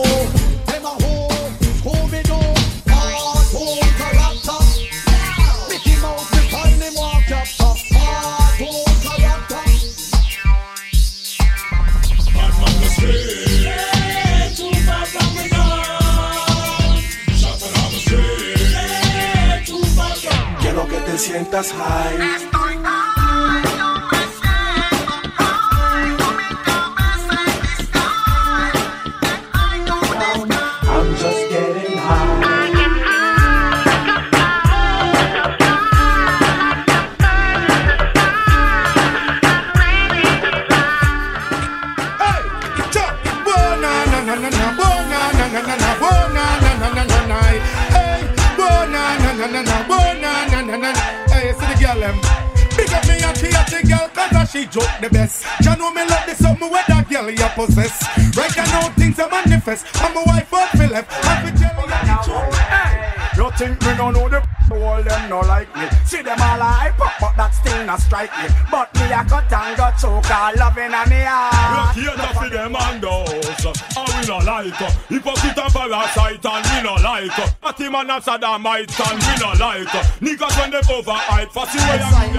rightly. 68.21 68.55
But 68.71 68.95
me 68.95 69.13
a 69.13 69.25
cut 69.25 69.53
and 69.53 69.77
go 69.77 69.91
choke 70.01 70.31
all 70.31 70.53
loving 70.57 70.95
on 70.95 71.09
me 71.09 71.23
heart. 71.25 71.97
We 71.97 72.05
cater 72.05 72.35
for 72.35 72.49
them 72.49 72.77
and 72.77 73.03
those, 73.03 73.65
and 73.65 74.11
we 74.15 74.23
no 74.27 74.39
like. 74.45 74.81
Hypocrite 75.09 75.59
and 75.59 75.73
parasite, 75.73 76.45
and 76.45 76.65
we 76.69 76.77
no 76.83 76.95
like. 77.01 77.61
Party 77.61 77.89
man 77.89 78.11
and 78.11 78.23
sodomite, 78.23 79.01
and 79.01 79.19
we 79.21 79.35
no 79.41 79.51
like. 79.59 79.95
Niggas 80.21 80.55
when 80.59 80.71
they 80.71 80.81
overhype, 80.81 81.51
fussy 81.53 81.79
way 81.79 82.01
and 82.01 82.35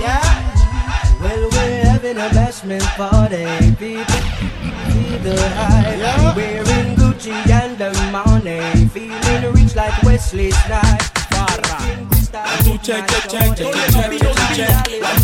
Yeah. 0.00 0.52
Well, 1.20 1.48
we're 1.50 1.84
having 1.84 2.18
a 2.18 2.28
bashment 2.28 2.86
party, 2.96 3.46
people. 3.76 4.22
See 4.92 5.16
the 5.18 5.36
hype. 5.56 5.98
Yeah. 5.98 6.36
Wearing 6.36 6.96
Gucci 6.96 7.32
and 7.50 7.78
the 7.78 7.90
money, 8.12 8.88
feeling 8.88 9.52
rich 9.54 9.74
like 9.74 10.02
Wesley 10.02 10.50
Snipes. 10.50 11.10
Barra. 11.30 11.76
Check, 12.82 13.08
check, 13.08 13.28
check, 13.28 13.56
check, 13.56 13.76
check, 13.90 14.18
check. 14.54 15.15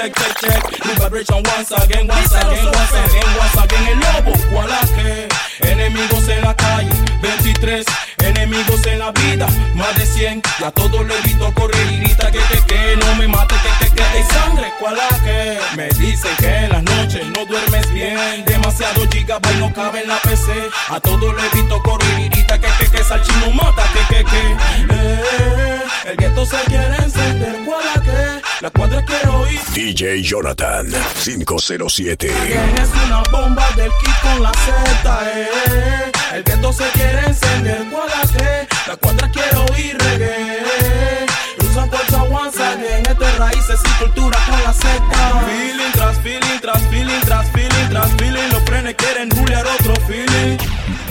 Check. 0.00 0.14
Check 0.14 0.36
check. 0.40 0.84
New 0.86 0.94
vibration 0.94 1.42
once 1.44 1.72
again, 1.72 2.06
once 2.06 2.32
again, 2.32 2.64
once 2.64 2.92
again, 2.92 3.28
once 3.36 3.58
again. 3.64 3.86
El 3.88 3.98
lobo, 4.00 4.32
¿cuál 4.52 4.70
que? 4.94 5.28
Enemigos 5.60 6.28
en 6.28 6.42
la 6.42 6.54
calle, 6.54 6.90
23 7.22 7.84
enemigos 8.24 8.86
en 8.86 8.98
la 8.98 9.12
vida, 9.12 9.46
más 9.74 9.94
de 9.96 10.06
100. 10.06 10.42
Y 10.60 10.64
a 10.64 10.70
todos 10.70 11.06
le 11.06 11.20
visto 11.22 11.52
correr 11.54 11.92
y 11.92 11.98
grita 12.00 12.30
que 12.30 12.38
que 12.38 12.66
que 12.66 12.96
no 12.96 13.14
me 13.16 13.28
mate 13.28 13.54
que 13.62 13.86
que 13.86 13.89
hay 14.10 14.22
sangre, 14.24 14.72
¿cuál 14.78 14.96
que? 15.24 15.58
Me 15.76 15.88
dicen 15.90 16.34
que 16.38 16.56
en 16.64 16.70
las 16.70 16.82
noches 16.82 17.26
no 17.36 17.44
duermes 17.46 17.92
bien, 17.92 18.44
demasiado 18.44 19.08
gigabyte 19.10 19.56
no 19.58 19.72
cabe 19.72 20.02
en 20.02 20.08
la 20.08 20.18
PC. 20.18 20.52
A 20.88 21.00
todos 21.00 21.34
le 21.34 21.48
visto 21.50 21.80
grita 21.80 22.58
que 22.58 22.68
que 22.78 22.90
que 22.90 23.04
salchino 23.04 23.50
mata 23.52 23.84
que 23.92 24.14
que 24.14 24.24
que. 24.24 24.56
Eh, 24.90 25.82
el 26.06 26.16
gueto 26.16 26.44
se 26.44 26.56
quiere 26.66 26.96
encender, 26.96 27.56
¿cuál 27.64 28.02
que? 28.02 28.42
La 28.60 28.70
cuadra 28.70 29.04
quiero 29.04 29.40
oír. 29.40 29.60
DJ 29.74 30.22
Jonathan 30.22 30.86
507. 31.22 32.32
¿Quién 32.46 32.78
es 32.78 32.90
una 33.06 33.22
bomba 33.30 33.68
del 33.76 33.90
kit 34.02 34.20
con 34.22 34.42
la 34.42 34.52
Z, 34.52 35.20
eh? 35.34 36.12
El 36.34 36.44
gueto 36.44 36.72
se 36.72 36.88
quiere 36.90 37.26
encender, 37.26 37.84
¿cuál 37.90 38.10
que? 38.36 38.66
La 38.86 38.96
cuadra 38.96 39.30
quiero 39.30 39.64
oír 39.66 39.96
reggae. 39.98 41.29
Esto 42.50 43.24
es 43.24 43.38
raíces 43.38 43.80
y 43.84 44.02
cultura 44.02 44.36
con 44.44 44.60
la 44.64 44.72
Z. 44.72 44.88
Feeling 45.46 45.92
tras 45.92 46.18
feeling, 46.18 46.60
tras 46.60 46.82
feeling, 46.88 47.20
tras 47.20 47.48
feeling, 47.52 47.88
tras 47.90 48.10
feeling. 48.18 48.48
Los 48.50 48.62
frenes 48.64 48.96
quieren 48.96 49.30
rulear 49.30 49.64
otro 49.64 49.94
feeling. 50.08 50.58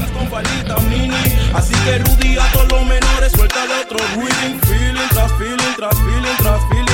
Las 0.01 0.11
con 0.11 0.29
palita 0.29 0.75
mini. 0.89 1.15
Así 1.53 1.73
que 1.85 1.99
Rudy 1.99 2.37
a 2.37 2.51
todos 2.51 2.69
los 2.69 2.85
menores, 2.85 3.31
suelta 3.31 3.63
el 3.63 3.71
otro. 3.71 3.99
Feeling 4.15 4.59
feeling, 4.67 5.07
tras 5.11 5.31
feeling, 5.37 5.75
tras 5.77 5.95
feeling, 5.95 6.37
tras 6.39 6.61
feeling. 6.67 6.88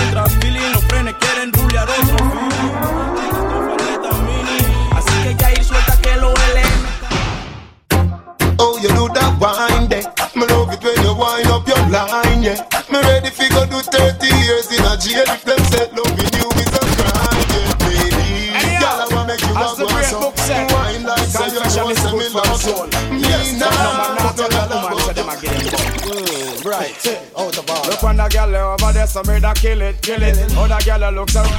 So 29.16 29.24
me 29.32 29.40
da 29.40 29.54
kill 29.54 29.82
it, 29.82 30.02
kill 30.02 30.22
it. 30.22 30.38
Other 30.58 30.78
girl 30.84 31.10
looks 31.14 31.38
around. 31.38 31.50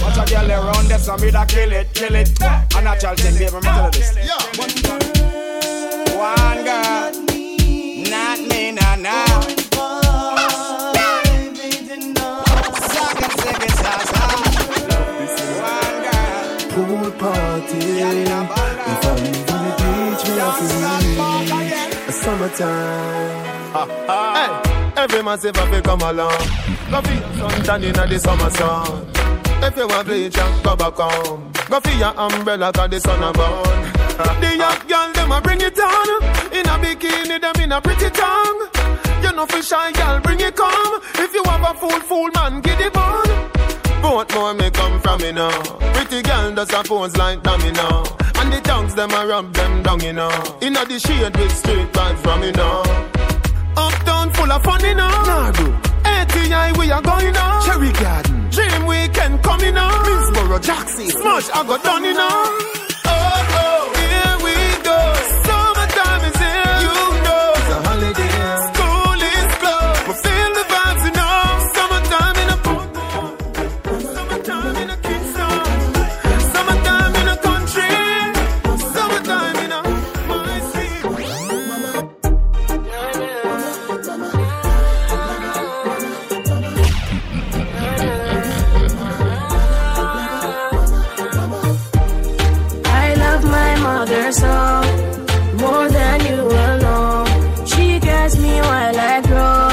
Watch 0.00 0.16
a 0.16 0.24
girl 0.30 0.48
around 0.48 0.86
there, 0.86 0.98
so 1.00 1.16
me 1.16 1.32
da 1.32 1.44
kill 1.44 1.72
it, 1.72 1.92
kill 1.92 2.14
it. 2.14 2.30
A 2.40 2.80
natural 2.82 3.16
thing, 3.16 3.36
baby, 3.36 3.54
me 3.54 3.60
tell 3.62 3.86
you 3.86 3.90
this. 3.90 4.14
One 6.14 6.62
girl, 6.62 7.10
not 8.08 8.38
me, 8.48 8.70
nah, 8.70 8.94
nah. 8.94 9.40
Pool 16.70 17.10
party. 17.18 17.78
If 17.78 18.04
I 18.04 18.10
live 18.14 19.50
on 19.50 19.60
the 19.64 19.70
beach, 19.80 20.22
me 20.28 20.34
have 20.38 20.58
to 20.58 20.64
leave. 21.02 22.08
A 22.08 22.12
summertime. 22.12 23.54
Hey, 23.74 24.63
every 25.04 25.38
say 25.38 25.52
fi 25.52 25.80
come 25.82 26.00
along. 26.00 26.38
Go 26.90 27.00
feel 27.02 27.22
sunshine 27.36 27.84
inna 27.84 28.06
the 28.06 28.18
summer 28.18 28.50
sun. 28.50 29.06
If 29.62 29.76
you 29.76 29.86
want 29.86 30.06
bleach, 30.06 30.36
go 30.62 30.76
back 30.76 30.96
home. 30.96 31.52
Go 31.68 31.80
feel 31.80 31.98
your 31.98 32.14
umbrella, 32.16 32.72
'cause 32.72 32.90
the 32.90 33.00
sun 33.00 33.22
a 33.22 33.32
burn. 33.32 33.82
The 34.40 34.56
young 34.56 34.80
girl 34.88 35.12
them 35.12 35.32
a 35.32 35.40
bring 35.40 35.60
it 35.60 35.78
on. 35.78 36.08
In 36.52 36.66
a 36.72 36.74
bikini, 36.82 37.40
them 37.40 37.62
in 37.62 37.72
a 37.72 37.80
pretty 37.80 38.10
tongue. 38.10 38.60
You 39.22 39.32
know 39.32 39.46
fi 39.46 39.60
shy 39.60 39.92
girl, 39.92 40.20
bring 40.20 40.40
it 40.40 40.56
come. 40.56 41.00
If 41.24 41.34
you 41.34 41.42
have 41.44 41.64
a 41.70 41.74
fool, 41.80 42.00
fool 42.08 42.30
man, 42.34 42.60
get 42.60 42.80
it 42.80 42.96
on. 42.96 43.26
Both 44.02 44.34
more 44.34 44.54
may 44.54 44.70
come 44.70 45.00
from 45.00 45.18
me 45.22 45.32
now. 45.32 45.58
Pretty 45.94 46.22
girl 46.22 46.52
does 46.52 46.72
a 46.72 46.82
pose 46.82 47.16
like 47.16 47.42
dummy 47.42 47.72
now. 47.72 48.04
And 48.38 48.52
the 48.52 48.60
tongues 48.60 48.94
them 48.94 49.10
a 49.12 49.26
rub 49.26 49.52
them 49.52 49.82
down, 49.82 50.00
you 50.00 50.12
know. 50.12 50.32
Inna 50.60 50.84
the 50.84 50.98
shade 50.98 51.36
with 51.36 51.56
straight 51.56 51.92
vibes 51.92 52.20
from 52.22 52.40
me 52.40 52.52
now. 52.52 52.82
Uptown 53.76 54.32
full 54.32 54.52
of 54.52 54.62
fun, 54.62 54.80
you 54.84 54.94
know. 54.94 55.08
Nago. 55.08 55.66
ATI, 56.04 56.78
we 56.78 56.90
are 56.90 57.02
going 57.02 57.32
now. 57.32 57.60
Cherry 57.66 57.92
Garden. 57.92 58.50
Dream 58.50 58.86
Weekend 58.86 59.42
coming 59.42 59.74
now. 59.74 59.90
Minsboro, 60.04 60.60
Jackson. 60.62 61.08
Smash, 61.10 61.50
I 61.50 61.66
got 61.66 61.82
done, 61.82 62.04
you 62.04 62.14
know. 62.14 62.83
Mother 94.40 94.82
so 94.82 95.58
more 95.58 95.88
than 95.88 96.20
you 96.26 96.40
alone. 96.42 97.66
She 97.66 97.98
gets 98.00 98.36
me 98.38 98.60
while 98.60 98.98
I 98.98 99.20
grow. 99.22 99.68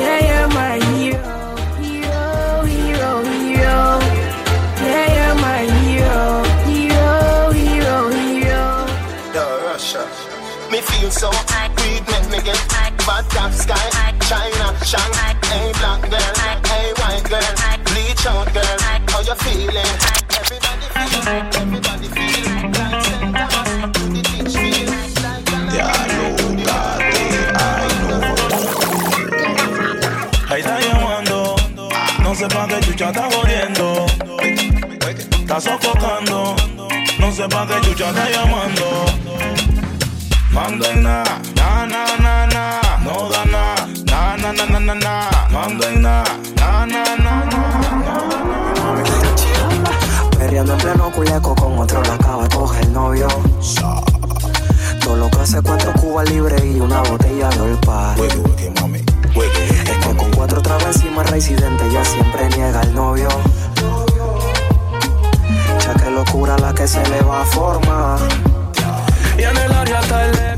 Yeah, 0.00 0.20
you're 0.28 0.48
my 0.48 0.78
hero, 0.94 1.56
hero, 1.80 2.62
hero, 2.62 3.22
hero. 3.22 4.00
Yeah, 4.82 5.06
you're 5.16 5.38
my 5.40 5.62
hero, 5.78 6.42
hero, 6.66 7.50
hero, 7.50 8.10
hero. 8.10 8.86
Yo, 9.34 9.44
Russia. 9.66 10.06
Me 10.70 10.80
feel 10.80 11.10
so 11.10 11.30
weed 11.30 12.02
make 12.08 12.30
me 12.30 12.38
get 12.44 12.60
bad 13.06 13.24
top 13.30 13.52
sky. 13.52 14.14
China, 14.28 14.76
Shanghai, 14.84 15.34
hey 15.48 15.72
black 15.78 16.02
girl, 16.10 16.34
hey 16.68 16.92
white 17.00 17.24
girl, 17.30 17.54
bleach 17.86 18.26
out 18.26 18.52
girl. 18.52 18.78
How 19.08 19.20
you 19.22 19.34
feeling? 19.36 19.92
Everybody 20.36 20.86
feel, 20.92 21.57
Está 35.58 35.72
sofocando, 35.72 36.54
no 37.18 37.32
sé 37.32 37.48
pa' 37.48 37.66
qué 37.66 37.80
chucha 37.80 38.10
está 38.10 38.30
llamando. 38.30 39.06
Manda 40.52 40.88
en 40.92 41.02
na, 41.02 41.24
na 41.56 41.84
na 41.84 42.04
na 42.16 42.46
na, 42.46 42.80
no 43.02 43.28
da 43.28 43.44
na, 43.44 43.74
na 44.06 44.36
na 44.36 44.52
na 44.52 44.66
na 44.68 44.78
na 44.78 44.94
na, 44.94 45.30
manda 45.50 45.88
en 45.88 46.02
na, 46.02 46.22
na 46.54 46.86
na 46.86 47.16
na 47.16 47.44
na. 47.50 49.02
Perreando 50.38 50.74
en 50.74 50.78
pleno 50.78 51.10
culeco 51.10 51.56
con 51.56 51.76
otro 51.76 52.04
la 52.04 52.14
acaba 52.14 52.44
de 52.44 52.54
coger 52.54 52.88
novio. 52.90 53.26
Todo 55.00 55.16
lo 55.16 55.28
que 55.28 55.40
hace 55.40 55.60
cuatro 55.60 55.92
cubas 55.94 56.30
libres 56.30 56.62
y 56.64 56.78
una 56.78 57.00
botella 57.02 57.48
de 57.48 57.60
olpa. 57.62 58.14
Es 58.14 58.32
que 59.84 60.16
con 60.16 60.30
cuatro 60.36 60.62
trabas 60.62 60.94
encima 60.94 61.24
residente 61.24 61.84
ya 61.92 62.04
siempre 62.04 62.48
niega 62.50 62.80
el 62.82 62.94
novio. 62.94 63.28
Locura 66.18 66.58
la 66.58 66.74
que 66.74 66.88
se 66.88 67.00
le 67.10 67.20
va 67.22 67.42
a 67.42 67.44
formar. 67.44 68.18
Y 69.38 69.42
en 69.42 69.56
el 69.56 69.70
área 69.72 70.00
está 70.00 70.26
el 70.26 70.57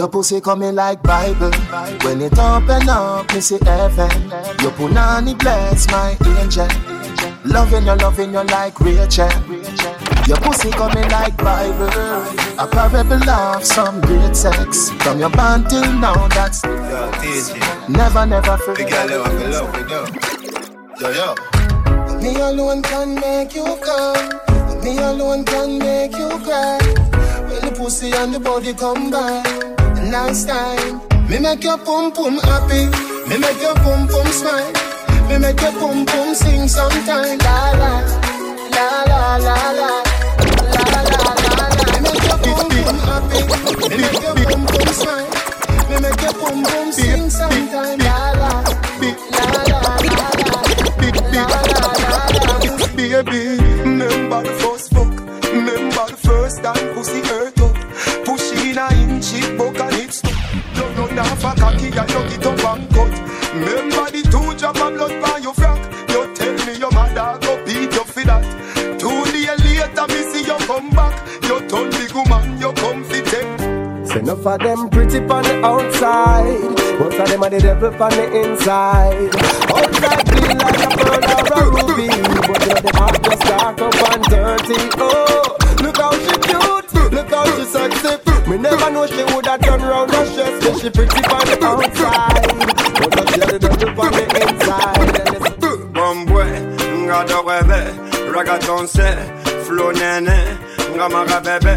Your 0.00 0.08
pussy 0.08 0.40
coming 0.40 0.76
like 0.76 1.02
Bible. 1.02 1.50
When 2.00 2.22
it 2.22 2.38
open 2.38 2.88
up, 2.88 3.34
me 3.34 3.40
see 3.42 3.58
heaven. 3.62 4.30
Your 4.62 4.72
punani 4.72 5.38
bless 5.38 5.86
my 5.90 6.16
angel. 6.40 6.66
Loving 7.44 7.84
you, 7.84 7.94
loving 7.96 8.32
you 8.32 8.42
like 8.44 8.80
Rachel. 8.80 9.28
Your 10.26 10.38
pussy 10.38 10.70
coming 10.70 11.06
like 11.10 11.36
Bible. 11.36 11.90
A 12.58 12.66
parable 12.66 13.28
of 13.28 13.62
some 13.62 14.00
great 14.00 14.34
sex. 14.34 14.88
From 15.02 15.18
your 15.18 15.28
band 15.28 15.68
till 15.68 15.92
now, 15.92 16.28
that's 16.28 16.64
never, 17.86 18.24
never 18.24 18.56
forget. 18.56 19.10
Yo, 20.98 21.10
yo. 21.10 21.34
Me 22.22 22.40
alone 22.40 22.80
can 22.80 23.16
make 23.16 23.54
you 23.54 23.76
come. 23.84 24.82
Me 24.82 24.96
alone 24.96 25.44
can 25.44 25.78
make 25.78 26.12
you 26.12 26.30
cry. 26.38 26.78
When 27.50 27.60
the 27.66 27.74
pussy 27.76 28.12
and 28.12 28.32
the 28.32 28.40
body 28.40 28.72
come 28.72 29.10
by, 29.10 29.69
nice 30.10 30.44
time. 30.44 31.00
Me 31.28 31.38
make 31.38 31.62
your 31.62 31.78
pum 31.78 32.12
pum 32.12 32.36
happy. 32.38 32.90
Me 33.28 33.38
make 33.38 33.60
your 33.62 33.74
pum 33.76 34.08
pum 34.08 34.26
smile. 34.26 34.72
Me 35.28 35.38
make 35.38 35.60
your 35.60 35.72
pum 35.72 36.04
pum 36.04 36.34
sing 36.34 36.66
sometime. 36.68 37.38
La 37.38 37.70
la 37.80 37.92
la 38.74 38.86
la 39.10 39.36
la 39.46 39.56
la. 39.80 39.90
La 40.74 40.82
la 40.92 41.00
la 41.10 41.20
la 41.44 41.52
la. 41.58 41.84
Me 41.92 42.00
make 42.02 42.24
your 42.26 42.38
pum 42.42 42.68
pum 42.70 42.98
happy. 43.06 43.40
Me 43.88 43.96
make 44.02 44.22
your 44.22 44.34
pum 44.34 44.62
pum 44.66 44.88
smile. 45.00 45.28
Me 45.88 45.96
make 46.00 46.22
your 46.22 46.34
pum 46.40 46.62
pum 46.64 46.92
sing 46.92 47.30
sometime. 47.30 47.98
La 47.98 48.16
la 48.40 48.52
la 49.00 49.12
la 49.30 49.44
la 49.68 49.82
la. 49.82 50.20
Baby, 52.96 53.49
a 61.44 61.54
cocky 61.54 61.86
and 61.86 62.10
you 62.10 62.38
get 62.38 62.46
up 62.46 62.64
and 62.76 62.88
cut. 62.90 63.14
Remember 63.54 64.10
the 64.10 64.22
two 64.30 64.58
drop 64.58 64.76
of 64.80 64.94
blood 64.94 65.22
by 65.22 65.38
your 65.38 65.54
frack. 65.54 65.80
You 66.10 66.34
tell 66.34 66.54
me 66.66 66.78
your 66.78 66.92
mother 66.92 67.38
go 67.40 67.64
beat 67.64 67.92
you 67.92 68.04
for 68.04 68.24
that. 68.24 68.44
Two 68.98 69.24
days 69.32 69.58
later, 69.64 70.06
me 70.08 70.20
see 70.32 70.44
you 70.46 70.58
come 70.66 70.90
back. 70.90 71.14
You 71.44 71.60
turn 71.68 71.90
big 71.90 72.12
woman, 72.12 72.58
you 72.60 72.72
come 72.74 73.04
fit 73.04 73.26
take. 73.26 73.80
Say 74.10 74.18
enough 74.20 74.44
of 74.44 74.58
them 74.58 74.90
pretty 74.90 75.18
on 75.18 75.42
the 75.44 75.64
outside 75.64 76.60
Most 76.98 77.20
of 77.20 77.28
them 77.28 77.44
are 77.44 77.50
the 77.50 77.60
devil 77.60 78.02
on 78.02 78.10
the 78.10 78.42
inside 78.42 79.30
Outside 79.70 80.26
feel 80.34 80.56
like 80.58 80.82
a 80.82 80.88
pearl 80.98 81.24
or 81.30 81.52
a 81.54 81.70
ruby 81.70 82.08
But 82.08 82.66
you're 82.66 82.80
the 82.80 82.90
heart 82.96 83.22
just 83.22 83.42
dark 83.42 83.80
up 83.80 83.94
and 84.10 84.24
dirty 84.24 84.90
Oh, 84.98 85.59
Me 88.50 88.58
never 88.58 88.90
know 88.90 89.06
she 89.06 89.22
woulda 89.30 89.56
turn 89.62 89.80
round 89.80 90.12
and 90.12 90.28
stress 90.28 90.58
Me. 90.64 90.80
She 90.80 90.90
pretty 90.90 91.22
on 91.30 91.46
the 91.46 91.56
outside 91.62 92.34
But 93.14 93.36
you're 93.36 93.46
the 93.46 93.58
devil 93.60 94.00
on 94.02 94.10
the 94.10 94.24
inside. 94.42 95.30
Bombwe, 95.94 96.46
nga 97.06 97.24
do 97.28 97.38
rêve, 97.46 97.80
ragaton 98.34 98.88
se, 98.88 99.08
flow 99.64 99.92
nene, 99.92 100.38
nga 100.96 101.06
maga 101.08 101.38
bebe, 101.40 101.76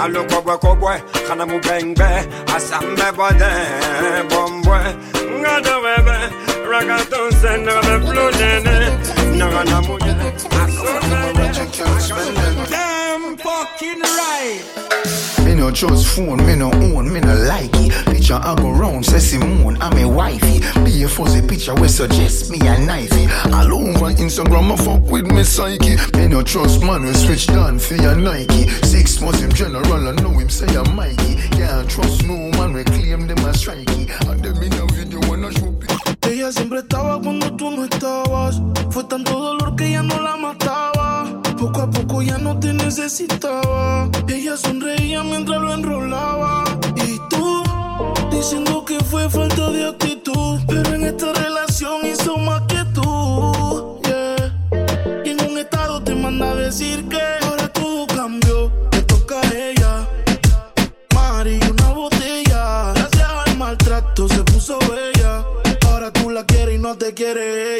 alo 0.00 0.24
kobwe 0.24 0.56
kobwe, 0.58 0.94
kana 1.28 1.44
mu 1.46 1.60
bengbe, 1.60 2.10
asambe 2.56 3.08
bode, 3.14 3.52
bombwe, 4.30 4.80
nga 5.40 5.54
do 5.60 5.74
rêve, 5.84 6.18
ragaton 6.70 7.30
se, 7.40 7.50
nga 7.62 7.76
flow 8.06 8.30
nene, 8.40 8.76
nga 9.36 9.64
na 9.70 9.78
mu 9.86 9.98
Damn 12.70 12.97
fucking 13.38 14.00
right. 14.00 14.62
Me 15.44 15.54
no 15.54 15.70
trust 15.70 16.08
phone, 16.08 16.44
me 16.46 16.54
no 16.54 16.70
own, 16.72 17.12
me 17.12 17.20
no 17.20 17.34
like 17.34 17.70
it. 17.74 18.06
Picture 18.06 18.34
I 18.34 18.54
go 18.56 18.70
round, 18.70 19.06
say 19.06 19.18
Simone, 19.18 19.78
I'm 19.80 19.96
a 19.96 20.08
wifey. 20.08 20.60
Be 20.84 21.02
a 21.04 21.08
fuzzy 21.08 21.40
picture 21.46 21.74
we 21.74 21.88
suggest 21.88 22.50
me 22.50 22.58
a 22.58 22.76
knifey. 22.76 23.26
All 23.52 23.72
over 23.72 24.12
Instagram, 24.14 24.72
I 24.72 24.76
fuck 24.76 25.10
with 25.10 25.26
me 25.26 25.44
psyche. 25.44 25.96
Me 26.16 26.28
no 26.28 26.42
trust 26.42 26.82
man, 26.82 27.04
we 27.04 27.14
switch 27.14 27.46
down 27.46 27.78
for 27.78 27.94
your 27.94 28.16
Nike. 28.16 28.68
Six 28.84 29.20
months 29.20 29.40
him 29.40 29.52
general, 29.52 30.08
I 30.08 30.12
know 30.16 30.30
him 30.30 30.50
say 30.50 30.66
I'm 30.76 30.94
Mikey. 30.94 31.36
Can't 31.52 31.88
trust 31.88 32.26
no 32.26 32.36
man, 32.58 32.72
we 32.72 32.84
claim 32.84 33.26
them 33.26 33.38
as 33.38 33.62
strikey. 33.62 34.10
And 34.28 34.42
them 34.42 34.62
in 34.62 34.72
a 34.74 34.86
video 34.92 35.20
when 35.30 35.44
I 35.44 35.50
show 35.50 35.78
Ella 36.22 36.52
siempre 36.52 36.80
estaba 36.80 37.20
cuando 37.22 37.50
tú 37.56 37.70
no 37.70 37.84
estabas. 37.84 38.60
Fue 38.90 39.02
tanto 39.04 39.32
dolor 39.32 39.57
Poco 41.68 41.82
a 41.82 41.90
poco 41.90 42.22
ya 42.22 42.38
no 42.38 42.58
te 42.58 42.72
necesitaba. 42.72 44.08
Ella 44.26 44.56
sonreía 44.56 45.22
mientras 45.22 45.60
lo 45.60 45.74
enrolaba. 45.74 46.64
Y 46.96 47.18
tú, 47.28 47.62
diciendo 48.30 48.86
que 48.86 48.98
fue 49.00 49.28
falta 49.28 49.68
de 49.68 49.86
actitud. 49.86 50.60
Pero 50.66 50.94
en 50.94 51.04
esta 51.04 51.30
relación 51.34 52.06
hizo 52.06 52.38
más 52.38 52.62
que 52.62 52.82
tú. 52.94 54.00
Yeah. 54.02 55.22
Y 55.26 55.28
en 55.28 55.44
un 55.44 55.58
estado 55.58 56.02
te 56.02 56.14
manda 56.14 56.52
a 56.52 56.54
decir 56.54 57.06
que 57.06 57.20
ahora 57.42 57.68
todo 57.68 58.06
cambió. 58.06 58.72
Te 58.90 59.02
toca 59.02 59.38
ella. 59.54 60.08
Mari, 61.14 61.60
una 61.70 61.92
botella. 61.92 62.94
Gracias 62.94 63.28
al 63.46 63.58
maltrato 63.58 64.26
se 64.26 64.42
puso 64.42 64.78
bella. 64.78 65.44
Ahora 65.86 66.10
tú 66.14 66.30
la 66.30 66.46
quieres 66.46 66.76
y 66.76 66.78
no 66.78 66.96
te 66.96 67.12
quiere 67.12 67.77